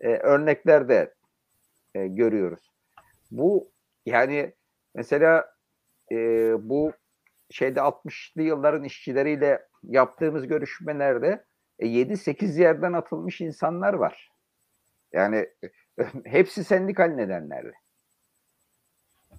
e, 0.00 0.08
örnekler 0.08 0.88
de 0.88 1.14
e, 1.94 2.06
görüyoruz. 2.06 2.72
Bu 3.30 3.70
yani 4.06 4.54
mesela 4.94 5.54
e, 6.12 6.16
bu 6.68 6.92
şeyde 7.50 7.80
60'lı 7.80 8.42
yılların 8.42 8.84
işçileriyle 8.84 9.66
yaptığımız 9.82 10.46
görüşmelerde 10.46 11.44
e, 11.78 11.86
7-8 11.86 12.60
yerden 12.60 12.92
atılmış 12.92 13.40
insanlar 13.40 13.94
var. 13.94 14.30
Yani 15.12 15.48
hepsi 16.24 16.64
sendikal 16.64 17.06
nedenlerle. 17.06 17.72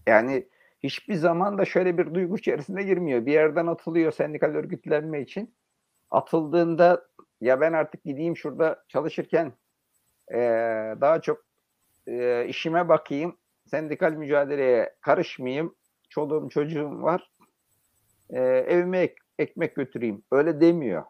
Yani 0.07 0.47
hiçbir 0.83 1.15
zaman 1.15 1.57
da 1.57 1.65
şöyle 1.65 1.97
bir 1.97 2.13
duygu 2.13 2.37
içerisinde 2.37 2.83
girmiyor. 2.83 3.25
Bir 3.25 3.31
yerden 3.31 3.67
atılıyor 3.67 4.11
sendikal 4.11 4.47
örgütlenme 4.47 5.21
için. 5.21 5.55
Atıldığında 6.11 7.07
ya 7.41 7.61
ben 7.61 7.73
artık 7.73 8.03
gideyim 8.03 8.37
şurada 8.37 8.83
çalışırken 8.87 9.53
e, 10.33 10.37
daha 11.01 11.21
çok 11.21 11.45
e, 12.07 12.45
işime 12.47 12.89
bakayım, 12.89 13.37
sendikal 13.65 14.11
mücadeleye 14.11 14.95
karışmayayım, 15.01 15.75
çoluğum 16.09 16.49
çocuğum 16.49 17.01
var, 17.01 17.31
e, 18.29 18.39
evime 18.41 18.99
ek, 18.99 19.15
ekmek 19.39 19.75
götüreyim. 19.75 20.23
Öyle 20.31 20.61
demiyor. 20.61 21.03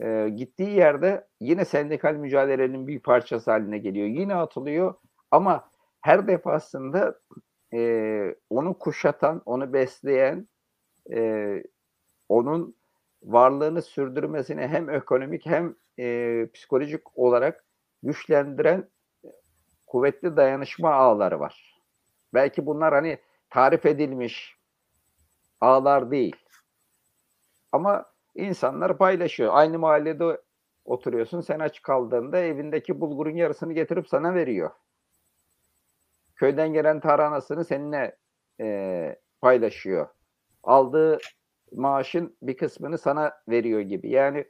E, 0.00 0.28
gittiği 0.28 0.70
yerde 0.70 1.26
yine 1.40 1.64
sendikal 1.64 2.14
mücadelenin 2.14 2.86
bir 2.86 3.00
parçası 3.00 3.50
haline 3.50 3.78
geliyor. 3.78 4.06
Yine 4.06 4.34
atılıyor 4.34 4.94
ama 5.30 5.70
her 6.00 6.28
defasında 6.28 7.20
e, 7.74 8.34
onu 8.50 8.78
kuşatan, 8.78 9.42
onu 9.46 9.72
besleyen, 9.72 10.48
e, 11.12 11.62
onun 12.28 12.76
varlığını 13.22 13.82
sürdürmesine 13.82 14.68
hem 14.68 14.90
ekonomik 14.90 15.46
hem 15.46 15.74
e, 15.98 16.46
psikolojik 16.54 17.18
olarak 17.18 17.64
güçlendiren 18.02 18.88
kuvvetli 19.86 20.36
dayanışma 20.36 20.94
ağları 20.94 21.40
var. 21.40 21.82
Belki 22.34 22.66
bunlar 22.66 22.94
hani 22.94 23.18
tarif 23.50 23.86
edilmiş 23.86 24.56
ağlar 25.60 26.10
değil. 26.10 26.36
Ama 27.72 28.04
insanlar 28.34 28.98
paylaşıyor. 28.98 29.54
Aynı 29.54 29.78
mahallede 29.78 30.40
oturuyorsun. 30.84 31.40
Sen 31.40 31.58
aç 31.58 31.82
kaldığında 31.82 32.38
evindeki 32.38 33.00
bulgurun 33.00 33.36
yarısını 33.36 33.72
getirip 33.72 34.08
sana 34.08 34.34
veriyor. 34.34 34.70
Köyden 36.38 36.72
gelen 36.72 37.00
taranasını 37.00 37.64
seninle 37.64 38.16
e, 38.60 39.16
paylaşıyor. 39.40 40.08
Aldığı 40.62 41.18
maaşın 41.72 42.36
bir 42.42 42.56
kısmını 42.56 42.98
sana 42.98 43.32
veriyor 43.48 43.80
gibi. 43.80 44.10
Yani 44.10 44.44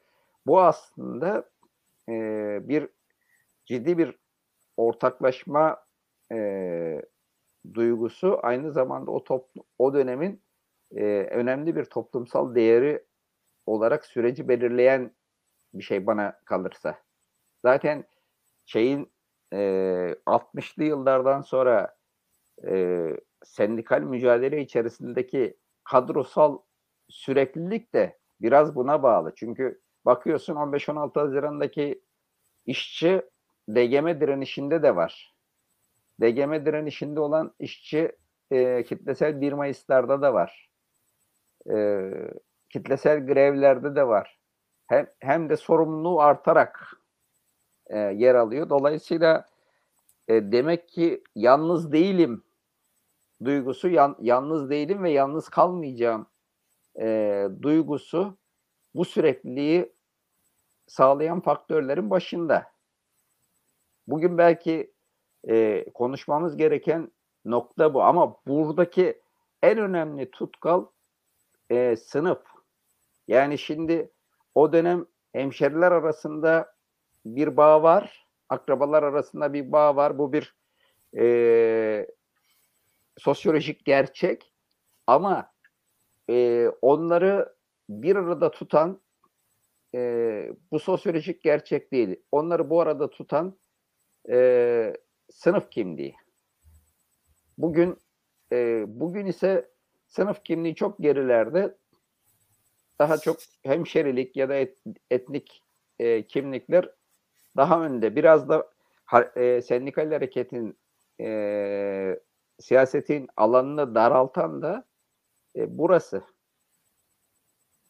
bu 0.46 0.60
aslında 0.60 1.50
e, 2.08 2.12
bir 2.68 2.88
ciddi 3.66 3.98
bir 3.98 4.18
ortaklaşma 4.76 5.84
e, 6.32 7.02
duygusu 7.74 8.38
aynı 8.42 8.72
zamanda 8.72 9.10
o 9.10 9.24
toplu, 9.24 9.64
o 9.78 9.94
dönemin 9.94 10.42
e, 10.96 11.04
önemli 11.30 11.76
bir 11.76 11.84
toplumsal 11.84 12.54
değeri 12.54 13.04
olarak 13.66 14.06
süreci 14.06 14.48
belirleyen 14.48 15.10
bir 15.74 15.82
şey 15.82 16.06
bana 16.06 16.40
kalırsa. 16.44 16.98
Zaten 17.62 18.04
şeyin 18.66 19.12
e, 19.52 19.58
60'lı 20.26 20.84
yıllardan 20.84 21.42
sonra 21.42 21.96
e, 22.66 23.06
sendikal 23.44 24.00
mücadele 24.00 24.60
içerisindeki 24.60 25.56
kadrosal 25.84 26.58
süreklilik 27.08 27.94
de 27.94 28.18
biraz 28.40 28.74
buna 28.74 29.02
bağlı. 29.02 29.32
Çünkü 29.36 29.80
bakıyorsun 30.04 30.54
15-16 30.54 31.20
Haziran'daki 31.20 32.02
işçi 32.66 33.22
DGM 33.68 34.20
direnişinde 34.20 34.82
de 34.82 34.96
var. 34.96 35.34
DGM 36.20 36.66
direnişinde 36.66 37.20
olan 37.20 37.54
işçi 37.58 38.12
e, 38.50 38.84
kitlesel 38.84 39.40
1 39.40 39.52
Mayıs'larda 39.52 40.22
da 40.22 40.34
var. 40.34 40.70
E, 41.70 42.10
kitlesel 42.70 43.26
grevlerde 43.26 43.96
de 43.96 44.06
var. 44.06 44.38
Hem, 44.86 45.06
hem 45.20 45.48
de 45.50 45.56
sorumluluğu 45.56 46.20
artarak 46.20 46.92
e, 47.88 47.98
yer 47.98 48.34
alıyor. 48.34 48.68
Dolayısıyla 48.70 49.46
e, 50.28 50.52
demek 50.52 50.88
ki 50.88 51.24
yalnız 51.34 51.92
değilim 51.92 52.44
duygusu, 53.44 53.88
yan, 53.88 54.16
yalnız 54.20 54.70
değilim 54.70 55.02
ve 55.02 55.10
yalnız 55.10 55.48
kalmayacağım 55.48 56.26
e, 57.00 57.48
duygusu 57.62 58.38
bu 58.94 59.04
sürekliliği 59.04 59.92
sağlayan 60.86 61.40
faktörlerin 61.40 62.10
başında. 62.10 62.72
Bugün 64.06 64.38
belki 64.38 64.92
e, 65.48 65.84
konuşmamız 65.94 66.56
gereken 66.56 67.12
nokta 67.44 67.94
bu 67.94 68.02
ama 68.02 68.36
buradaki 68.46 69.22
en 69.62 69.78
önemli 69.78 70.30
tutkal 70.30 70.86
e, 71.70 71.96
sınıf. 71.96 72.42
Yani 73.28 73.58
şimdi 73.58 74.10
o 74.54 74.72
dönem 74.72 75.06
hemşeriler 75.32 75.92
arasında 75.92 76.77
bir 77.36 77.56
bağ 77.56 77.82
var, 77.82 78.26
akrabalar 78.48 79.02
arasında 79.02 79.52
bir 79.52 79.72
bağ 79.72 79.96
var. 79.96 80.18
Bu 80.18 80.32
bir 80.32 80.54
e, 81.18 82.06
sosyolojik 83.18 83.84
gerçek 83.84 84.52
ama 85.06 85.52
e, 86.30 86.68
onları 86.82 87.54
bir 87.88 88.16
arada 88.16 88.50
tutan 88.50 89.00
e, 89.94 90.52
bu 90.72 90.78
sosyolojik 90.78 91.42
gerçek 91.42 91.92
değil. 91.92 92.16
Onları 92.32 92.70
bu 92.70 92.80
arada 92.80 93.10
tutan 93.10 93.58
e, 94.30 94.96
sınıf 95.30 95.70
kimliği. 95.70 96.14
Bugün 97.58 97.96
e, 98.52 98.84
bugün 98.88 99.26
ise 99.26 99.70
sınıf 100.06 100.44
kimliği 100.44 100.74
çok 100.74 100.98
gerilerde. 100.98 101.76
Daha 102.98 103.18
çok 103.18 103.36
hemşerilik 103.62 104.36
ya 104.36 104.48
da 104.48 104.54
et, 104.54 104.78
etnik 105.10 105.62
e, 105.98 106.26
kimlikler 106.26 106.97
daha 107.58 107.84
önde. 107.84 108.16
Biraz 108.16 108.48
da 108.48 108.70
e, 109.36 109.62
sendikal 109.62 110.12
hareketin 110.12 110.78
e, 111.20 112.20
siyasetin 112.60 113.28
alanını 113.36 113.94
daraltan 113.94 114.62
da 114.62 114.84
e, 115.56 115.78
burası. 115.78 116.22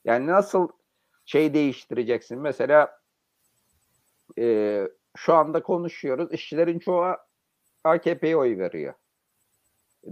Yani 0.04 0.26
nasıl 0.26 0.68
şey 1.24 1.54
değiştireceksin? 1.54 2.38
Mesela 2.38 3.00
e, 4.38 4.88
şu 5.16 5.34
anda 5.34 5.62
konuşuyoruz. 5.62 6.32
İşçilerin 6.32 6.78
çoğu 6.78 7.16
AKP'ye 7.84 8.36
oy 8.36 8.58
veriyor. 8.58 8.94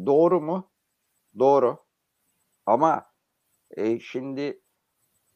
Doğru 0.06 0.40
mu? 0.40 0.70
Doğru. 1.38 1.84
Ama 2.66 3.10
e, 3.70 4.00
şimdi 4.00 4.60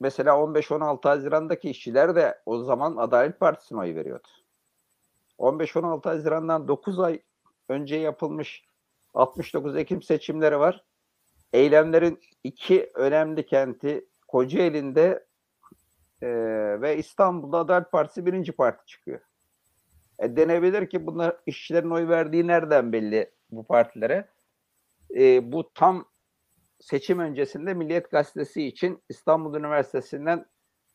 mesela 0.01 0.35
15-16 0.35 1.09
Haziran'daki 1.09 1.71
işçiler 1.71 2.15
de 2.15 2.43
o 2.47 2.59
zaman 2.59 2.97
Adalet 2.97 3.41
Partisi'ne 3.41 3.81
oy 3.81 3.95
veriyordu. 3.95 4.29
15-16 5.39 6.09
Haziran'dan 6.09 6.69
9 6.69 7.01
ay 7.01 7.23
önce 7.69 7.97
yapılmış 7.97 8.65
69 9.15 9.77
Ekim 9.77 10.03
seçimleri 10.03 10.59
var. 10.59 10.85
Eylemlerin 11.53 12.21
iki 12.45 12.91
önemli 12.95 13.47
kenti 13.47 14.09
Kocaeli'nde 14.29 15.27
e, 16.23 16.29
ve 16.81 16.97
İstanbul'da 16.97 17.59
Adalet 17.59 17.93
Partisi 17.93 18.27
birinci 18.27 18.53
parti 18.53 18.87
çıkıyor. 18.87 19.21
E, 20.19 20.37
denebilir 20.37 20.91
ki 20.91 21.07
bunlar 21.07 21.37
işçilerin 21.47 21.91
oy 21.91 22.09
verdiği 22.09 22.47
nereden 22.47 22.93
belli 22.93 23.31
bu 23.51 23.65
partilere? 23.65 24.29
E, 25.17 25.53
bu 25.53 25.73
tam 25.75 26.05
seçim 26.81 27.19
öncesinde 27.19 27.75
Milliyet 27.75 28.11
Gazetesi 28.11 28.67
için 28.67 29.03
İstanbul 29.09 29.59
Üniversitesi'nden 29.59 30.47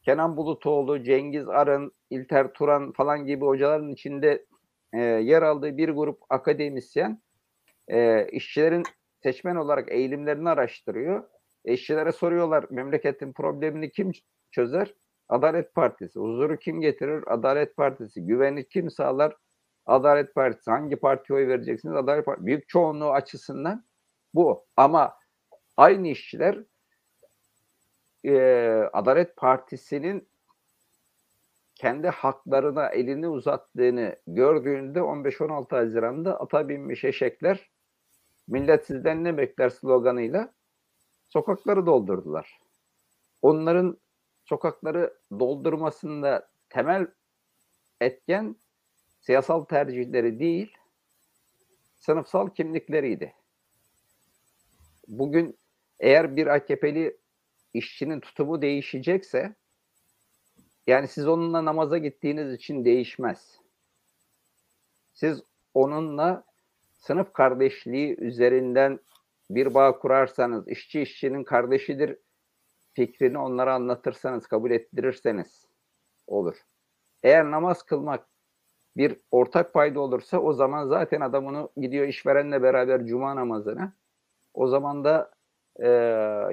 Kenan 0.06 0.38
Bulutoğlu, 0.38 1.04
Cengiz 1.04 1.50
Arın, 1.50 1.92
İlter 2.10 2.54
Turan 2.54 2.92
falan 2.92 3.26
gibi 3.26 3.46
hocaların 3.46 3.90
içinde 3.90 4.46
e, 4.94 5.00
yer 5.00 5.42
aldığı 5.42 5.78
bir 5.78 5.90
grup 5.90 6.20
akademisyen 6.30 7.22
e, 7.88 8.28
işçilerin 8.28 8.84
seçmen 9.24 9.56
olarak 9.56 9.92
eğilimlerini 9.92 10.50
araştırıyor. 10.50 11.24
E, 11.66 11.74
işçilere 11.74 12.12
soruyorlar 12.12 12.66
memleketin 12.70 13.34
problemini 13.34 13.92
kim 13.92 14.12
çözer? 14.52 14.94
Adalet 15.30 15.74
Partisi. 15.76 16.20
Huzuru 16.20 16.58
kim 16.58 16.82
getirir? 16.82 17.24
Adalet 17.28 17.78
Partisi. 17.78 18.26
Güvenlik 18.26 18.72
kim 18.72 18.92
sağlar? 18.92 19.36
Adalet 19.86 20.36
Partisi. 20.36 20.72
Hangi 20.72 20.96
partiye 20.96 21.40
oy 21.40 21.48
vereceksiniz? 21.48 21.96
Adalet 21.96 22.26
Partisi. 22.26 22.46
Büyük 22.46 22.70
çoğunluğu 22.70 23.12
açısından 23.12 23.86
bu. 24.34 24.66
Ama 24.78 25.14
aynı 25.78 26.08
işçiler 26.08 26.64
e, 28.26 28.34
Adalet 28.94 29.36
Partisi'nin 29.38 30.28
kendi 31.76 32.08
haklarına 32.08 32.90
elini 32.90 33.28
uzattığını 33.28 34.16
gördüğünde 34.28 35.00
15-16 35.00 35.76
Haziran'da 35.76 36.40
ata 36.42 36.70
binmiş 36.70 37.04
eşekler 37.04 37.70
millet 38.48 38.86
sizden 38.86 39.24
ne 39.24 39.38
bekler 39.38 39.70
sloganıyla 39.70 40.54
sokakları 41.30 41.86
doldurdular. 41.86 42.60
Onların 43.42 43.98
sokakları 44.46 45.18
doldurmasında 45.40 46.50
temel 46.70 47.08
etken 48.02 48.56
siyasal 49.22 49.64
tercihleri 49.66 50.40
değil, 50.40 50.78
sınıfsal 51.96 52.50
kimlikleriydi. 52.50 53.34
Bugün 55.08 55.58
eğer 56.00 56.36
bir 56.36 56.48
AKP'li 56.48 57.18
işçinin 57.74 58.20
tutumu 58.20 58.62
değişecekse 58.62 59.56
yani 60.88 61.08
siz 61.08 61.28
onunla 61.28 61.66
namaza 61.66 61.98
gittiğiniz 61.98 62.54
için 62.54 62.86
değişmez. 62.86 63.60
Siz 65.14 65.44
onunla 65.74 66.44
sınıf 66.94 67.34
kardeşliği 67.34 68.16
üzerinden 68.20 69.00
bir 69.50 69.74
bağ 69.74 70.00
kurarsanız, 70.00 70.68
işçi 70.68 71.02
işçinin 71.02 71.44
kardeşidir 71.44 72.18
fikrini 72.94 73.38
onlara 73.38 73.74
anlatırsanız, 73.74 74.48
kabul 74.48 74.72
ettirirseniz 74.72 75.68
olur. 76.28 76.56
Eğer 77.24 77.52
namaz 77.52 77.84
kılmak 77.84 78.28
bir 78.98 79.20
ortak 79.32 79.74
payda 79.74 80.00
olursa 80.00 80.40
o 80.40 80.54
zaman 80.54 80.88
zaten 80.88 81.22
adam 81.22 81.46
onu 81.46 81.70
gidiyor 81.78 82.08
işverenle 82.08 82.62
beraber 82.62 83.06
cuma 83.06 83.36
namazına. 83.36 83.94
O 84.54 84.68
zaman 84.68 85.04
da 85.04 85.35
e, 85.80 85.88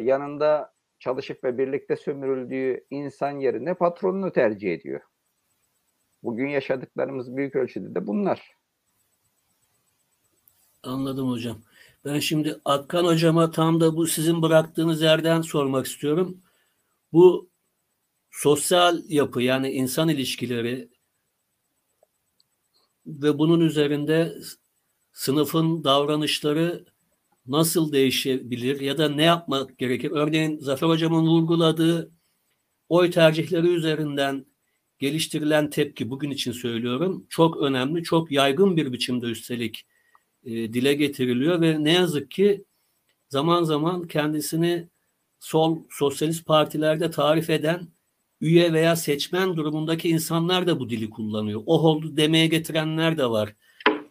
yanında 0.02 0.72
çalışıp 0.98 1.44
ve 1.44 1.58
birlikte 1.58 1.96
sömürüldüğü 1.96 2.84
insan 2.90 3.30
yerine 3.30 3.74
patronunu 3.74 4.32
tercih 4.32 4.74
ediyor. 4.74 5.00
Bugün 6.22 6.48
yaşadıklarımız 6.48 7.36
büyük 7.36 7.56
ölçüde 7.56 7.94
de 7.94 8.06
bunlar. 8.06 8.56
Anladım 10.82 11.30
hocam. 11.30 11.58
Ben 12.04 12.18
şimdi 12.18 12.60
Akkan 12.64 13.04
hocama 13.04 13.50
tam 13.50 13.80
da 13.80 13.96
bu 13.96 14.06
sizin 14.06 14.42
bıraktığınız 14.42 15.02
yerden 15.02 15.40
sormak 15.40 15.86
istiyorum. 15.86 16.40
Bu 17.12 17.50
sosyal 18.30 19.02
yapı 19.08 19.42
yani 19.42 19.70
insan 19.70 20.08
ilişkileri 20.08 20.88
ve 23.06 23.38
bunun 23.38 23.60
üzerinde 23.60 24.34
sınıfın 25.12 25.84
davranışları 25.84 26.84
nasıl 27.46 27.92
değişebilir 27.92 28.80
ya 28.80 28.98
da 28.98 29.08
ne 29.08 29.22
yapmak 29.24 29.78
gerekir? 29.78 30.10
Örneğin 30.10 30.58
Zafer 30.58 30.88
Hocam'ın 30.88 31.26
vurguladığı 31.26 32.12
oy 32.88 33.10
tercihleri 33.10 33.68
üzerinden 33.68 34.46
geliştirilen 34.98 35.70
tepki 35.70 36.10
bugün 36.10 36.30
için 36.30 36.52
söylüyorum 36.52 37.26
çok 37.28 37.56
önemli, 37.56 38.02
çok 38.02 38.32
yaygın 38.32 38.76
bir 38.76 38.92
biçimde 38.92 39.26
üstelik 39.26 39.86
e, 40.44 40.50
dile 40.50 40.94
getiriliyor 40.94 41.60
ve 41.60 41.84
ne 41.84 41.92
yazık 41.92 42.30
ki 42.30 42.64
zaman 43.28 43.64
zaman 43.64 44.06
kendisini 44.06 44.88
sol 45.40 45.84
sosyalist 45.90 46.46
partilerde 46.46 47.10
tarif 47.10 47.50
eden 47.50 47.88
üye 48.40 48.72
veya 48.72 48.96
seçmen 48.96 49.56
durumundaki 49.56 50.08
insanlar 50.08 50.66
da 50.66 50.80
bu 50.80 50.90
dili 50.90 51.10
kullanıyor. 51.10 51.62
O 51.66 51.78
oldu 51.78 52.16
demeye 52.16 52.46
getirenler 52.46 53.18
de 53.18 53.30
var 53.30 53.54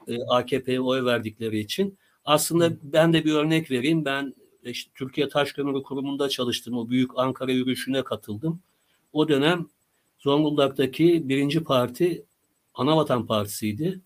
e, 0.07 0.23
AKP'ye 0.29 0.82
oy 0.82 1.05
verdikleri 1.05 1.59
için. 1.59 1.97
Aslında 2.26 2.78
ben 2.84 3.13
de 3.13 3.26
bir 3.26 3.34
örnek 3.34 3.72
vereyim. 3.72 4.05
Ben 4.05 4.34
işte 4.63 4.91
Türkiye 4.95 5.30
Taş 5.30 5.53
Kömürü 5.53 5.84
Kurumu'nda 5.84 6.30
çalıştım. 6.30 6.78
O 6.78 6.89
büyük 6.89 7.11
Ankara 7.15 7.51
yürüyüşüne 7.51 8.03
katıldım. 8.03 8.59
O 9.13 9.28
dönem 9.28 9.67
Zonguldak'taki 10.19 11.30
birinci 11.30 11.63
parti 11.63 12.26
Anavatan 12.74 13.26
Partisi'ydi. 13.26 14.01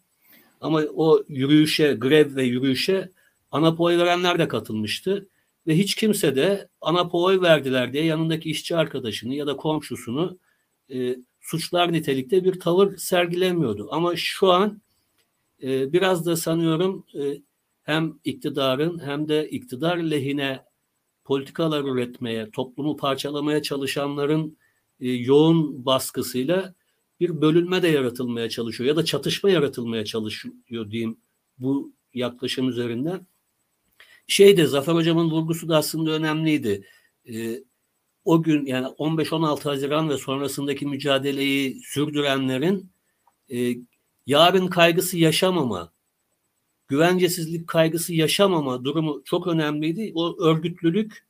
Ama 0.61 0.81
o 0.95 1.23
yürüyüşe, 1.27 1.93
grev 1.93 2.35
ve 2.35 2.43
yürüyüşe 2.43 3.11
ANAP'a 3.51 3.83
oy 3.83 3.97
verenler 3.97 4.39
de 4.39 4.47
katılmıştı. 4.47 5.29
Ve 5.67 5.77
hiç 5.77 5.95
kimse 5.95 6.35
de 6.35 6.67
ANAP'a 6.81 7.17
oy 7.17 7.41
verdiler 7.41 7.93
diye 7.93 8.05
yanındaki 8.05 8.49
işçi 8.51 8.75
arkadaşını 8.75 9.35
ya 9.35 9.47
da 9.47 9.57
komşusunu 9.57 10.39
e, 10.93 11.15
suçlar 11.41 11.93
nitelikte 11.93 12.43
bir 12.43 12.59
tavır 12.59 12.97
sergilemiyordu. 12.97 13.87
Ama 13.91 14.15
şu 14.15 14.51
an 14.51 14.81
e, 15.63 15.93
biraz 15.93 16.25
da 16.25 16.35
sanıyorum 16.35 17.05
e, 17.13 17.41
hem 17.85 18.19
iktidarın 18.23 18.99
hem 18.99 19.27
de 19.27 19.49
iktidar 19.49 19.97
lehine 19.97 20.65
politikalar 21.23 21.83
üretmeye, 21.83 22.51
toplumu 22.51 22.97
parçalamaya 22.97 23.61
çalışanların 23.61 24.57
e, 24.99 25.11
yoğun 25.11 25.85
baskısıyla 25.85 26.75
bir 27.19 27.41
bölünme 27.41 27.81
de 27.81 27.87
yaratılmaya 27.87 28.49
çalışıyor 28.49 28.87
ya 28.87 28.95
da 28.95 29.05
çatışma 29.05 29.49
yaratılmaya 29.49 30.05
çalışıyor 30.05 30.91
diyeyim 30.91 31.17
bu 31.57 31.93
yaklaşım 32.13 32.69
üzerinden. 32.69 33.27
Şey 34.27 34.57
de 34.57 34.65
Zafer 34.65 34.93
Hocam'ın 34.93 35.31
vurgusu 35.31 35.69
da 35.69 35.77
aslında 35.77 36.11
önemliydi. 36.11 36.87
E, 37.29 37.63
o 38.25 38.43
gün 38.43 38.65
yani 38.65 38.87
15-16 38.87 39.63
Haziran 39.63 40.09
ve 40.09 40.17
sonrasındaki 40.17 40.85
mücadeleyi 40.85 41.81
sürdürenlerin 41.83 42.91
e, 43.53 43.75
yarın 44.25 44.67
kaygısı 44.67 45.17
yaşamama, 45.17 45.94
güvencesizlik 46.87 47.67
kaygısı 47.67 48.13
yaşamama 48.13 48.83
durumu 48.83 49.21
çok 49.25 49.47
önemliydi. 49.47 50.11
O 50.15 50.43
örgütlülük 50.43 51.27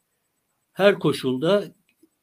her 0.72 1.00
koşulda 1.00 1.76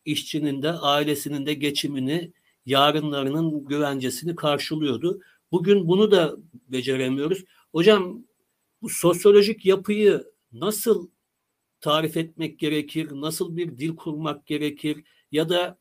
işçinin 0.04 0.62
de 0.62 0.72
ailesinin 0.72 1.46
de 1.46 1.54
geçimini, 1.54 2.32
yarınlarının 2.66 3.64
güvencesini 3.64 4.36
karşılıyordu. 4.36 5.20
Bugün 5.52 5.88
bunu 5.88 6.10
da 6.10 6.36
beceremiyoruz. 6.68 7.44
Hocam 7.72 8.24
bu 8.82 8.88
sosyolojik 8.88 9.66
yapıyı 9.66 10.24
nasıl 10.52 11.08
tarif 11.80 12.16
etmek 12.16 12.58
gerekir? 12.58 13.08
Nasıl 13.12 13.56
bir 13.56 13.78
dil 13.78 13.96
kurmak 13.96 14.46
gerekir? 14.46 15.04
Ya 15.32 15.48
da 15.48 15.78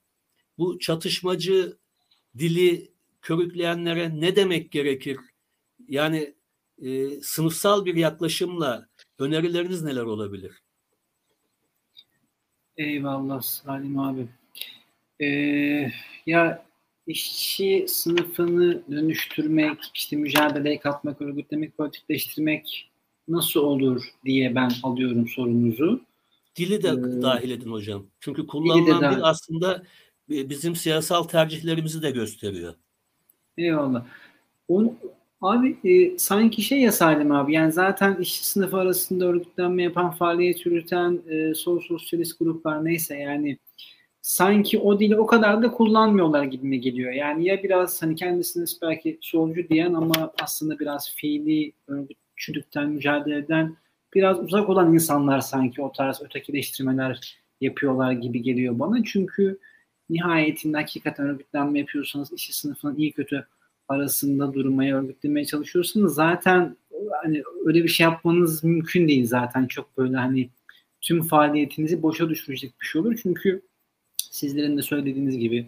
bu 0.57 0.79
çatışmacı 0.79 1.77
dili 2.37 2.91
körükleyenlere 3.21 4.21
ne 4.21 4.35
demek 4.35 4.71
gerekir? 4.71 5.17
Yani 5.87 6.35
e, 6.81 7.09
sınıfsal 7.21 7.85
bir 7.85 7.95
yaklaşımla 7.95 8.87
önerileriniz 9.19 9.83
neler 9.83 10.03
olabilir? 10.03 10.61
Eyvallah 12.77 13.41
Salim 13.41 13.99
abi. 13.99 14.27
Ee, 15.21 15.91
ya 16.25 16.65
işçi 17.07 17.85
sınıfını 17.87 18.81
dönüştürmek, 18.91 19.77
işte 19.93 20.15
mücadeleye 20.15 20.79
katmak, 20.79 21.21
örgütlemek, 21.21 21.77
politikleştirmek 21.77 22.91
nasıl 23.27 23.59
olur 23.59 24.03
diye 24.25 24.55
ben 24.55 24.71
alıyorum 24.83 25.27
sorunuzu. 25.27 26.01
Dili 26.55 26.83
de 26.83 26.87
ee, 26.87 27.21
dahil 27.21 27.51
edin 27.51 27.71
hocam. 27.71 28.05
Çünkü 28.19 28.47
kullanılan 28.47 29.15
dil 29.15 29.23
aslında 29.23 29.83
bizim 30.29 30.75
siyasal 30.75 31.23
tercihlerimizi 31.23 32.01
de 32.01 32.11
gösteriyor. 32.11 32.73
Eyvallah. 33.57 34.05
Onu, 34.67 34.95
Abi 35.41 35.77
e, 35.83 36.17
sanki 36.17 36.61
şey 36.61 36.81
ya 36.81 36.91
Salim 36.91 37.31
abi 37.31 37.53
yani 37.53 37.71
zaten 37.71 38.15
işçi 38.15 38.47
sınıfı 38.47 38.77
arasında 38.77 39.25
örgütlenme 39.25 39.83
yapan, 39.83 40.11
faaliyet 40.11 40.65
yürüten 40.65 41.21
e, 41.29 41.53
sol 41.53 41.79
sosyalist 41.79 42.39
gruplar 42.39 42.85
neyse 42.85 43.15
yani 43.17 43.57
sanki 44.21 44.79
o 44.79 44.99
dili 44.99 45.19
o 45.19 45.25
kadar 45.25 45.63
da 45.63 45.71
kullanmıyorlar 45.71 46.43
gibime 46.43 46.77
geliyor. 46.77 47.11
Yani 47.11 47.45
ya 47.45 47.63
biraz 47.63 48.01
hani 48.01 48.15
kendisini 48.15 48.65
belki 48.81 49.17
solcu 49.21 49.69
diyen 49.69 49.93
ama 49.93 50.33
aslında 50.41 50.79
biraz 50.79 51.15
fiili 51.15 51.73
örgütçülükten, 51.87 52.89
mücadeleden 52.89 53.77
biraz 54.13 54.39
uzak 54.39 54.69
olan 54.69 54.93
insanlar 54.93 55.39
sanki 55.39 55.81
o 55.81 55.91
tarz 55.91 56.21
ötekileştirmeler 56.21 57.37
yapıyorlar 57.61 58.11
gibi 58.11 58.41
geliyor 58.41 58.79
bana. 58.79 59.03
Çünkü 59.03 59.59
nihayetinde 60.09 60.77
hakikaten 60.77 61.25
örgütlenme 61.27 61.79
yapıyorsanız 61.79 62.33
işçi 62.33 62.53
sınıfının 62.53 62.97
iyi 62.97 63.11
kötü 63.11 63.47
arasında 63.91 64.53
durmaya, 64.53 64.97
örgütlemeye 64.97 65.45
çalışıyorsanız 65.45 66.15
zaten 66.15 66.77
hani 67.23 67.43
öyle 67.65 67.83
bir 67.83 67.89
şey 67.89 68.03
yapmanız 68.03 68.63
mümkün 68.63 69.07
değil 69.07 69.25
zaten 69.25 69.67
çok 69.67 69.97
böyle 69.97 70.17
hani 70.17 70.49
tüm 71.01 71.23
faaliyetinizi 71.23 72.01
boşa 72.01 72.29
düşürecek 72.29 72.73
bir 72.81 72.85
şey 72.85 73.01
olur. 73.01 73.19
Çünkü 73.23 73.61
sizlerin 74.31 74.77
de 74.77 74.81
söylediğiniz 74.81 75.37
gibi 75.37 75.67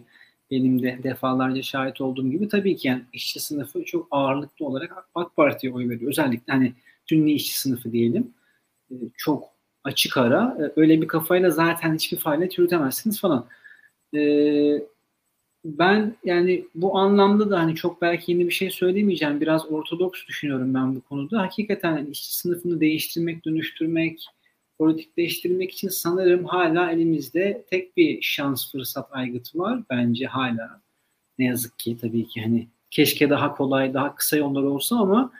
benim 0.50 0.82
de 0.82 0.98
defalarca 1.02 1.62
şahit 1.62 2.00
olduğum 2.00 2.30
gibi 2.30 2.48
tabii 2.48 2.76
ki 2.76 2.88
yani 2.88 3.02
işçi 3.12 3.40
sınıfı 3.40 3.84
çok 3.84 4.08
ağırlıklı 4.10 4.66
olarak 4.66 4.92
AK 5.14 5.36
Parti'ye 5.36 5.72
oy 5.72 5.88
veriyor. 5.88 6.10
Özellikle 6.10 6.52
hani 6.52 6.72
Sünni 7.06 7.32
işçi 7.32 7.60
sınıfı 7.60 7.92
diyelim. 7.92 8.34
Ee, 8.90 8.94
çok 9.16 9.44
açık 9.84 10.16
ara. 10.16 10.58
Ee, 10.60 10.80
öyle 10.80 11.02
bir 11.02 11.08
kafayla 11.08 11.50
zaten 11.50 11.94
hiçbir 11.94 12.16
faaliyet 12.16 12.58
yürütemezsiniz 12.58 13.20
falan. 13.20 13.46
Ee, 14.14 14.82
ben 15.64 16.16
yani 16.24 16.64
bu 16.74 16.98
anlamda 16.98 17.50
da 17.50 17.58
hani 17.58 17.74
çok 17.74 18.02
belki 18.02 18.32
yeni 18.32 18.46
bir 18.46 18.52
şey 18.52 18.70
söylemeyeceğim. 18.70 19.40
Biraz 19.40 19.72
ortodoks 19.72 20.26
düşünüyorum 20.26 20.74
ben 20.74 20.96
bu 20.96 21.00
konuda. 21.00 21.40
Hakikaten 21.40 21.96
yani 21.96 22.10
işçi 22.10 22.36
sınıfını 22.36 22.80
değiştirmek, 22.80 23.44
dönüştürmek, 23.44 24.26
politikleştirmek 24.78 25.72
için 25.72 25.88
sanırım 25.88 26.44
hala 26.44 26.90
elimizde 26.90 27.64
tek 27.70 27.96
bir 27.96 28.22
şans, 28.22 28.72
fırsat 28.72 29.08
aygıtı 29.10 29.58
var. 29.58 29.82
Bence 29.90 30.26
hala. 30.26 30.80
Ne 31.38 31.44
yazık 31.44 31.78
ki 31.78 31.96
tabii 32.00 32.26
ki 32.26 32.42
hani 32.42 32.68
keşke 32.90 33.30
daha 33.30 33.54
kolay, 33.54 33.94
daha 33.94 34.14
kısa 34.14 34.36
yollar 34.36 34.62
olsa 34.62 34.96
ama 34.96 35.32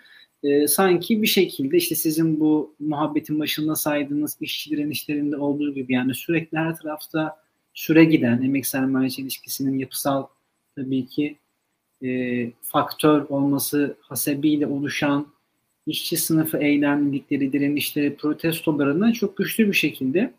e, 0.42 0.68
sanki 0.68 1.22
bir 1.22 1.26
şekilde 1.26 1.76
işte 1.76 1.94
sizin 1.94 2.40
bu 2.40 2.74
muhabbetin 2.80 3.40
başında 3.40 3.76
saydığınız 3.76 4.36
işçi 4.40 4.70
direnişlerinde 4.70 5.36
olduğu 5.36 5.74
gibi 5.74 5.92
yani 5.92 6.14
sürekli 6.14 6.58
her 6.58 6.76
tarafta 6.76 7.43
süre 7.74 8.04
giden 8.04 8.42
emek 8.42 8.66
sermaye 8.66 9.08
ilişkisinin 9.18 9.78
yapısal 9.78 10.26
tabii 10.76 11.06
ki 11.06 11.36
e, 12.04 12.50
faktör 12.62 13.26
olması 13.28 13.96
hasebiyle 14.00 14.66
oluşan 14.66 15.26
işçi 15.86 16.16
sınıfı 16.16 16.58
eylemlilikleri, 16.58 17.52
direnişleri, 17.52 18.16
protestolarını 18.16 19.12
çok 19.12 19.36
güçlü 19.36 19.68
bir 19.68 19.76
şekilde 19.76 20.32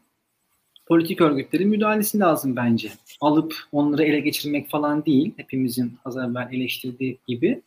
politik 0.86 1.21
örgütlerin 1.21 1.69
müdahalesi 1.69 2.19
lazım 2.19 2.55
bence. 2.55 2.91
Alıp 3.21 3.55
onları 3.71 4.03
ele 4.03 4.19
geçirmek 4.19 4.69
falan 4.69 5.05
değil. 5.05 5.33
Hepimizin 5.38 5.93
az 6.05 6.17
evvel 6.17 6.49
eleştirdiği 6.51 7.17
gibi. 7.27 7.61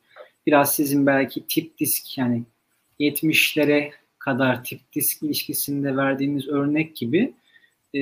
Biraz 0.46 0.74
sizin 0.74 1.06
belki 1.06 1.46
tip 1.46 1.78
disk 1.78 2.18
yani 2.18 2.42
70'lere 3.00 3.90
kadar 4.18 4.64
tip 4.64 4.80
disk 4.92 5.22
ilişkisinde 5.22 5.96
verdiğiniz 5.96 6.48
örnek 6.48 6.96
gibi 6.96 7.32
e, 7.94 8.00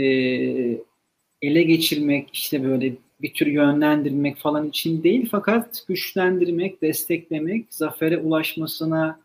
ele 1.42 1.62
geçirmek 1.62 2.28
işte 2.32 2.64
böyle 2.64 2.92
bir 3.22 3.34
tür 3.34 3.46
yönlendirmek 3.46 4.36
falan 4.36 4.68
için 4.68 5.02
değil 5.02 5.28
fakat 5.30 5.84
güçlendirmek, 5.88 6.82
desteklemek, 6.82 7.66
zafere 7.70 8.18
ulaşmasına 8.18 9.20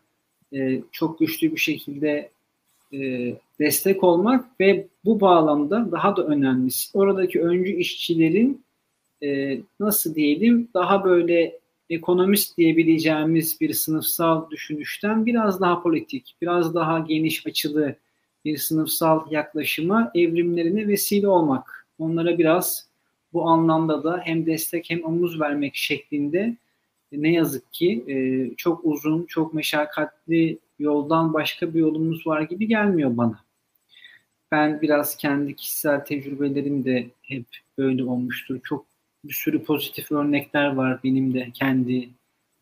e, 0.52 0.80
çok 0.92 1.18
güçlü 1.18 1.52
bir 1.52 1.60
şekilde 1.60 2.30
e, 2.92 3.32
destek 3.58 4.04
olmak 4.04 4.60
ve 4.60 4.86
bu 5.04 5.20
bağlamda 5.20 5.92
daha 5.92 6.16
da 6.16 6.26
önemlisi 6.26 6.98
oradaki 6.98 7.42
öncü 7.42 7.72
işçilerin 7.72 8.64
e, 9.22 9.58
nasıl 9.80 10.14
diyelim 10.14 10.68
daha 10.74 11.04
böyle 11.04 11.58
ekonomist 11.90 12.58
diyebileceğimiz 12.58 13.60
bir 13.60 13.72
sınıfsal 13.72 14.50
düşünüşten 14.50 15.26
biraz 15.26 15.60
daha 15.60 15.82
politik, 15.82 16.34
biraz 16.42 16.74
daha 16.74 16.98
geniş 16.98 17.46
açılı 17.46 17.96
bir 18.44 18.56
sınıfsal 18.56 19.32
yaklaşıma 19.32 20.10
evrimlerine 20.14 20.88
vesile 20.88 21.28
olmak. 21.28 21.81
Onlara 22.02 22.38
biraz 22.38 22.86
bu 23.32 23.48
anlamda 23.48 24.04
da 24.04 24.20
hem 24.24 24.46
destek 24.46 24.90
hem 24.90 25.04
omuz 25.04 25.40
vermek 25.40 25.76
şeklinde 25.76 26.56
ne 27.12 27.32
yazık 27.32 27.72
ki 27.72 28.04
e, 28.08 28.16
çok 28.56 28.84
uzun, 28.84 29.24
çok 29.24 29.54
meşakkatli 29.54 30.58
yoldan 30.78 31.34
başka 31.34 31.74
bir 31.74 31.80
yolumuz 31.80 32.26
var 32.26 32.42
gibi 32.42 32.68
gelmiyor 32.68 33.16
bana. 33.16 33.44
Ben 34.50 34.82
biraz 34.82 35.16
kendi 35.16 35.56
kişisel 35.56 36.04
tecrübelerim 36.04 36.84
de 36.84 37.06
hep 37.22 37.44
böyle 37.78 38.04
olmuştur. 38.04 38.60
Çok 38.64 38.86
bir 39.24 39.32
sürü 39.32 39.64
pozitif 39.64 40.12
örnekler 40.12 40.74
var 40.74 41.00
benim 41.04 41.34
de 41.34 41.48
kendi 41.54 42.08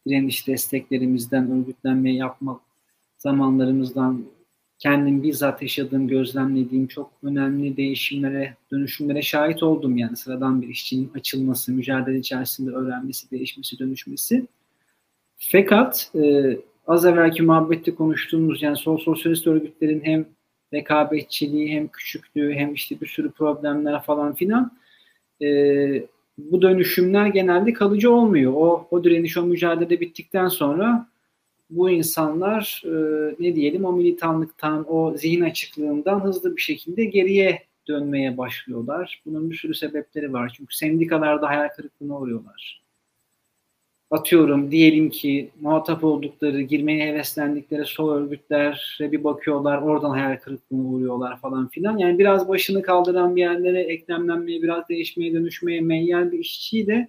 direniş 0.09 0.47
desteklerimizden, 0.47 1.51
örgütlenme 1.51 2.13
yapma 2.13 2.61
zamanlarımızdan 3.19 4.25
kendim 4.81 5.23
bizzat 5.23 5.63
yaşadığım, 5.63 6.09
gözlemlediğim 6.09 6.87
çok 6.87 7.13
önemli 7.23 7.77
değişimlere, 7.77 8.57
dönüşümlere 8.73 9.23
şahit 9.23 9.63
oldum. 9.63 9.97
Yani 9.97 10.17
sıradan 10.17 10.63
bir 10.63 10.69
işçinin 10.69 11.11
açılması, 11.15 11.73
mücadele 11.73 12.19
içerisinde 12.19 12.71
öğrenmesi, 12.71 13.31
değişmesi, 13.31 13.79
dönüşmesi. 13.79 14.47
Fakat 15.39 16.11
e, 16.15 16.57
az 16.87 17.05
evvelki 17.05 17.43
muhabbette 17.43 17.95
konuştuğumuz 17.95 18.63
yani 18.63 18.77
sol 18.77 18.99
sosyalist 18.99 19.47
örgütlerin 19.47 20.01
hem 20.05 20.27
rekabetçiliği 20.75 21.73
hem 21.73 21.89
küçüklüğü 21.89 22.55
hem 22.55 22.75
işte 22.75 23.01
bir 23.01 23.07
sürü 23.07 23.31
problemler 23.31 24.03
falan 24.03 24.35
filan 24.35 24.73
e, 25.43 25.49
bu 26.39 26.63
dönüşümler 26.63 27.27
genelde 27.27 27.73
kalıcı 27.73 28.13
olmuyor. 28.13 28.53
O, 28.53 28.89
o 28.91 29.05
direniş, 29.05 29.37
o 29.37 29.43
mücadele 29.43 30.01
bittikten 30.01 30.49
sonra 30.49 31.09
bu 31.71 31.91
insanlar 31.91 32.83
e, 32.85 32.91
ne 33.41 33.55
diyelim 33.55 33.85
o 33.85 33.93
militanlıktan, 33.93 34.85
o 34.89 35.17
zihin 35.17 35.41
açıklığından 35.41 36.25
hızlı 36.25 36.57
bir 36.57 36.63
şekilde 36.63 37.05
geriye 37.05 37.63
dönmeye 37.89 38.39
başlıyorlar. 38.39 39.23
Bunun 39.27 39.51
bir 39.51 39.57
sürü 39.57 39.75
sebepleri 39.75 40.33
var. 40.33 40.53
Çünkü 40.57 40.77
sendikalarda 40.77 41.49
hayal 41.49 41.69
kırıklığına 41.69 42.19
uğruyorlar. 42.19 42.83
Atıyorum 44.11 44.71
diyelim 44.71 45.11
ki 45.11 45.51
muhatap 45.61 46.05
oldukları, 46.05 46.61
girmeye 46.61 47.13
heveslendikleri 47.13 47.87
sol 47.87 48.11
örgütlere 48.15 48.77
bir 49.01 49.25
bakıyorlar, 49.25 49.83
oradan 49.83 50.11
hayal 50.11 50.37
kırıklığına 50.37 50.89
uğruyorlar 50.89 51.41
falan 51.41 51.69
filan. 51.69 51.99
Yani 51.99 52.19
biraz 52.19 52.49
başını 52.49 52.83
kaldıran 52.83 53.37
bir 53.37 53.41
yerlere 53.41 53.83
eklemlenmeye, 53.83 54.63
biraz 54.63 54.89
değişmeye, 54.89 55.33
dönüşmeye 55.33 55.81
meyyal 55.81 56.33
bir 56.33 56.39
işçiyi 56.39 56.87
de 56.87 57.09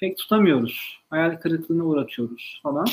pek 0.00 0.18
tutamıyoruz. 0.18 1.00
Hayal 1.10 1.36
kırıklığına 1.36 1.84
uğratıyoruz 1.84 2.60
falan. 2.62 2.86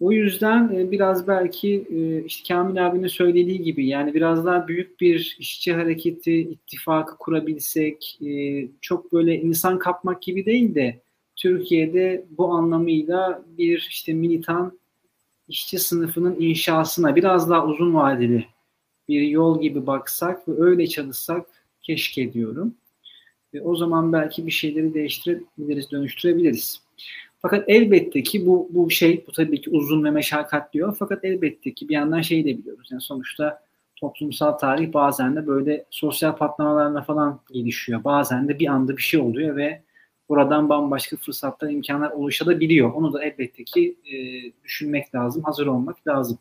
O 0.00 0.12
yüzden 0.12 0.74
e, 0.74 0.90
biraz 0.90 1.28
belki 1.28 1.86
e, 1.90 2.24
işte 2.24 2.54
Kamil 2.54 2.86
abinin 2.86 3.06
söylediği 3.06 3.62
gibi 3.62 3.86
yani 3.86 4.14
biraz 4.14 4.44
daha 4.44 4.68
büyük 4.68 5.00
bir 5.00 5.36
işçi 5.38 5.72
hareketi, 5.72 6.40
ittifakı 6.40 7.16
kurabilsek 7.18 8.18
e, 8.26 8.68
çok 8.80 9.12
böyle 9.12 9.40
insan 9.40 9.78
kapmak 9.78 10.22
gibi 10.22 10.46
değil 10.46 10.74
de 10.74 11.00
Türkiye'de 11.36 12.26
bu 12.30 12.48
anlamıyla 12.48 13.42
bir 13.58 13.86
işte 13.90 14.12
militan 14.12 14.78
işçi 15.48 15.78
sınıfının 15.78 16.40
inşasına 16.40 17.16
biraz 17.16 17.50
daha 17.50 17.66
uzun 17.66 17.94
vadeli 17.94 18.46
bir 19.08 19.22
yol 19.22 19.60
gibi 19.60 19.86
baksak 19.86 20.48
ve 20.48 20.52
öyle 20.62 20.86
çalışsak 20.86 21.46
keşke 21.82 22.32
diyorum. 22.32 22.74
Ve 23.54 23.62
o 23.62 23.76
zaman 23.76 24.12
belki 24.12 24.46
bir 24.46 24.50
şeyleri 24.50 24.94
değiştirebiliriz, 24.94 25.90
dönüştürebiliriz. 25.90 26.82
Fakat 27.42 27.64
elbette 27.68 28.22
ki 28.22 28.46
bu 28.46 28.68
bu 28.70 28.90
şey 28.90 29.24
bu 29.26 29.32
tabii 29.32 29.60
ki 29.60 29.70
uzun 29.70 30.04
ve 30.04 30.10
meşakkatli 30.10 30.72
diyor. 30.72 30.96
Fakat 30.98 31.24
elbette 31.24 31.74
ki 31.74 31.88
bir 31.88 31.94
yandan 31.94 32.20
şeyi 32.20 32.44
de 32.44 32.58
biliyoruz. 32.58 32.88
Yani 32.92 33.00
sonuçta 33.00 33.62
toplumsal 33.96 34.52
tarih 34.52 34.92
bazen 34.92 35.36
de 35.36 35.46
böyle 35.46 35.84
sosyal 35.90 36.36
patlamalarla 36.36 37.02
falan 37.02 37.40
gelişiyor. 37.52 38.04
Bazen 38.04 38.48
de 38.48 38.58
bir 38.58 38.66
anda 38.66 38.96
bir 38.96 39.02
şey 39.02 39.20
oluyor 39.20 39.56
ve 39.56 39.82
buradan 40.28 40.68
bambaşka 40.68 41.16
fırsatlar, 41.16 41.70
imkanlar 41.70 42.10
oluşabiliyor. 42.10 42.92
Onu 42.92 43.12
da 43.12 43.24
elbette 43.24 43.64
ki 43.64 43.96
e, 44.04 44.14
düşünmek 44.64 45.14
lazım, 45.14 45.42
hazır 45.42 45.66
olmak 45.66 46.08
lazım. 46.08 46.38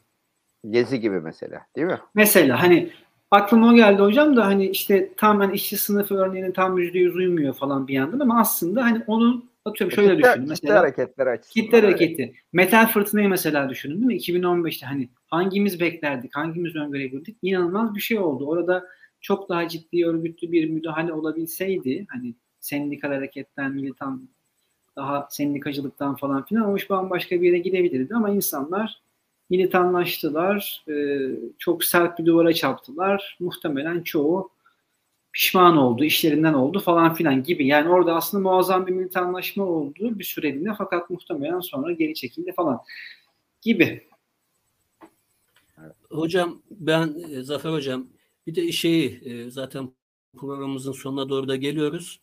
Gezi 0.70 1.00
gibi 1.00 1.20
mesela 1.20 1.62
değil 1.76 1.88
mi? 1.88 2.00
Mesela 2.16 2.62
hani 2.64 2.90
aklıma 3.32 3.70
o 3.70 3.76
geldi 3.76 4.02
hocam 4.02 4.38
da 4.38 4.46
hani 4.46 4.68
işte 4.68 5.14
tam 5.18 5.40
hani 5.40 5.54
işçi 5.54 5.78
sınıfı 5.78 6.16
örneğinin 6.16 6.52
tam 6.52 6.78
yüzde 6.78 7.00
yüz 7.00 7.16
uymuyor 7.16 7.54
falan 7.54 7.88
bir 7.88 7.94
yandan 7.94 8.20
ama 8.20 8.40
aslında 8.40 8.84
hani 8.84 9.04
onun 9.08 9.49
Atıyorum 9.70 9.96
şöyle 9.96 10.16
kitle, 10.16 10.30
düşünün. 10.30 10.50
Mesela, 10.50 10.56
kitle 10.56 10.74
hareketler 10.74 11.28
açısından. 11.28 11.66
Kitle 11.66 11.82
hareketi. 11.82 12.34
Metal 12.54 12.88
fırtınayı 12.88 13.30
mesela 13.30 13.70
düşünün 13.70 13.96
değil 13.96 14.06
mi? 14.06 14.18
2015'te 14.18 14.86
hani 14.86 15.10
hangimiz 15.28 15.80
beklerdik, 15.80 16.36
hangimiz 16.36 16.76
öngörebilirdik? 16.76 17.38
İnanılmaz 17.42 17.96
bir 17.96 18.00
şey 18.00 18.20
oldu. 18.20 18.46
Orada 18.46 18.86
çok 19.22 19.50
daha 19.50 19.68
ciddi 19.68 20.06
örgütlü 20.06 20.52
bir 20.52 20.70
müdahale 20.70 21.14
olabilseydi 21.14 22.06
hani 22.10 22.36
sendikal 22.60 23.10
hareketten, 23.10 23.72
militan 23.72 24.30
daha 24.96 25.28
sendikacılıktan 25.30 26.16
falan 26.16 26.46
filan 26.46 26.72
o 26.72 26.78
iş 26.78 26.90
bambaşka 26.90 27.42
bir 27.42 27.48
yere 27.48 27.58
gidebilirdi 27.58 28.16
ama 28.16 28.30
insanlar 28.30 29.02
militanlaştılar, 29.50 30.84
e, 30.90 31.20
çok 31.58 31.84
sert 31.84 32.20
bir 32.20 32.26
duvara 32.26 32.54
çarptılar. 32.54 33.38
Muhtemelen 33.40 34.02
çoğu 34.04 34.52
pişman 35.40 35.78
oldu, 35.78 36.04
işlerinden 36.04 36.54
oldu 36.54 36.80
falan 36.80 37.14
filan 37.14 37.44
gibi. 37.44 37.68
Yani 37.68 37.90
orada 37.90 38.16
aslında 38.16 38.44
muazzam 38.44 38.88
bir 38.88 38.92
militanlaşma 38.92 39.64
oldu 39.64 40.20
bir 40.20 40.24
süreliğine 40.24 40.74
fakat 40.78 41.10
muhtemelen 41.10 41.60
sonra 41.60 41.92
geri 41.92 42.14
çekildi 42.14 42.52
falan 42.52 42.80
gibi. 43.62 44.10
Hocam 46.10 46.62
ben 46.72 47.16
e, 47.32 47.42
Zafer 47.42 47.72
Hocam 47.72 48.08
bir 48.48 48.56
de 48.56 48.72
şeyi 48.72 49.22
e, 49.24 49.50
zaten 49.52 49.92
programımızın 50.38 50.92
sonuna 50.92 51.30
doğru 51.30 51.48
da 51.48 51.56
geliyoruz. 51.56 52.20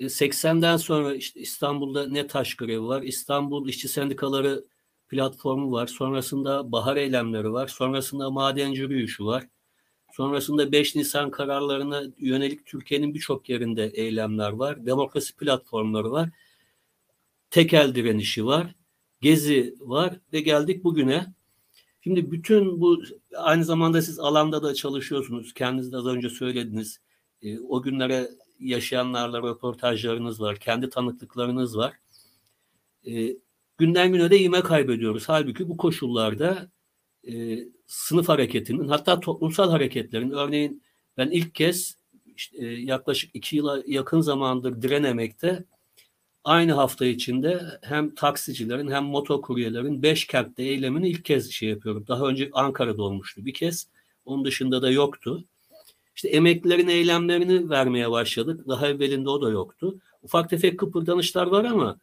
80'den 0.00 0.74
e, 0.74 0.78
sonra 0.78 1.14
işte 1.14 1.40
İstanbul'da 1.40 2.08
ne 2.08 2.26
taş 2.26 2.54
grevi 2.54 2.82
var, 2.82 3.02
İstanbul 3.02 3.68
İşçi 3.68 3.88
Sendikaları 3.88 4.64
platformu 5.08 5.72
var, 5.72 5.86
sonrasında 5.86 6.72
bahar 6.72 6.96
eylemleri 6.96 7.52
var, 7.52 7.68
sonrasında 7.68 8.30
madenci 8.30 8.80
yürüyüşü 8.80 9.24
var. 9.24 9.44
Sonrasında 10.12 10.72
5 10.72 10.94
Nisan 10.96 11.30
kararlarına 11.30 12.02
yönelik 12.18 12.66
Türkiye'nin 12.66 13.14
birçok 13.14 13.48
yerinde 13.48 13.86
eylemler 13.86 14.52
var. 14.52 14.86
Demokrasi 14.86 15.36
platformları 15.36 16.10
var. 16.12 16.30
Tekel 17.50 17.94
direnişi 17.94 18.46
var. 18.46 18.74
Gezi 19.20 19.74
var 19.80 20.20
ve 20.32 20.40
geldik 20.40 20.84
bugüne. 20.84 21.34
Şimdi 22.04 22.30
bütün 22.30 22.80
bu 22.80 23.02
aynı 23.36 23.64
zamanda 23.64 24.02
siz 24.02 24.18
alanda 24.18 24.62
da 24.62 24.74
çalışıyorsunuz. 24.74 25.54
Kendiniz 25.54 25.92
de 25.92 25.96
az 25.96 26.06
önce 26.06 26.28
söylediniz. 26.28 27.00
E, 27.42 27.60
o 27.60 27.82
günlere 27.82 28.28
yaşayanlarla 28.60 29.42
röportajlarınız 29.42 30.40
var. 30.40 30.56
Kendi 30.56 30.90
tanıklıklarınız 30.90 31.76
var. 31.76 31.92
E, 33.06 33.36
günden 33.78 34.12
güne 34.12 34.30
de 34.30 34.38
ime 34.38 34.60
kaybediyoruz. 34.60 35.28
Halbuki 35.28 35.68
bu 35.68 35.76
koşullarda 35.76 36.70
e, 37.28 37.58
sınıf 37.86 38.28
hareketinin 38.28 38.88
hatta 38.88 39.20
toplumsal 39.20 39.70
hareketlerin 39.70 40.30
örneğin 40.30 40.82
ben 41.16 41.30
ilk 41.30 41.54
kez 41.54 41.96
işte, 42.36 42.66
e, 42.66 42.66
yaklaşık 42.66 43.30
iki 43.34 43.56
yıla 43.56 43.82
yakın 43.86 44.20
zamandır 44.20 44.82
direnemekte 44.82 45.64
aynı 46.44 46.72
hafta 46.72 47.04
içinde 47.04 47.62
hem 47.82 48.14
taksicilerin 48.14 48.90
hem 48.90 49.04
motokuryelerin 49.04 50.02
beş 50.02 50.26
kentte 50.26 50.62
eylemini 50.62 51.08
ilk 51.08 51.24
kez 51.24 51.50
şey 51.50 51.68
yapıyorum. 51.68 52.04
Daha 52.08 52.26
önce 52.26 52.50
Ankara'da 52.52 53.02
olmuştu 53.02 53.44
bir 53.44 53.54
kez. 53.54 53.88
Onun 54.24 54.44
dışında 54.44 54.82
da 54.82 54.90
yoktu. 54.90 55.44
İşte 56.16 56.28
emeklilerin 56.28 56.88
eylemlerini 56.88 57.70
vermeye 57.70 58.10
başladık. 58.10 58.68
Daha 58.68 58.88
evvelinde 58.88 59.30
o 59.30 59.42
da 59.42 59.50
yoktu. 59.50 59.98
Ufak 60.22 60.50
tefek 60.50 60.78
kıpırdanışlar 60.78 61.46
var 61.46 61.64
ama 61.64 61.98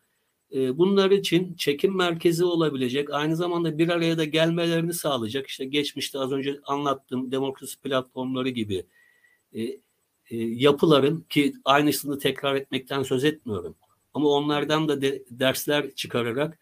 bunlar 0.51 1.11
için 1.11 1.55
çekim 1.55 1.97
merkezi 1.97 2.45
olabilecek, 2.45 3.13
aynı 3.13 3.35
zamanda 3.35 3.77
bir 3.77 3.89
araya 3.89 4.17
da 4.17 4.23
gelmelerini 4.23 4.93
sağlayacak. 4.93 5.47
İşte 5.47 5.65
geçmişte 5.65 6.19
az 6.19 6.31
önce 6.31 6.59
anlattığım 6.63 7.31
demokrasi 7.31 7.81
platformları 7.81 8.49
gibi 8.49 8.85
yapıların 10.31 11.25
ki 11.29 11.53
aynısını 11.65 12.19
tekrar 12.19 12.55
etmekten 12.55 13.03
söz 13.03 13.23
etmiyorum 13.23 13.75
ama 14.13 14.29
onlardan 14.29 14.87
da 14.87 15.01
de, 15.01 15.23
dersler 15.29 15.91
çıkararak 15.91 16.59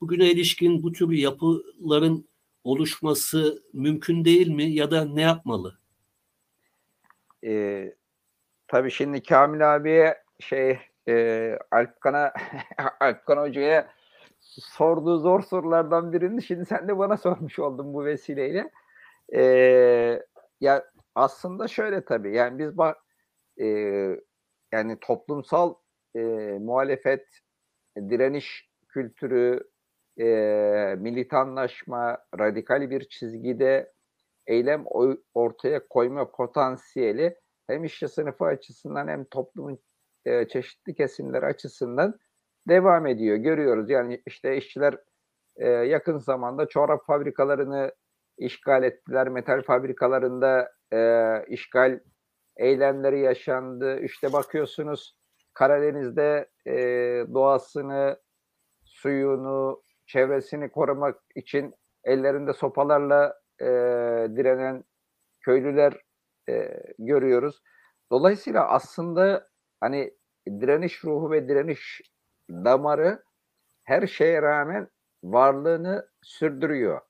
bugüne 0.00 0.30
ilişkin 0.30 0.82
bu 0.82 0.92
tür 0.92 1.10
yapıların 1.10 2.28
oluşması 2.64 3.62
mümkün 3.72 4.24
değil 4.24 4.48
mi 4.48 4.64
ya 4.64 4.90
da 4.90 5.04
ne 5.04 5.22
yapmalı? 5.22 5.78
Ee, 7.44 7.94
tabii 8.66 8.90
şimdi 8.90 9.22
Kamil 9.22 9.74
abiye 9.74 10.14
şey 10.40 10.78
e, 11.08 11.58
Alpkan'a 11.70 12.32
Alpkan 13.00 13.36
Hoca'ya 13.36 13.88
sorduğu 14.40 15.18
zor 15.18 15.42
sorulardan 15.42 16.12
birini 16.12 16.42
şimdi 16.42 16.64
sen 16.64 16.88
de 16.88 16.98
bana 16.98 17.16
sormuş 17.16 17.58
oldun 17.58 17.94
bu 17.94 18.04
vesileyle. 18.04 18.70
Ee, 19.34 20.22
ya 20.60 20.90
aslında 21.14 21.68
şöyle 21.68 22.04
tabii 22.04 22.36
yani 22.36 22.58
biz 22.58 22.78
bak 22.78 22.98
e, 23.60 23.66
yani 24.72 24.98
toplumsal 25.00 25.74
e, 26.14 26.20
muhalefet, 26.60 27.26
direniş 27.96 28.70
kültürü, 28.88 29.70
e, 30.20 30.24
militanlaşma, 30.98 32.18
radikal 32.38 32.90
bir 32.90 33.08
çizgide 33.08 33.92
eylem 34.46 34.84
ortaya 35.34 35.88
koyma 35.88 36.30
potansiyeli 36.30 37.38
hem 37.66 37.84
işçi 37.84 38.08
sınıfı 38.08 38.44
açısından 38.44 39.08
hem 39.08 39.24
toplumun 39.24 39.78
e, 40.30 40.48
çeşitli 40.48 40.94
kesimleri 40.94 41.46
açısından 41.46 42.18
devam 42.68 43.06
ediyor. 43.06 43.36
Görüyoruz 43.36 43.90
yani 43.90 44.22
işte 44.26 44.56
işçiler 44.56 44.96
e, 45.56 45.68
yakın 45.68 46.18
zamanda 46.18 46.68
çorap 46.68 47.06
fabrikalarını 47.06 47.92
işgal 48.38 48.82
ettiler. 48.82 49.28
Metal 49.28 49.62
fabrikalarında 49.62 50.72
e, 50.92 50.98
işgal 51.48 52.00
eylemleri 52.56 53.20
yaşandı. 53.20 54.00
İşte 54.00 54.32
bakıyorsunuz 54.32 55.16
Karadeniz'de 55.54 56.50
e, 56.66 56.74
doğasını, 57.34 58.20
suyunu, 58.84 59.82
çevresini 60.06 60.70
korumak 60.70 61.20
için 61.34 61.74
ellerinde 62.04 62.52
sopalarla 62.52 63.40
e, 63.60 63.66
direnen 64.36 64.84
köylüler 65.40 65.92
e, 66.48 66.82
görüyoruz. 66.98 67.62
Dolayısıyla 68.12 68.68
aslında 68.68 69.48
hani 69.80 70.14
direniş 70.60 71.04
ruhu 71.04 71.30
ve 71.30 71.48
direniş 71.48 72.02
damarı 72.50 73.22
her 73.84 74.06
şeye 74.06 74.42
rağmen 74.42 74.88
varlığını 75.24 76.08
sürdürüyor. 76.22 77.00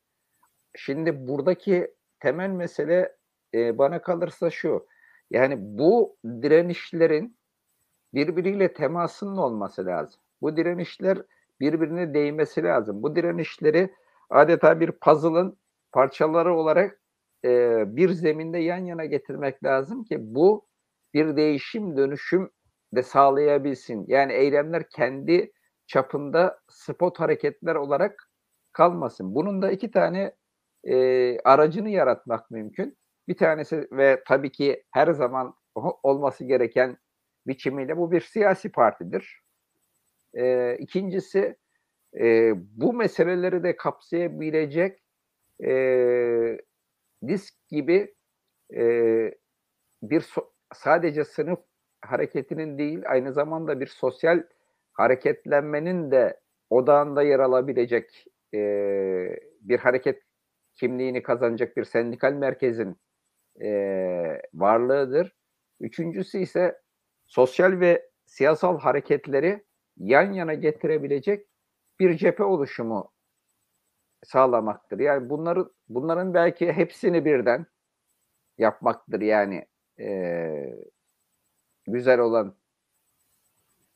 Şimdi 0.74 1.28
buradaki 1.28 1.94
temel 2.20 2.50
mesele 2.50 3.16
e, 3.54 3.78
bana 3.78 4.02
kalırsa 4.02 4.50
şu. 4.50 4.86
Yani 5.30 5.56
bu 5.58 6.16
direnişlerin 6.24 7.36
birbiriyle 8.14 8.72
temasının 8.72 9.36
olması 9.36 9.86
lazım. 9.86 10.20
Bu 10.42 10.56
direnişler 10.56 11.18
birbirine 11.60 12.14
değmesi 12.14 12.62
lazım. 12.62 13.02
Bu 13.02 13.16
direnişleri 13.16 13.94
adeta 14.30 14.80
bir 14.80 14.92
puzzle'ın 14.92 15.56
parçaları 15.92 16.54
olarak 16.54 17.00
e, 17.44 17.82
bir 17.96 18.10
zeminde 18.10 18.58
yan 18.58 18.84
yana 18.84 19.04
getirmek 19.04 19.64
lazım 19.64 20.04
ki 20.04 20.16
bu 20.20 20.66
bir 21.14 21.36
değişim 21.36 21.96
dönüşüm 21.96 22.50
de 22.94 23.02
sağlayabilsin. 23.02 24.04
Yani 24.08 24.32
eylemler 24.32 24.88
kendi 24.90 25.52
çapında 25.86 26.60
spot 26.68 27.20
hareketler 27.20 27.74
olarak 27.74 28.30
kalmasın. 28.72 29.34
Bunun 29.34 29.62
da 29.62 29.70
iki 29.70 29.90
tane 29.90 30.34
e, 30.84 31.38
aracını 31.40 31.90
yaratmak 31.90 32.50
mümkün. 32.50 32.98
Bir 33.28 33.36
tanesi 33.36 33.88
ve 33.92 34.22
tabii 34.28 34.52
ki 34.52 34.84
her 34.90 35.12
zaman 35.12 35.54
olması 36.02 36.44
gereken 36.44 36.96
biçimiyle 37.46 37.96
bu 37.96 38.12
bir 38.12 38.20
siyasi 38.20 38.72
partidir. 38.72 39.42
E, 40.34 40.76
ikincisi 40.78 41.56
e, 42.20 42.52
bu 42.56 42.92
meseleleri 42.92 43.62
de 43.62 43.76
kapsayabilecek 43.76 44.98
e, 45.64 46.58
disk 47.28 47.68
gibi 47.68 48.14
e, 48.74 48.84
bir 50.02 50.20
so- 50.20 50.50
sadece 50.74 51.24
sınıf 51.24 51.58
hareketinin 52.02 52.78
değil 52.78 53.02
aynı 53.06 53.32
zamanda 53.32 53.80
bir 53.80 53.86
sosyal 53.86 54.42
hareketlenmenin 54.92 56.10
de 56.10 56.40
odağında 56.70 57.22
yer 57.22 57.38
alabilecek 57.38 58.26
e, 58.54 58.60
bir 59.60 59.78
hareket 59.78 60.22
kimliğini 60.74 61.22
kazanacak 61.22 61.76
bir 61.76 61.84
sendikal 61.84 62.32
merkezin 62.32 62.96
e, 63.62 63.70
varlığıdır. 64.54 65.36
Üçüncüsü 65.80 66.38
ise 66.38 66.80
sosyal 67.26 67.80
ve 67.80 68.10
siyasal 68.26 68.78
hareketleri 68.78 69.64
yan 69.96 70.32
yana 70.32 70.54
getirebilecek 70.54 71.46
bir 72.00 72.16
cephe 72.16 72.44
oluşumu 72.44 73.12
sağlamaktır. 74.22 74.98
Yani 74.98 75.30
bunları 75.30 75.70
bunların 75.88 76.34
belki 76.34 76.72
hepsini 76.72 77.24
birden 77.24 77.66
yapmaktır 78.58 79.20
yani 79.20 79.66
e, 80.00 80.08
güzel 81.92 82.18
olan. 82.18 82.54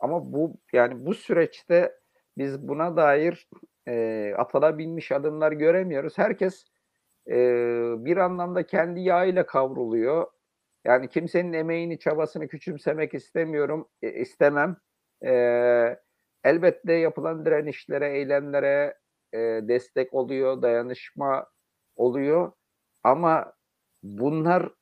Ama 0.00 0.32
bu 0.32 0.56
yani 0.72 1.06
bu 1.06 1.14
süreçte 1.14 1.98
biz 2.38 2.68
buna 2.68 2.96
dair 2.96 3.48
e, 3.88 4.34
atılabilmiş 4.38 5.12
adımlar 5.12 5.52
göremiyoruz. 5.52 6.18
Herkes 6.18 6.64
e, 7.28 7.36
bir 7.98 8.16
anlamda 8.16 8.66
kendi 8.66 9.00
yağıyla 9.00 9.46
kavruluyor. 9.46 10.26
Yani 10.84 11.08
kimsenin 11.08 11.52
emeğini, 11.52 11.98
çabasını 11.98 12.48
küçümsemek 12.48 13.14
istemiyorum, 13.14 13.88
e, 14.02 14.12
istemem. 14.12 14.76
E, 15.24 15.32
elbette 16.44 16.92
yapılan 16.92 17.46
direnişlere, 17.46 18.18
eylemlere 18.18 18.98
e, 19.32 19.38
destek 19.38 20.14
oluyor, 20.14 20.62
dayanışma 20.62 21.46
oluyor. 21.96 22.52
Ama 23.04 23.52
bunlar 24.02 24.72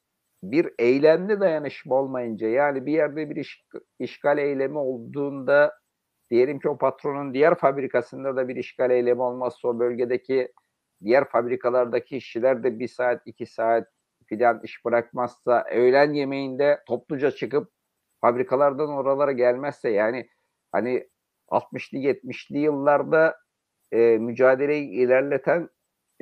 bir 0.42 0.70
eylemli 0.78 1.40
dayanışma 1.40 1.94
olmayınca 1.94 2.48
yani 2.48 2.86
bir 2.86 2.92
yerde 2.92 3.30
bir 3.30 3.36
iş, 3.36 3.64
işgal 3.98 4.38
eylemi 4.38 4.78
olduğunda 4.78 5.74
diyelim 6.30 6.60
ki 6.60 6.68
o 6.68 6.78
patronun 6.78 7.34
diğer 7.34 7.54
fabrikasında 7.54 8.36
da 8.36 8.48
bir 8.48 8.56
işgal 8.56 8.90
eylemi 8.90 9.22
olmazsa 9.22 9.68
o 9.68 9.78
bölgedeki 9.78 10.52
diğer 11.04 11.28
fabrikalardaki 11.28 12.16
işçiler 12.16 12.62
de 12.62 12.78
bir 12.78 12.88
saat 12.88 13.22
iki 13.26 13.46
saat 13.46 13.88
filan 14.26 14.60
iş 14.62 14.84
bırakmazsa 14.84 15.64
öğlen 15.70 16.12
yemeğinde 16.12 16.82
topluca 16.86 17.30
çıkıp 17.30 17.70
fabrikalardan 18.20 18.88
oralara 18.88 19.32
gelmezse 19.32 19.90
yani 19.90 20.28
hani 20.72 21.08
60'lı 21.48 21.98
70'li 21.98 22.58
yıllarda 22.58 23.36
e, 23.92 24.18
mücadeleyi 24.18 24.88
ilerleten 24.88 25.68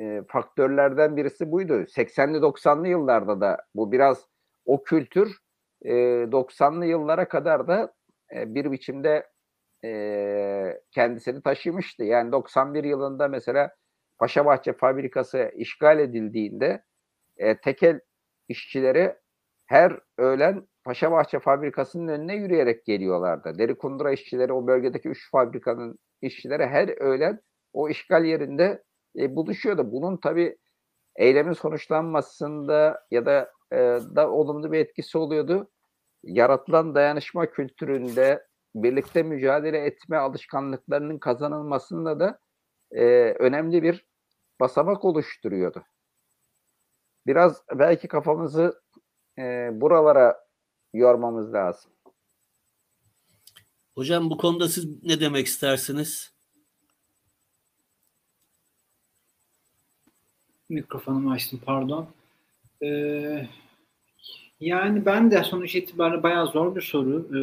e, 0.01 0.23
faktörlerden 0.27 1.17
birisi 1.17 1.51
buydu. 1.51 1.73
80'li 1.73 2.37
90'lı 2.37 2.87
yıllarda 2.87 3.41
da 3.41 3.57
bu 3.75 3.91
biraz 3.91 4.25
o 4.65 4.83
kültür 4.83 5.37
e, 5.81 5.93
90'lı 6.31 6.85
yıllara 6.85 7.27
kadar 7.27 7.67
da 7.67 7.93
e, 8.35 8.55
bir 8.55 8.71
biçimde 8.71 9.27
e, 9.85 10.81
kendisini 10.91 11.41
taşımıştı. 11.41 12.03
Yani 12.03 12.31
91 12.31 12.83
yılında 12.83 13.27
mesela 13.27 13.75
Paşabahçe 14.17 14.73
fabrikası 14.73 15.51
işgal 15.55 15.99
edildiğinde 15.99 16.83
e, 17.37 17.57
tekel 17.57 17.99
işçileri 18.47 19.15
her 19.65 19.99
öğlen 20.17 20.67
Paşabahçe 20.83 21.39
fabrikasının 21.39 22.07
önüne 22.07 22.35
yürüyerek 22.35 22.85
geliyorlardı. 22.85 23.57
Deri 23.57 23.77
kundura 23.77 24.11
işçileri 24.11 24.53
o 24.53 24.67
bölgedeki 24.67 25.09
üç 25.09 25.31
fabrikanın 25.31 25.99
işçileri 26.21 26.65
her 26.65 27.01
öğlen 27.01 27.39
o 27.73 27.89
işgal 27.89 28.25
yerinde 28.25 28.83
e, 29.19 29.35
buluşuyordu. 29.35 29.91
Bunun 29.91 30.17
tabi 30.17 30.57
eylemin 31.15 31.53
sonuçlanmasında 31.53 33.05
ya 33.11 33.25
da 33.25 33.51
e, 33.71 33.77
da 34.15 34.31
olumlu 34.31 34.71
bir 34.71 34.79
etkisi 34.79 35.17
oluyordu. 35.17 35.69
Yaratılan 36.23 36.95
dayanışma 36.95 37.51
kültüründe 37.51 38.47
birlikte 38.75 39.23
mücadele 39.23 39.77
etme 39.77 40.17
alışkanlıklarının 40.17 41.19
kazanılmasında 41.19 42.19
da 42.19 42.39
e, 42.91 43.05
önemli 43.39 43.83
bir 43.83 44.05
basamak 44.59 45.05
oluşturuyordu. 45.05 45.83
Biraz 47.27 47.63
belki 47.73 48.07
kafamızı 48.07 48.81
e, 49.37 49.69
buralara 49.73 50.45
yormamız 50.93 51.53
lazım. 51.53 51.91
Hocam 53.95 54.29
bu 54.29 54.37
konuda 54.37 54.69
siz 54.69 55.03
ne 55.03 55.19
demek 55.19 55.47
istersiniz? 55.47 56.33
Mikrofonumu 60.71 61.31
açtım 61.31 61.59
pardon. 61.65 62.07
Ee, 62.83 63.47
yani 64.59 65.05
ben 65.05 65.31
de 65.31 65.43
sonuç 65.43 65.75
itibariyle 65.75 66.23
bayağı 66.23 66.47
zor 66.47 66.75
bir 66.75 66.81
soru. 66.81 67.27
Ee, 67.37 67.41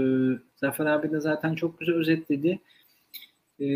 Zafer 0.56 0.86
abi 0.86 1.10
de 1.10 1.20
zaten 1.20 1.54
çok 1.54 1.80
güzel 1.80 1.94
özetledi. 1.94 2.58
Ee, 3.60 3.66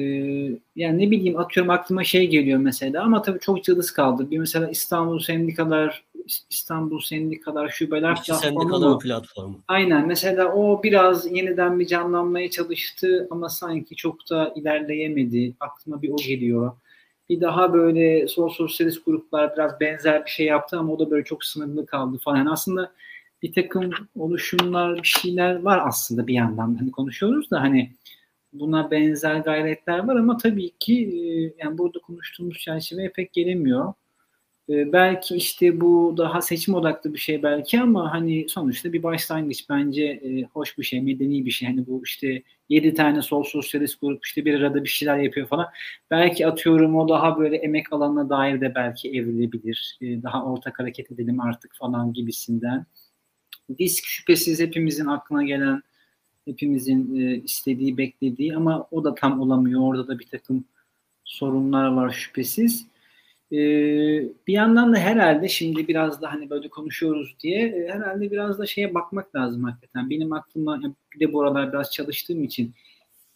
yani 0.77 0.99
ne 0.99 1.11
bileyim 1.11 1.39
atıyorum 1.39 1.71
aklıma 1.71 2.05
şey 2.05 2.29
geliyor 2.29 2.59
mesela 2.59 3.03
ama 3.03 3.23
tabii 3.23 3.41
çok 3.41 3.65
cılız 3.65 3.91
kaldı. 3.91 4.31
Bir 4.31 4.39
mesela 4.39 4.71
İstanbul 4.71 5.19
Sendikalar 5.19 6.05
İstanbul 6.51 7.01
Sendikalar 7.01 7.69
Şubeler 7.69 8.15
İşçi 8.15 8.35
Sendikalar 8.35 8.99
platformu. 8.99 9.61
Aynen 9.69 10.07
mesela 10.07 10.55
o 10.55 10.83
biraz 10.83 11.33
yeniden 11.33 11.81
bir 11.81 11.87
canlanmaya 11.87 12.51
çalıştı 12.51 13.29
ama 13.31 13.49
sanki 13.49 13.97
çok 13.97 14.31
da 14.31 14.53
ilerleyemedi. 14.57 15.55
Aklıma 15.61 16.03
bir 16.03 16.11
o 16.11 16.17
geliyor. 16.17 16.73
Bir 17.29 17.41
daha 17.41 17.73
böyle 17.73 18.29
sol 18.29 18.49
sosyalist 18.49 19.05
gruplar 19.05 19.53
biraz 19.57 19.81
benzer 19.81 20.25
bir 20.25 20.31
şey 20.31 20.47
yaptı 20.47 20.79
ama 20.79 20.93
o 20.93 20.99
da 20.99 21.11
böyle 21.11 21.25
çok 21.25 21.45
sınırlı 21.45 21.87
kaldı 21.87 22.19
falan. 22.19 22.37
Yani 22.37 22.51
aslında 22.51 22.93
bir 23.43 23.53
takım 23.53 23.91
oluşumlar, 24.15 24.97
bir 24.97 25.09
şeyler 25.09 25.63
var 25.63 25.81
aslında 25.87 26.27
bir 26.27 26.35
yandan. 26.35 26.75
Hani 26.75 26.91
konuşuyoruz 26.91 27.51
da 27.51 27.61
hani 27.61 27.93
buna 28.53 28.91
benzer 28.91 29.37
gayretler 29.37 29.99
var 29.99 30.17
ama 30.17 30.37
tabii 30.37 30.71
ki 30.79 30.95
e, 30.95 31.19
yani 31.65 31.79
burada 31.79 31.99
konuştuğumuz 31.99 32.59
çerçeveye 32.59 33.13
pek 33.13 33.33
gelemiyor. 33.33 33.93
E, 34.69 34.93
belki 34.93 35.35
işte 35.37 35.81
bu 35.81 36.15
daha 36.17 36.43
seçim 36.43 36.75
odaklı 36.75 37.15
bir 37.15 37.19
şey 37.19 37.43
belki 37.43 37.81
ama 37.81 38.13
hani 38.15 38.47
sonuçta 38.49 38.93
bir 38.93 39.03
başlangıç 39.03 39.69
bence 39.71 40.05
e, 40.05 40.43
hoş 40.43 40.79
bir 40.79 40.85
şey, 40.85 41.01
medeni 41.03 41.45
bir 41.47 41.51
şey. 41.51 41.69
Hani 41.69 41.87
bu 41.87 42.03
işte 42.05 42.43
yedi 42.69 42.95
tane 42.95 43.23
sol 43.23 43.45
sosyalist 43.45 44.01
grup 44.01 44.25
işte 44.27 44.45
bir 44.45 44.55
arada 44.61 44.85
bir 44.85 44.89
şeyler 44.89 45.19
yapıyor 45.19 45.47
falan. 45.49 45.67
Belki 46.11 46.47
atıyorum 46.47 46.97
o 46.97 47.09
daha 47.09 47.39
böyle 47.39 47.57
emek 47.57 47.93
alanına 47.93 48.29
dair 48.31 48.61
de 48.61 48.75
belki 48.75 49.09
evrilebilir. 49.11 49.99
daha 50.03 50.45
ortak 50.45 50.79
hareket 50.79 51.11
edelim 51.13 51.41
artık 51.41 51.75
falan 51.75 52.13
gibisinden. 52.13 52.87
Disk 53.79 54.05
şüphesiz 54.05 54.61
hepimizin 54.61 55.07
aklına 55.07 55.45
gelen 55.45 55.83
hepimizin 56.45 57.17
e, 57.17 57.37
istediği, 57.37 57.99
beklediği 57.99 58.57
ama 58.57 58.89
o 58.91 59.05
da 59.05 59.15
tam 59.15 59.41
olamıyor. 59.41 59.81
Orada 59.81 60.09
da 60.09 60.19
bir 60.19 60.27
takım 60.27 60.65
sorunlar 61.25 61.89
var 61.89 62.11
şüphesiz. 62.11 62.92
E, 63.53 63.57
bir 64.47 64.53
yandan 64.53 64.93
da 64.93 64.99
herhalde 64.99 65.49
şimdi 65.49 65.89
biraz 65.89 66.23
da 66.23 66.33
hani 66.33 66.51
böyle 66.51 66.69
konuşuyoruz 66.69 67.37
diye 67.41 67.69
e, 67.69 67.89
herhalde 67.89 68.31
biraz 68.31 68.59
da 68.59 68.67
şeye 68.67 68.95
bakmak 68.95 69.35
lazım 69.35 69.65
hakikaten. 69.65 70.11
Benim 70.11 70.33
aklıma 70.33 70.81
bir 71.15 71.21
de 71.21 71.33
bu 71.33 71.43
aralar 71.43 71.73
biraz 71.73 71.93
çalıştığım 71.93 72.45
için 72.45 72.75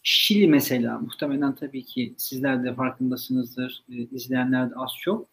Şili 0.09 0.47
mesela 0.47 0.99
muhtemelen 0.99 1.55
tabii 1.55 1.83
ki 1.83 2.13
sizler 2.17 2.63
de 2.63 2.73
farkındasınızdır. 2.73 3.83
E, 3.91 3.95
izleyenler 3.95 4.69
de 4.69 4.73
az 4.75 4.91
çok. 5.01 5.27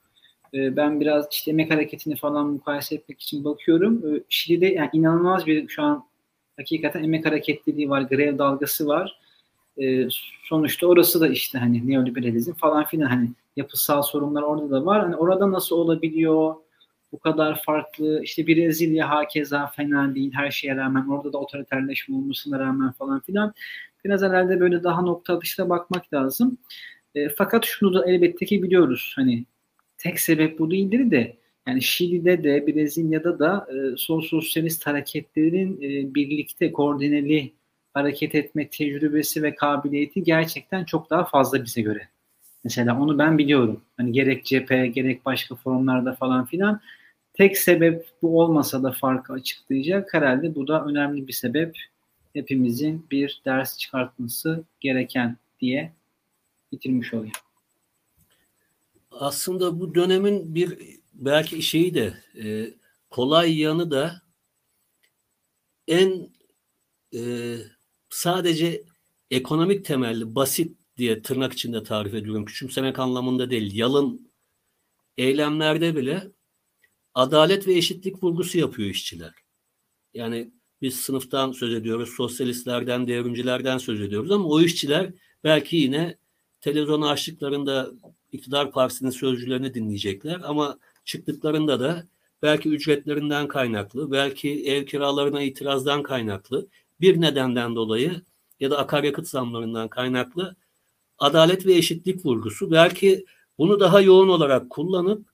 E, 0.55 0.77
ben 0.77 1.01
biraz 1.01 1.27
işte 1.32 1.51
emek 1.51 1.70
hareketini 1.70 2.16
falan 2.16 2.47
mukayese 2.47 2.94
etmek 2.94 3.20
için 3.23 3.44
bakıyorum. 3.44 4.15
E, 4.16 4.20
Şili'de 4.28 4.66
yani 4.66 4.90
inanılmaz 4.93 5.47
bir 5.47 5.69
şu 5.69 5.82
an 5.82 6.05
hakikaten 6.56 7.05
emek 7.05 7.27
hareketliliği 7.27 7.90
var, 7.90 8.02
grev 8.02 8.39
dalgası 8.39 8.86
var. 8.86 9.20
E, 9.82 10.09
sonuçta 10.44 10.86
orası 10.86 11.20
da 11.20 11.28
işte 11.28 11.59
hani 11.59 11.90
neoliberalizm 11.90 12.52
falan 12.52 12.85
filan 12.85 13.06
hani 13.06 13.28
yapısal 13.56 14.02
sorunlar 14.02 14.43
orada 14.43 14.70
da 14.70 14.86
var. 14.86 15.02
Hani 15.02 15.16
orada 15.16 15.52
nasıl 15.52 15.76
olabiliyor? 15.76 16.55
Bu 17.12 17.18
kadar 17.18 17.62
farklı. 17.62 18.22
İşte 18.22 18.47
Brezilya 18.47 19.10
hakeza 19.10 19.66
fena 19.66 20.14
değil 20.14 20.32
her 20.35 20.51
şeye 20.51 20.76
rağmen. 20.76 21.09
Orada 21.09 21.32
da 21.32 21.39
otoriterleşme 21.39 22.16
olmasına 22.16 22.59
rağmen 22.59 22.93
falan 22.93 23.20
filan. 23.20 23.55
Biraz 24.05 24.22
herhalde 24.22 24.60
böyle 24.60 24.82
daha 24.85 25.02
nokta 25.02 25.36
atışla 25.36 25.68
bakmak 25.68 26.14
lazım. 26.14 26.59
E, 27.14 27.28
fakat 27.28 27.64
şunu 27.64 27.94
da 27.94 28.06
elbette 28.06 28.47
ki 28.47 28.62
biliyoruz. 28.62 29.12
Hani 29.16 29.44
tek 29.98 30.20
sebep 30.20 30.59
bu 30.59 30.70
değildir 30.70 31.10
de 31.10 31.36
yani 31.68 31.82
Şili'de 31.82 32.44
de 32.44 32.66
Brezilya'da 32.66 33.39
da 33.39 33.66
e, 33.70 33.97
sol 33.97 34.20
sosyalist 34.20 34.86
hareketlerin 34.86 35.76
e, 35.82 36.14
birlikte 36.14 36.72
koordineli 36.72 37.52
hareket 37.94 38.35
etme 38.35 38.68
tecrübesi 38.68 39.43
ve 39.43 39.55
kabiliyeti 39.55 40.22
gerçekten 40.22 40.85
çok 40.85 41.10
daha 41.10 41.24
fazla 41.24 41.64
bize 41.64 41.81
göre. 41.81 42.09
Mesela 42.64 43.00
onu 43.00 43.18
ben 43.18 43.38
biliyorum. 43.38 43.80
Hani 43.96 44.12
gerek 44.12 44.44
cephe 44.44 44.86
gerek 44.86 45.24
başka 45.24 45.54
forumlarda 45.54 46.14
falan 46.14 46.44
filan. 46.44 46.80
Tek 47.34 47.58
sebep 47.58 48.06
bu 48.22 48.40
olmasa 48.40 48.82
da 48.82 48.92
farkı 48.92 49.32
açıklayacak. 49.32 50.14
Herhalde 50.14 50.54
bu 50.54 50.68
da 50.68 50.84
önemli 50.84 51.28
bir 51.28 51.32
sebep. 51.32 51.78
Hepimizin 52.32 53.06
bir 53.10 53.42
ders 53.44 53.78
çıkartması 53.78 54.64
gereken 54.80 55.36
diye 55.60 55.92
bitirmiş 56.72 57.14
olayım. 57.14 57.32
Aslında 59.10 59.80
bu 59.80 59.94
dönemin 59.94 60.54
bir 60.54 60.78
belki 61.12 61.62
şeyi 61.62 61.94
de 61.94 62.14
e, 62.44 62.74
kolay 63.10 63.60
yanı 63.60 63.90
da 63.90 64.22
en 65.88 66.28
e, 67.14 67.54
sadece 68.10 68.82
ekonomik 69.30 69.84
temelli 69.84 70.34
basit 70.34 70.78
diye 70.96 71.22
tırnak 71.22 71.52
içinde 71.52 71.82
tarif 71.82 72.14
ediyorum. 72.14 72.44
Küçümsemek 72.44 72.98
anlamında 72.98 73.50
değil. 73.50 73.74
Yalın 73.74 74.30
eylemlerde 75.18 75.96
bile 75.96 76.32
adalet 77.14 77.66
ve 77.66 77.74
eşitlik 77.74 78.22
vurgusu 78.24 78.58
yapıyor 78.58 78.90
işçiler. 78.90 79.34
Yani 80.14 80.50
biz 80.82 81.00
sınıftan 81.00 81.52
söz 81.52 81.74
ediyoruz, 81.74 82.08
sosyalistlerden, 82.16 83.08
devrimcilerden 83.08 83.78
söz 83.78 84.00
ediyoruz 84.00 84.30
ama 84.30 84.44
o 84.44 84.60
işçiler 84.60 85.12
belki 85.44 85.76
yine 85.76 86.18
televizyon 86.60 87.02
açtıklarında 87.02 87.90
iktidar 88.32 88.72
partisinin 88.72 89.10
sözcülerini 89.10 89.74
dinleyecekler 89.74 90.40
ama 90.44 90.78
çıktıklarında 91.04 91.80
da 91.80 92.06
belki 92.42 92.68
ücretlerinden 92.68 93.48
kaynaklı, 93.48 94.10
belki 94.10 94.64
ev 94.66 94.86
kiralarına 94.86 95.42
itirazdan 95.42 96.02
kaynaklı 96.02 96.68
bir 97.00 97.20
nedenden 97.20 97.76
dolayı 97.76 98.22
ya 98.60 98.70
da 98.70 98.78
akaryakıt 98.78 99.28
zamlarından 99.28 99.88
kaynaklı 99.88 100.56
adalet 101.18 101.66
ve 101.66 101.74
eşitlik 101.74 102.26
vurgusu 102.26 102.70
belki 102.70 103.24
bunu 103.58 103.80
daha 103.80 104.00
yoğun 104.00 104.28
olarak 104.28 104.70
kullanıp 104.70 105.28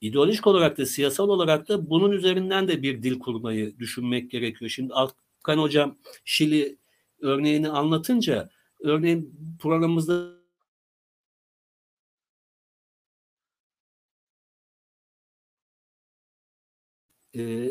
ideolojik 0.00 0.46
olarak 0.46 0.78
da 0.78 0.86
siyasal 0.86 1.28
olarak 1.28 1.68
da 1.68 1.90
bunun 1.90 2.12
üzerinden 2.12 2.68
de 2.68 2.82
bir 2.82 3.02
dil 3.02 3.18
kurmayı 3.18 3.78
düşünmek 3.78 4.30
gerekiyor. 4.30 4.70
Şimdi 4.70 4.92
Alkan 4.92 5.58
Hocam 5.58 5.98
Şili 6.24 6.78
örneğini 7.20 7.68
anlatınca 7.68 8.50
örneğin 8.80 9.56
programımızda 9.60 10.36
e, 17.36 17.70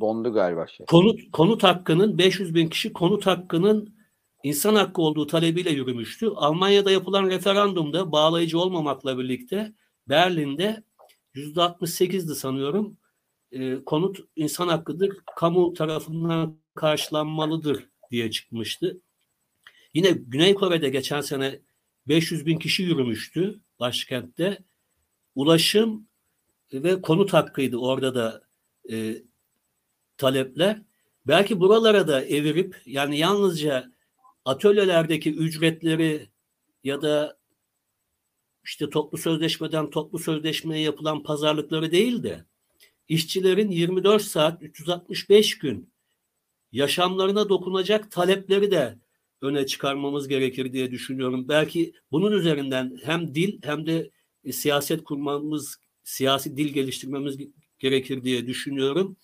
dondu 0.00 0.32
galiba 0.32 0.66
şey. 0.66 0.86
Konut 0.86 1.20
konut 1.32 1.62
hakkının 1.62 2.18
500 2.18 2.54
bin 2.54 2.68
kişi 2.68 2.92
konut 2.92 3.26
hakkının 3.26 3.94
insan 4.44 4.74
hakkı 4.74 5.02
olduğu 5.02 5.26
talebiyle 5.26 5.70
yürümüştü. 5.70 6.28
Almanya'da 6.28 6.90
yapılan 6.90 7.26
referandumda 7.26 8.12
bağlayıcı 8.12 8.58
olmamakla 8.58 9.18
birlikte 9.18 9.72
Berlin'de 10.08 10.82
yüzde 11.34 11.60
68'di 11.60 12.34
sanıyorum. 12.34 12.98
E, 13.52 13.84
konut 13.84 14.18
insan 14.36 14.68
hakkıdır, 14.68 15.16
kamu 15.36 15.74
tarafından 15.74 16.58
karşılanmalıdır 16.74 17.88
diye 18.10 18.30
çıkmıştı. 18.30 19.00
Yine 19.94 20.10
Güney 20.10 20.54
Kore'de 20.54 20.88
geçen 20.88 21.20
sene 21.20 21.60
500 22.08 22.46
bin 22.46 22.58
kişi 22.58 22.82
yürümüştü 22.82 23.60
başkentte. 23.80 24.58
Ulaşım 25.34 26.08
ve 26.72 27.02
konut 27.02 27.32
hakkıydı 27.32 27.76
orada 27.76 28.14
da 28.14 28.42
e, 28.90 29.22
talepler. 30.16 30.82
Belki 31.26 31.60
buralara 31.60 32.08
da 32.08 32.24
evirip 32.24 32.82
yani 32.86 33.18
yalnızca 33.18 33.93
atölyelerdeki 34.44 35.34
ücretleri 35.34 36.28
ya 36.84 37.02
da 37.02 37.38
işte 38.64 38.90
toplu 38.90 39.18
sözleşmeden 39.18 39.90
toplu 39.90 40.18
sözleşmeye 40.18 40.82
yapılan 40.82 41.22
pazarlıkları 41.22 41.92
değil 41.92 42.22
de 42.22 42.44
işçilerin 43.08 43.70
24 43.70 44.22
saat 44.22 44.62
365 44.62 45.58
gün 45.58 45.92
yaşamlarına 46.72 47.48
dokunacak 47.48 48.10
talepleri 48.10 48.70
de 48.70 48.98
öne 49.40 49.66
çıkarmamız 49.66 50.28
gerekir 50.28 50.72
diye 50.72 50.90
düşünüyorum. 50.90 51.48
Belki 51.48 51.92
bunun 52.12 52.32
üzerinden 52.32 52.98
hem 53.04 53.34
dil 53.34 53.58
hem 53.62 53.86
de 53.86 54.10
siyaset 54.52 55.04
kurmamız 55.04 55.76
siyasi 56.04 56.56
dil 56.56 56.68
geliştirmemiz 56.68 57.38
gerekir 57.78 58.24
diye 58.24 58.46
düşünüyorum. 58.46 59.16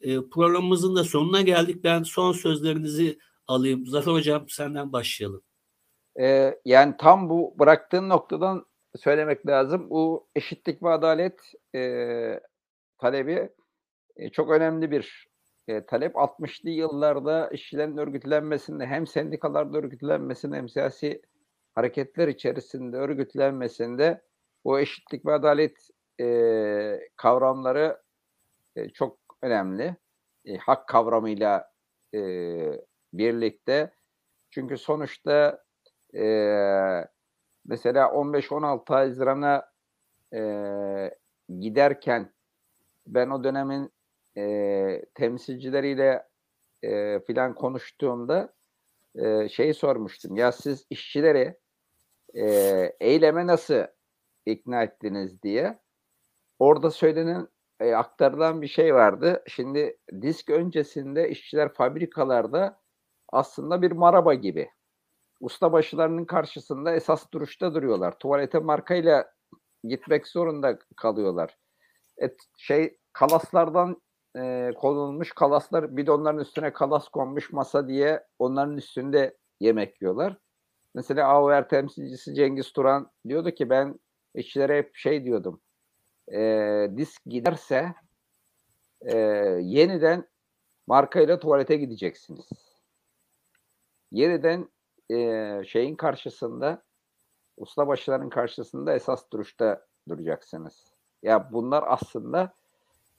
E, 0.00 0.20
programımızın 0.20 0.96
da 0.96 1.04
sonuna 1.04 1.42
geldik. 1.42 1.84
Ben 1.84 2.02
son 2.02 2.32
sözlerinizi 2.32 3.18
alayım. 3.48 3.86
Zafer 3.86 4.12
Hocam 4.12 4.48
senden 4.48 4.92
başlayalım. 4.92 5.42
E, 6.20 6.58
yani 6.64 6.94
tam 6.98 7.28
bu 7.28 7.54
bıraktığın 7.58 8.08
noktadan 8.08 8.66
söylemek 8.96 9.46
lazım. 9.46 9.90
Bu 9.90 10.28
eşitlik 10.36 10.82
ve 10.82 10.90
adalet 10.90 11.40
e, 11.74 12.40
talebi 12.98 13.48
e, 14.16 14.30
çok 14.30 14.50
önemli 14.50 14.90
bir 14.90 15.28
e, 15.68 15.86
talep. 15.86 16.14
60'lı 16.14 16.70
yıllarda 16.70 17.48
işçilerin 17.48 17.96
örgütlenmesinde 17.96 18.86
hem 18.86 19.06
sendikalarda 19.06 19.78
örgütlenmesinde 19.78 20.56
hem 20.56 20.68
siyasi 20.68 21.22
hareketler 21.74 22.28
içerisinde 22.28 22.96
örgütlenmesinde 22.96 24.22
o 24.64 24.78
eşitlik 24.78 25.26
ve 25.26 25.32
adalet 25.32 25.88
e, 26.20 27.00
kavramları 27.16 28.02
e, 28.76 28.88
çok 28.88 29.18
önemli. 29.42 29.96
E, 30.44 30.56
hak 30.56 30.88
kavramıyla 30.88 31.72
e, 32.14 32.20
birlikte 33.18 33.94
Çünkü 34.50 34.78
sonuçta 34.78 35.64
e, 36.14 36.24
mesela 37.64 38.06
15-16 38.06 38.94
Haziran'a 38.94 39.70
e, 40.34 40.40
giderken 41.60 42.32
ben 43.06 43.30
o 43.30 43.44
dönemin 43.44 43.92
e, 44.36 45.04
temsilcileriyle 45.14 46.26
e, 46.82 47.20
filan 47.20 47.54
konuştuğumda 47.54 48.54
e, 49.14 49.48
şey 49.48 49.74
sormuştum. 49.74 50.36
Ya 50.36 50.52
siz 50.52 50.86
işçileri 50.90 51.56
e, 52.34 52.46
eyleme 53.00 53.46
nasıl 53.46 53.82
ikna 54.46 54.82
ettiniz 54.82 55.42
diye. 55.42 55.78
Orada 56.58 56.90
söylenen 56.90 57.48
e, 57.80 57.94
aktarılan 57.94 58.62
bir 58.62 58.68
şey 58.68 58.94
vardı. 58.94 59.42
Şimdi 59.46 59.98
disk 60.22 60.50
öncesinde 60.50 61.30
işçiler 61.30 61.72
fabrikalarda 61.72 62.80
aslında 63.32 63.82
bir 63.82 63.92
maraba 63.92 64.34
gibi. 64.34 64.70
Ustabaşılarının 65.40 66.24
karşısında 66.24 66.94
esas 66.94 67.32
duruşta 67.32 67.74
duruyorlar. 67.74 68.18
Tuvalete 68.18 68.58
markayla 68.58 69.32
gitmek 69.84 70.26
zorunda 70.26 70.78
kalıyorlar. 70.96 71.56
Et, 72.18 72.40
şey 72.58 72.98
kalaslardan 73.12 74.02
e, 74.38 74.72
konulmuş 74.76 75.32
kalaslar 75.32 75.96
bidonların 75.96 76.38
üstüne 76.38 76.72
kalas 76.72 77.08
konmuş 77.08 77.52
masa 77.52 77.88
diye 77.88 78.24
onların 78.38 78.76
üstünde 78.76 79.36
yemek 79.60 80.02
yiyorlar. 80.02 80.36
Mesela 80.94 81.28
AOR 81.28 81.68
temsilcisi 81.68 82.34
Cengiz 82.34 82.72
Turan 82.72 83.10
diyordu 83.28 83.50
ki 83.50 83.70
ben 83.70 84.00
işçilere 84.34 84.78
hep 84.78 84.96
şey 84.96 85.24
diyordum. 85.24 85.60
E, 86.32 86.40
disk 86.96 87.22
giderse 87.26 87.94
e, 89.00 89.18
yeniden 89.62 90.28
markayla 90.86 91.38
tuvalete 91.38 91.76
gideceksiniz. 91.76 92.46
Yeniden 94.16 94.68
e, 95.10 95.64
şeyin 95.64 95.96
karşısında 95.96 96.82
ustabaşıların 97.56 98.28
karşısında 98.28 98.94
esas 98.94 99.30
duruşta 99.32 99.86
duracaksınız. 100.08 100.94
Ya 101.22 101.52
bunlar 101.52 101.84
aslında 101.86 102.54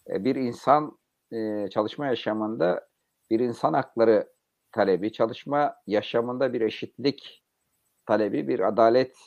e, 0.10 0.26
bir 0.26 0.36
insan 0.36 0.98
e, 1.32 1.68
çalışma 1.70 2.08
yaşamında 2.08 2.88
bir 3.30 3.40
insan 3.40 3.74
hakları 3.74 4.34
talebi, 4.72 5.12
çalışma 5.12 5.76
yaşamında 5.88 6.54
bir 6.54 6.62
eşitlik 6.62 7.44
talebi, 8.06 8.48
bir 8.48 8.60
adalet 8.60 9.18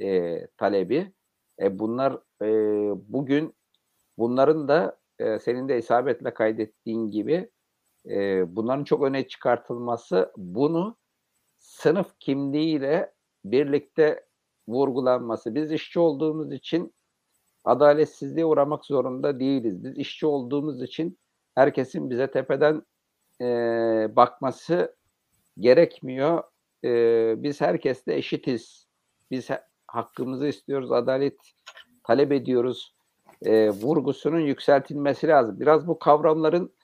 e, 0.00 0.46
talebi. 0.46 1.12
E, 1.60 1.78
bunlar 1.78 2.12
e, 2.42 2.48
bugün 3.12 3.54
bunların 4.18 4.68
da 4.68 4.98
e, 5.18 5.38
senin 5.38 5.68
de 5.68 5.78
isabetle 5.78 6.34
kaydettiğin 6.34 7.10
gibi 7.10 7.50
e, 8.08 8.44
bunların 8.56 8.84
çok 8.84 9.02
öne 9.02 9.28
çıkartılması 9.28 10.32
bunu 10.36 10.96
sınıf 11.64 12.18
kimliğiyle 12.20 13.12
birlikte 13.44 14.26
vurgulanması. 14.68 15.54
Biz 15.54 15.72
işçi 15.72 16.00
olduğumuz 16.00 16.52
için 16.52 16.94
adaletsizliğe 17.64 18.46
uğramak 18.46 18.84
zorunda 18.84 19.40
değiliz. 19.40 19.84
Biz 19.84 19.98
işçi 19.98 20.26
olduğumuz 20.26 20.82
için 20.82 21.18
herkesin 21.54 22.10
bize 22.10 22.30
tepeden 22.30 22.82
e, 23.40 23.46
bakması 24.16 24.96
gerekmiyor. 25.58 26.42
E, 26.84 27.42
biz 27.42 27.60
herkesle 27.60 28.16
eşitiz. 28.16 28.86
Biz 29.30 29.48
hakkımızı 29.86 30.46
istiyoruz, 30.46 30.92
adalet 30.92 31.38
talep 32.02 32.32
ediyoruz. 32.32 32.94
E, 33.42 33.70
vurgusunun 33.70 34.40
yükseltilmesi 34.40 35.28
lazım. 35.28 35.60
Biraz 35.60 35.86
bu 35.86 35.98
kavramların 35.98 36.74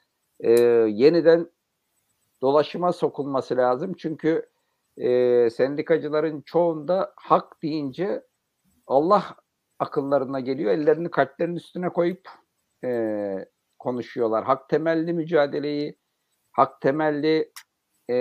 e, 0.40 0.50
yeniden 0.88 1.50
dolaşıma 2.42 2.92
sokulması 2.92 3.56
lazım. 3.56 3.94
Çünkü 3.98 4.49
e, 5.00 5.50
sendikacıların 5.50 6.40
çoğunda 6.40 7.12
hak 7.16 7.62
deyince 7.62 8.22
Allah 8.86 9.36
akıllarına 9.78 10.40
geliyor. 10.40 10.72
Ellerini 10.72 11.10
kalplerinin 11.10 11.56
üstüne 11.56 11.88
koyup 11.88 12.28
e, 12.84 13.48
konuşuyorlar. 13.78 14.44
Hak 14.44 14.68
temelli 14.68 15.12
mücadeleyi, 15.12 15.98
hak 16.52 16.80
temelli 16.80 17.52
e, 18.10 18.14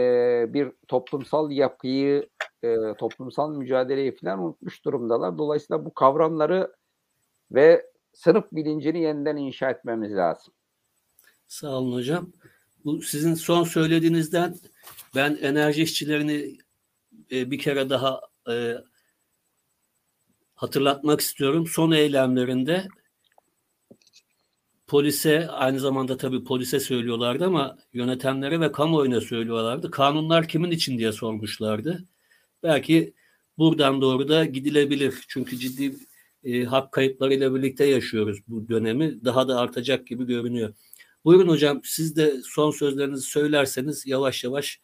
bir 0.54 0.72
toplumsal 0.88 1.52
yapıyı, 1.52 2.30
e, 2.64 2.76
toplumsal 2.98 3.56
mücadeleyi 3.56 4.16
falan 4.16 4.40
unutmuş 4.40 4.86
durumdalar. 4.86 5.38
Dolayısıyla 5.38 5.86
bu 5.86 5.94
kavramları 5.94 6.74
ve 7.52 7.86
sınıf 8.14 8.46
bilincini 8.52 9.02
yeniden 9.02 9.38
inşa 9.38 9.70
etmemiz 9.70 10.16
lazım. 10.16 10.54
Sağ 11.48 11.70
olun 11.70 11.94
hocam. 11.94 12.32
Bu 12.86 13.02
sizin 13.02 13.34
son 13.34 13.64
söylediğinizden 13.64 14.56
ben 15.16 15.38
enerji 15.42 15.84
işçilerini 15.84 16.58
e, 17.32 17.52
bir 17.52 17.60
kere 17.60 17.90
daha 17.90 18.22
e, 18.50 18.76
hatırlatmak 20.56 21.22
istiyorum. 21.22 21.68
Son 21.68 21.92
eylemlerinde 21.92 22.88
polise 24.88 25.48
aynı 25.50 25.80
zamanda 25.80 26.18
tabii 26.18 26.44
polise 26.44 26.80
söylüyorlardı 26.80 27.46
ama 27.46 27.78
yönetenlere 27.94 28.60
ve 28.60 28.72
kamuoyuna 28.72 29.22
söylüyorlardı. 29.22 29.92
Kanunlar 29.92 30.48
kimin 30.48 30.72
için 30.72 30.98
diye 30.98 31.12
sormuşlardı. 31.12 32.06
Belki 32.64 33.14
buradan 33.58 34.02
doğru 34.02 34.30
da 34.30 34.46
gidilebilir. 34.46 35.26
Çünkü 35.28 35.58
ciddi 35.58 35.96
e, 36.44 36.64
hak 36.64 36.92
kayıplarıyla 36.92 37.56
birlikte 37.56 37.86
yaşıyoruz 37.86 38.40
bu 38.48 38.70
dönemi. 38.70 39.26
Daha 39.26 39.48
da 39.48 39.60
artacak 39.60 40.08
gibi 40.08 40.26
görünüyor. 40.26 40.74
Buyurun 41.26 41.48
hocam 41.50 41.82
siz 41.84 42.16
de 42.16 42.42
son 42.44 42.72
sözlerinizi 42.72 43.28
söylerseniz 43.28 44.08
yavaş 44.08 44.44
yavaş 44.44 44.80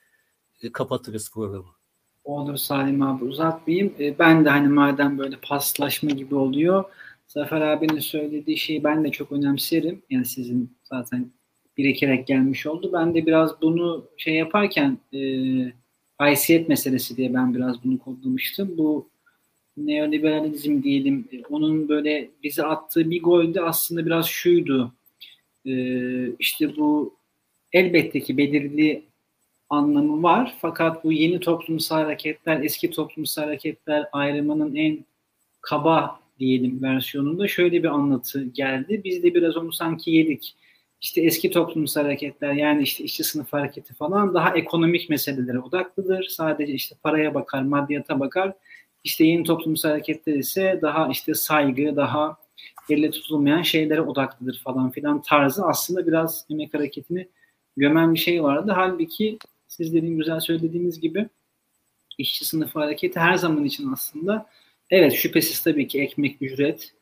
e, 0.62 0.72
kapatırız 0.72 1.32
programı. 1.32 1.75
Olur 2.26 2.58
Salim 2.58 3.02
abi 3.02 3.24
uzatmayayım. 3.26 3.94
E, 4.00 4.20
ben 4.20 4.46
de 4.46 4.50
hani 4.50 4.68
madem 4.68 5.18
böyle 5.18 5.36
paslaşma 5.42 6.12
gibi 6.12 6.36
oluyor 6.36 6.86
Zafer 7.28 7.62
abinin 7.62 8.00
söylediği 8.00 8.58
şeyi 8.58 8.84
ben 8.84 9.04
de 9.04 9.12
çok 9.12 9.32
önemserim. 9.32 10.02
Yani 10.10 10.26
sizin 10.26 10.78
zaten 10.84 11.32
birikerek 11.78 12.28
gelmiş 12.28 12.66
oldu. 12.66 12.90
Ben 12.94 13.16
de 13.16 13.26
biraz 13.26 13.62
bunu 13.62 14.06
şey 14.18 14.36
yaparken 14.36 14.98
e, 15.14 15.20
haysiyet 16.18 16.70
meselesi 16.70 17.18
diye 17.18 17.34
ben 17.34 17.56
biraz 17.56 17.84
bunu 17.84 18.00
kodlamıştım. 18.00 18.78
Bu 18.78 19.10
neoliberalizm 19.78 20.84
diyelim 20.84 21.28
e, 21.32 21.42
onun 21.50 21.90
böyle 21.90 22.30
bize 22.44 22.64
attığı 22.64 23.10
bir 23.10 23.24
golde 23.24 23.62
aslında 23.62 24.06
biraz 24.06 24.26
şuydu. 24.26 24.94
E, 25.66 25.74
işte 26.40 26.78
bu 26.78 27.18
elbette 27.74 28.20
ki 28.20 28.38
belirli 28.38 29.04
anlamı 29.70 30.24
var. 30.24 30.56
Fakat 30.62 31.04
bu 31.04 31.12
yeni 31.12 31.40
toplumsal 31.40 31.96
hareketler, 31.96 32.64
eski 32.64 32.90
toplumsal 32.90 33.44
hareketler 33.44 34.06
ayrımının 34.12 34.76
en 34.76 35.06
kaba 35.62 36.20
diyelim 36.40 36.84
versiyonunda 36.84 37.48
şöyle 37.48 37.84
bir 37.84 37.88
anlatı 37.88 38.44
geldi. 38.44 39.02
Biz 39.04 39.24
de 39.24 39.36
biraz 39.36 39.58
onu 39.58 39.74
sanki 39.74 40.12
yedik. 40.12 40.56
İşte 41.02 41.22
eski 41.22 41.50
toplumsal 41.50 42.02
hareketler 42.02 42.54
yani 42.54 42.84
işte 42.84 43.04
işçi 43.04 43.24
sınıf 43.24 43.54
hareketi 43.54 43.94
falan 43.94 44.34
daha 44.34 44.56
ekonomik 44.56 45.10
meselelere 45.10 45.60
odaklıdır. 45.60 46.24
Sadece 46.24 46.74
işte 46.74 46.96
paraya 47.04 47.34
bakar, 47.34 47.62
maddiyata 47.62 48.20
bakar. 48.20 48.54
İşte 49.04 49.26
yeni 49.26 49.44
toplumsal 49.44 49.90
hareketler 49.90 50.34
ise 50.34 50.80
daha 50.82 51.10
işte 51.10 51.34
saygı, 51.34 51.96
daha 51.96 52.38
elle 52.90 53.12
tutulmayan 53.12 53.62
şeylere 53.62 54.02
odaklıdır 54.02 54.62
falan 54.64 54.92
filan 54.92 55.22
tarzı 55.22 55.66
aslında 55.66 56.08
biraz 56.08 56.46
emek 56.50 56.74
hareketini 56.74 57.28
gömen 57.78 58.14
bir 58.14 58.20
şey 58.20 58.44
vardı. 58.44 58.72
Halbuki 58.76 59.38
sizlerin 59.76 60.18
güzel 60.18 60.40
söylediğiniz 60.40 61.00
gibi 61.00 61.30
işçi 62.18 62.46
sınıfı 62.46 62.80
hareketi 62.80 63.20
her 63.20 63.36
zaman 63.36 63.66
için 63.66 63.92
aslında 63.92 64.50
Evet 64.90 65.14
şüphesiz 65.14 65.62
tabii 65.62 65.88
ki 65.88 66.02
ekmek 66.02 66.42
ücret. 66.42 66.94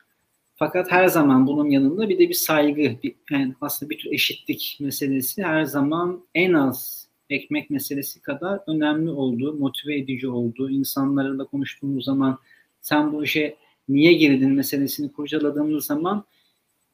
Fakat 0.55 0.91
her 0.91 1.07
zaman 1.07 1.47
bunun 1.47 1.69
yanında 1.69 2.09
bir 2.09 2.19
de 2.19 2.29
bir 2.29 2.33
saygı, 2.33 2.81
bir, 3.03 3.15
yani 3.31 3.53
aslında 3.61 3.89
bir 3.89 3.97
tür 3.97 4.11
eşitlik 4.11 4.77
meselesi 4.81 5.43
her 5.43 5.63
zaman 5.63 6.25
en 6.35 6.53
az 6.53 7.07
ekmek 7.29 7.69
meselesi 7.69 8.21
kadar 8.21 8.59
önemli 8.67 9.09
olduğu, 9.09 9.53
motive 9.53 9.97
edici 9.97 10.27
olduğu, 10.27 10.69
insanlarla 10.69 11.45
konuştuğumuz 11.45 12.05
zaman 12.05 12.39
sen 12.81 13.13
bu 13.13 13.23
işe 13.23 13.55
niye 13.89 14.13
girdin 14.13 14.51
meselesini 14.51 15.11
kurcaladığımız 15.11 15.85
zaman 15.85 16.25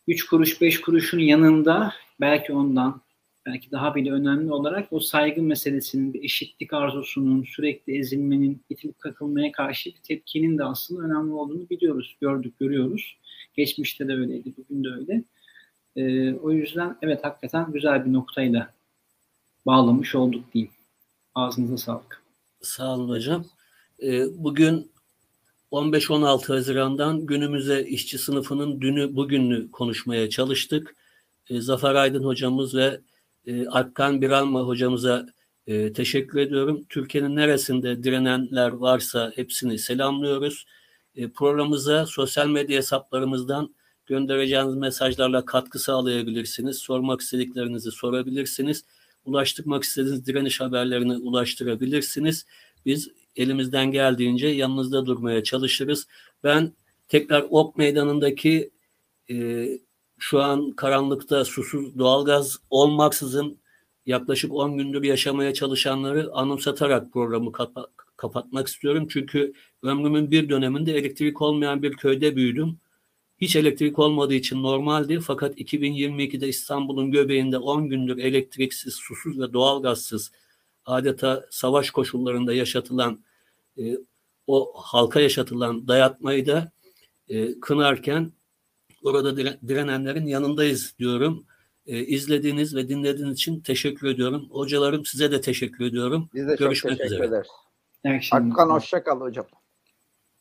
3 0.07 0.25
kuruş 0.25 0.61
5 0.61 0.81
kuruşun 0.81 1.19
yanında 1.19 1.93
belki 2.19 2.53
ondan 2.53 3.01
belki 3.53 3.71
daha 3.71 3.95
bile 3.95 4.11
önemli 4.11 4.51
olarak 4.51 4.93
o 4.93 4.99
saygı 4.99 5.41
meselesinin, 5.41 6.13
bir 6.13 6.23
eşitlik 6.23 6.73
arzusunun, 6.73 7.43
sürekli 7.43 7.99
ezilmenin, 7.99 8.61
itilip 8.69 8.99
kakılmaya 8.99 9.51
karşı 9.51 9.89
bir 9.89 10.01
tepkinin 10.03 10.57
de 10.57 10.63
aslında 10.63 11.01
önemli 11.01 11.33
olduğunu 11.33 11.69
biliyoruz, 11.69 12.15
gördük, 12.21 12.59
görüyoruz. 12.59 13.17
Geçmişte 13.57 14.07
de 14.07 14.13
öyleydi, 14.13 14.53
bugün 14.57 14.83
de 14.83 14.87
öyle. 14.87 15.23
Ee, 15.95 16.33
o 16.33 16.51
yüzden 16.51 16.97
evet 17.01 17.23
hakikaten 17.23 17.71
güzel 17.71 18.05
bir 18.05 18.13
noktayla 18.13 18.73
bağlamış 19.65 20.15
olduk 20.15 20.53
diyeyim. 20.53 20.71
Ağzınıza 21.35 21.77
sağlık. 21.77 22.23
Sağ 22.61 22.95
olun 22.95 23.09
hocam. 23.09 23.45
Ee, 24.03 24.25
bugün 24.35 24.91
15-16 25.71 26.47
Haziran'dan 26.47 27.25
günümüze 27.25 27.83
işçi 27.83 28.17
sınıfının 28.17 28.81
dünü 28.81 29.15
bugününü 29.15 29.71
konuşmaya 29.71 30.29
çalıştık. 30.29 30.95
Ee, 31.49 31.61
Zafer 31.61 31.95
Aydın 31.95 32.23
hocamız 32.23 32.75
ve 32.75 32.99
e, 33.45 33.67
Akkan 33.67 34.21
Biranma 34.21 34.61
hocamıza 34.61 35.25
E, 35.69 35.93
teşekkür 35.93 36.39
ediyorum. 36.39 36.85
Türkiye'nin 36.89 37.35
neresinde 37.35 38.03
direnenler 38.03 38.69
varsa 38.69 39.31
hepsini 39.35 39.79
selamlıyoruz. 39.79 40.65
E, 41.15 41.29
programımıza 41.29 42.05
sosyal 42.05 42.47
medya 42.47 42.77
hesaplarımızdan 42.77 43.75
göndereceğiniz 44.05 44.75
mesajlarla 44.75 45.45
katkı 45.45 45.79
sağlayabilirsiniz. 45.79 46.77
Sormak 46.77 47.21
istediklerinizi 47.21 47.91
sorabilirsiniz. 47.91 48.85
Ulaştırmak 49.25 49.83
istediğiniz 49.83 50.25
direniş 50.25 50.61
haberlerini 50.61 51.17
ulaştırabilirsiniz. 51.17 52.45
Biz 52.85 53.09
elimizden 53.35 53.91
geldiğince 53.91 54.47
yanınızda 54.47 55.05
durmaya 55.05 55.43
çalışırız. 55.43 56.07
Ben 56.43 56.73
tekrar 57.07 57.45
Ok 57.49 57.77
Meydanı'ndaki 57.77 58.71
e, 59.31 59.67
şu 60.19 60.41
an 60.41 60.71
karanlıkta 60.71 61.45
susuz 61.45 61.99
doğalgaz 61.99 62.59
olmaksızın 62.69 63.57
yaklaşık 64.05 64.53
10 64.53 64.77
gündür 64.77 65.03
yaşamaya 65.03 65.53
çalışanları 65.53 66.31
anımsatarak 66.33 67.13
programı 67.13 67.51
kapa- 67.51 67.87
kapatmak 68.17 68.67
istiyorum. 68.67 69.07
Çünkü 69.09 69.53
ömrümün 69.83 70.31
bir 70.31 70.49
döneminde 70.49 70.93
elektrik 70.97 71.41
olmayan 71.41 71.83
bir 71.83 71.93
köyde 71.93 72.35
büyüdüm. 72.35 72.77
Hiç 73.41 73.55
elektrik 73.55 73.99
olmadığı 73.99 74.33
için 74.33 74.63
normaldi 74.63 75.19
fakat 75.19 75.57
2022'de 75.57 76.47
İstanbul'un 76.47 77.11
göbeğinde 77.11 77.57
10 77.57 77.89
gündür 77.89 78.17
elektriksiz, 78.17 78.93
susuz 78.93 79.39
ve 79.39 79.53
doğalgazsız 79.53 80.31
adeta 80.85 81.45
savaş 81.49 81.91
koşullarında 81.91 82.53
yaşatılan 82.53 83.19
e, 83.77 83.97
o 84.47 84.71
halka 84.75 85.19
yaşatılan 85.19 85.87
dayatmayı 85.87 86.47
da 86.47 86.71
e, 87.29 87.59
kınarken 87.59 88.31
orada 89.03 89.37
dire, 89.37 89.57
direnenlerin 89.67 90.25
yanındayız 90.25 90.95
diyorum. 90.99 91.45
E, 91.85 91.99
izlediğiniz 91.99 92.75
ve 92.75 92.89
dinlediğiniz 92.89 93.33
için 93.33 93.59
teşekkür 93.59 94.07
ediyorum. 94.07 94.47
Hocalarım 94.51 95.05
size 95.05 95.31
de 95.31 95.41
teşekkür 95.41 95.85
ediyorum. 95.85 96.29
Biz 96.33 96.47
de 96.47 96.55
Görüşmek 96.55 96.91
çok 96.97 97.03
teşekkür 97.07 97.25
üzere. 97.25 97.27
ederiz. 97.27 98.31
Hakan 98.31 98.69
hoşça 98.69 99.03
kal 99.03 99.21
hocam. 99.21 99.45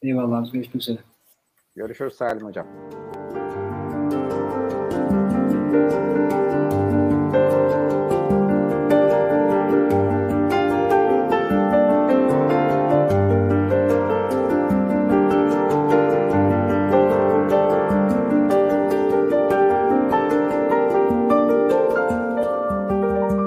Eyvallah. 0.02 0.52
Görüşmek 0.52 0.82
üzere. 0.82 0.98
Görüşürüz 1.76 2.14
Salim 2.14 2.46
hocam. 2.46 2.66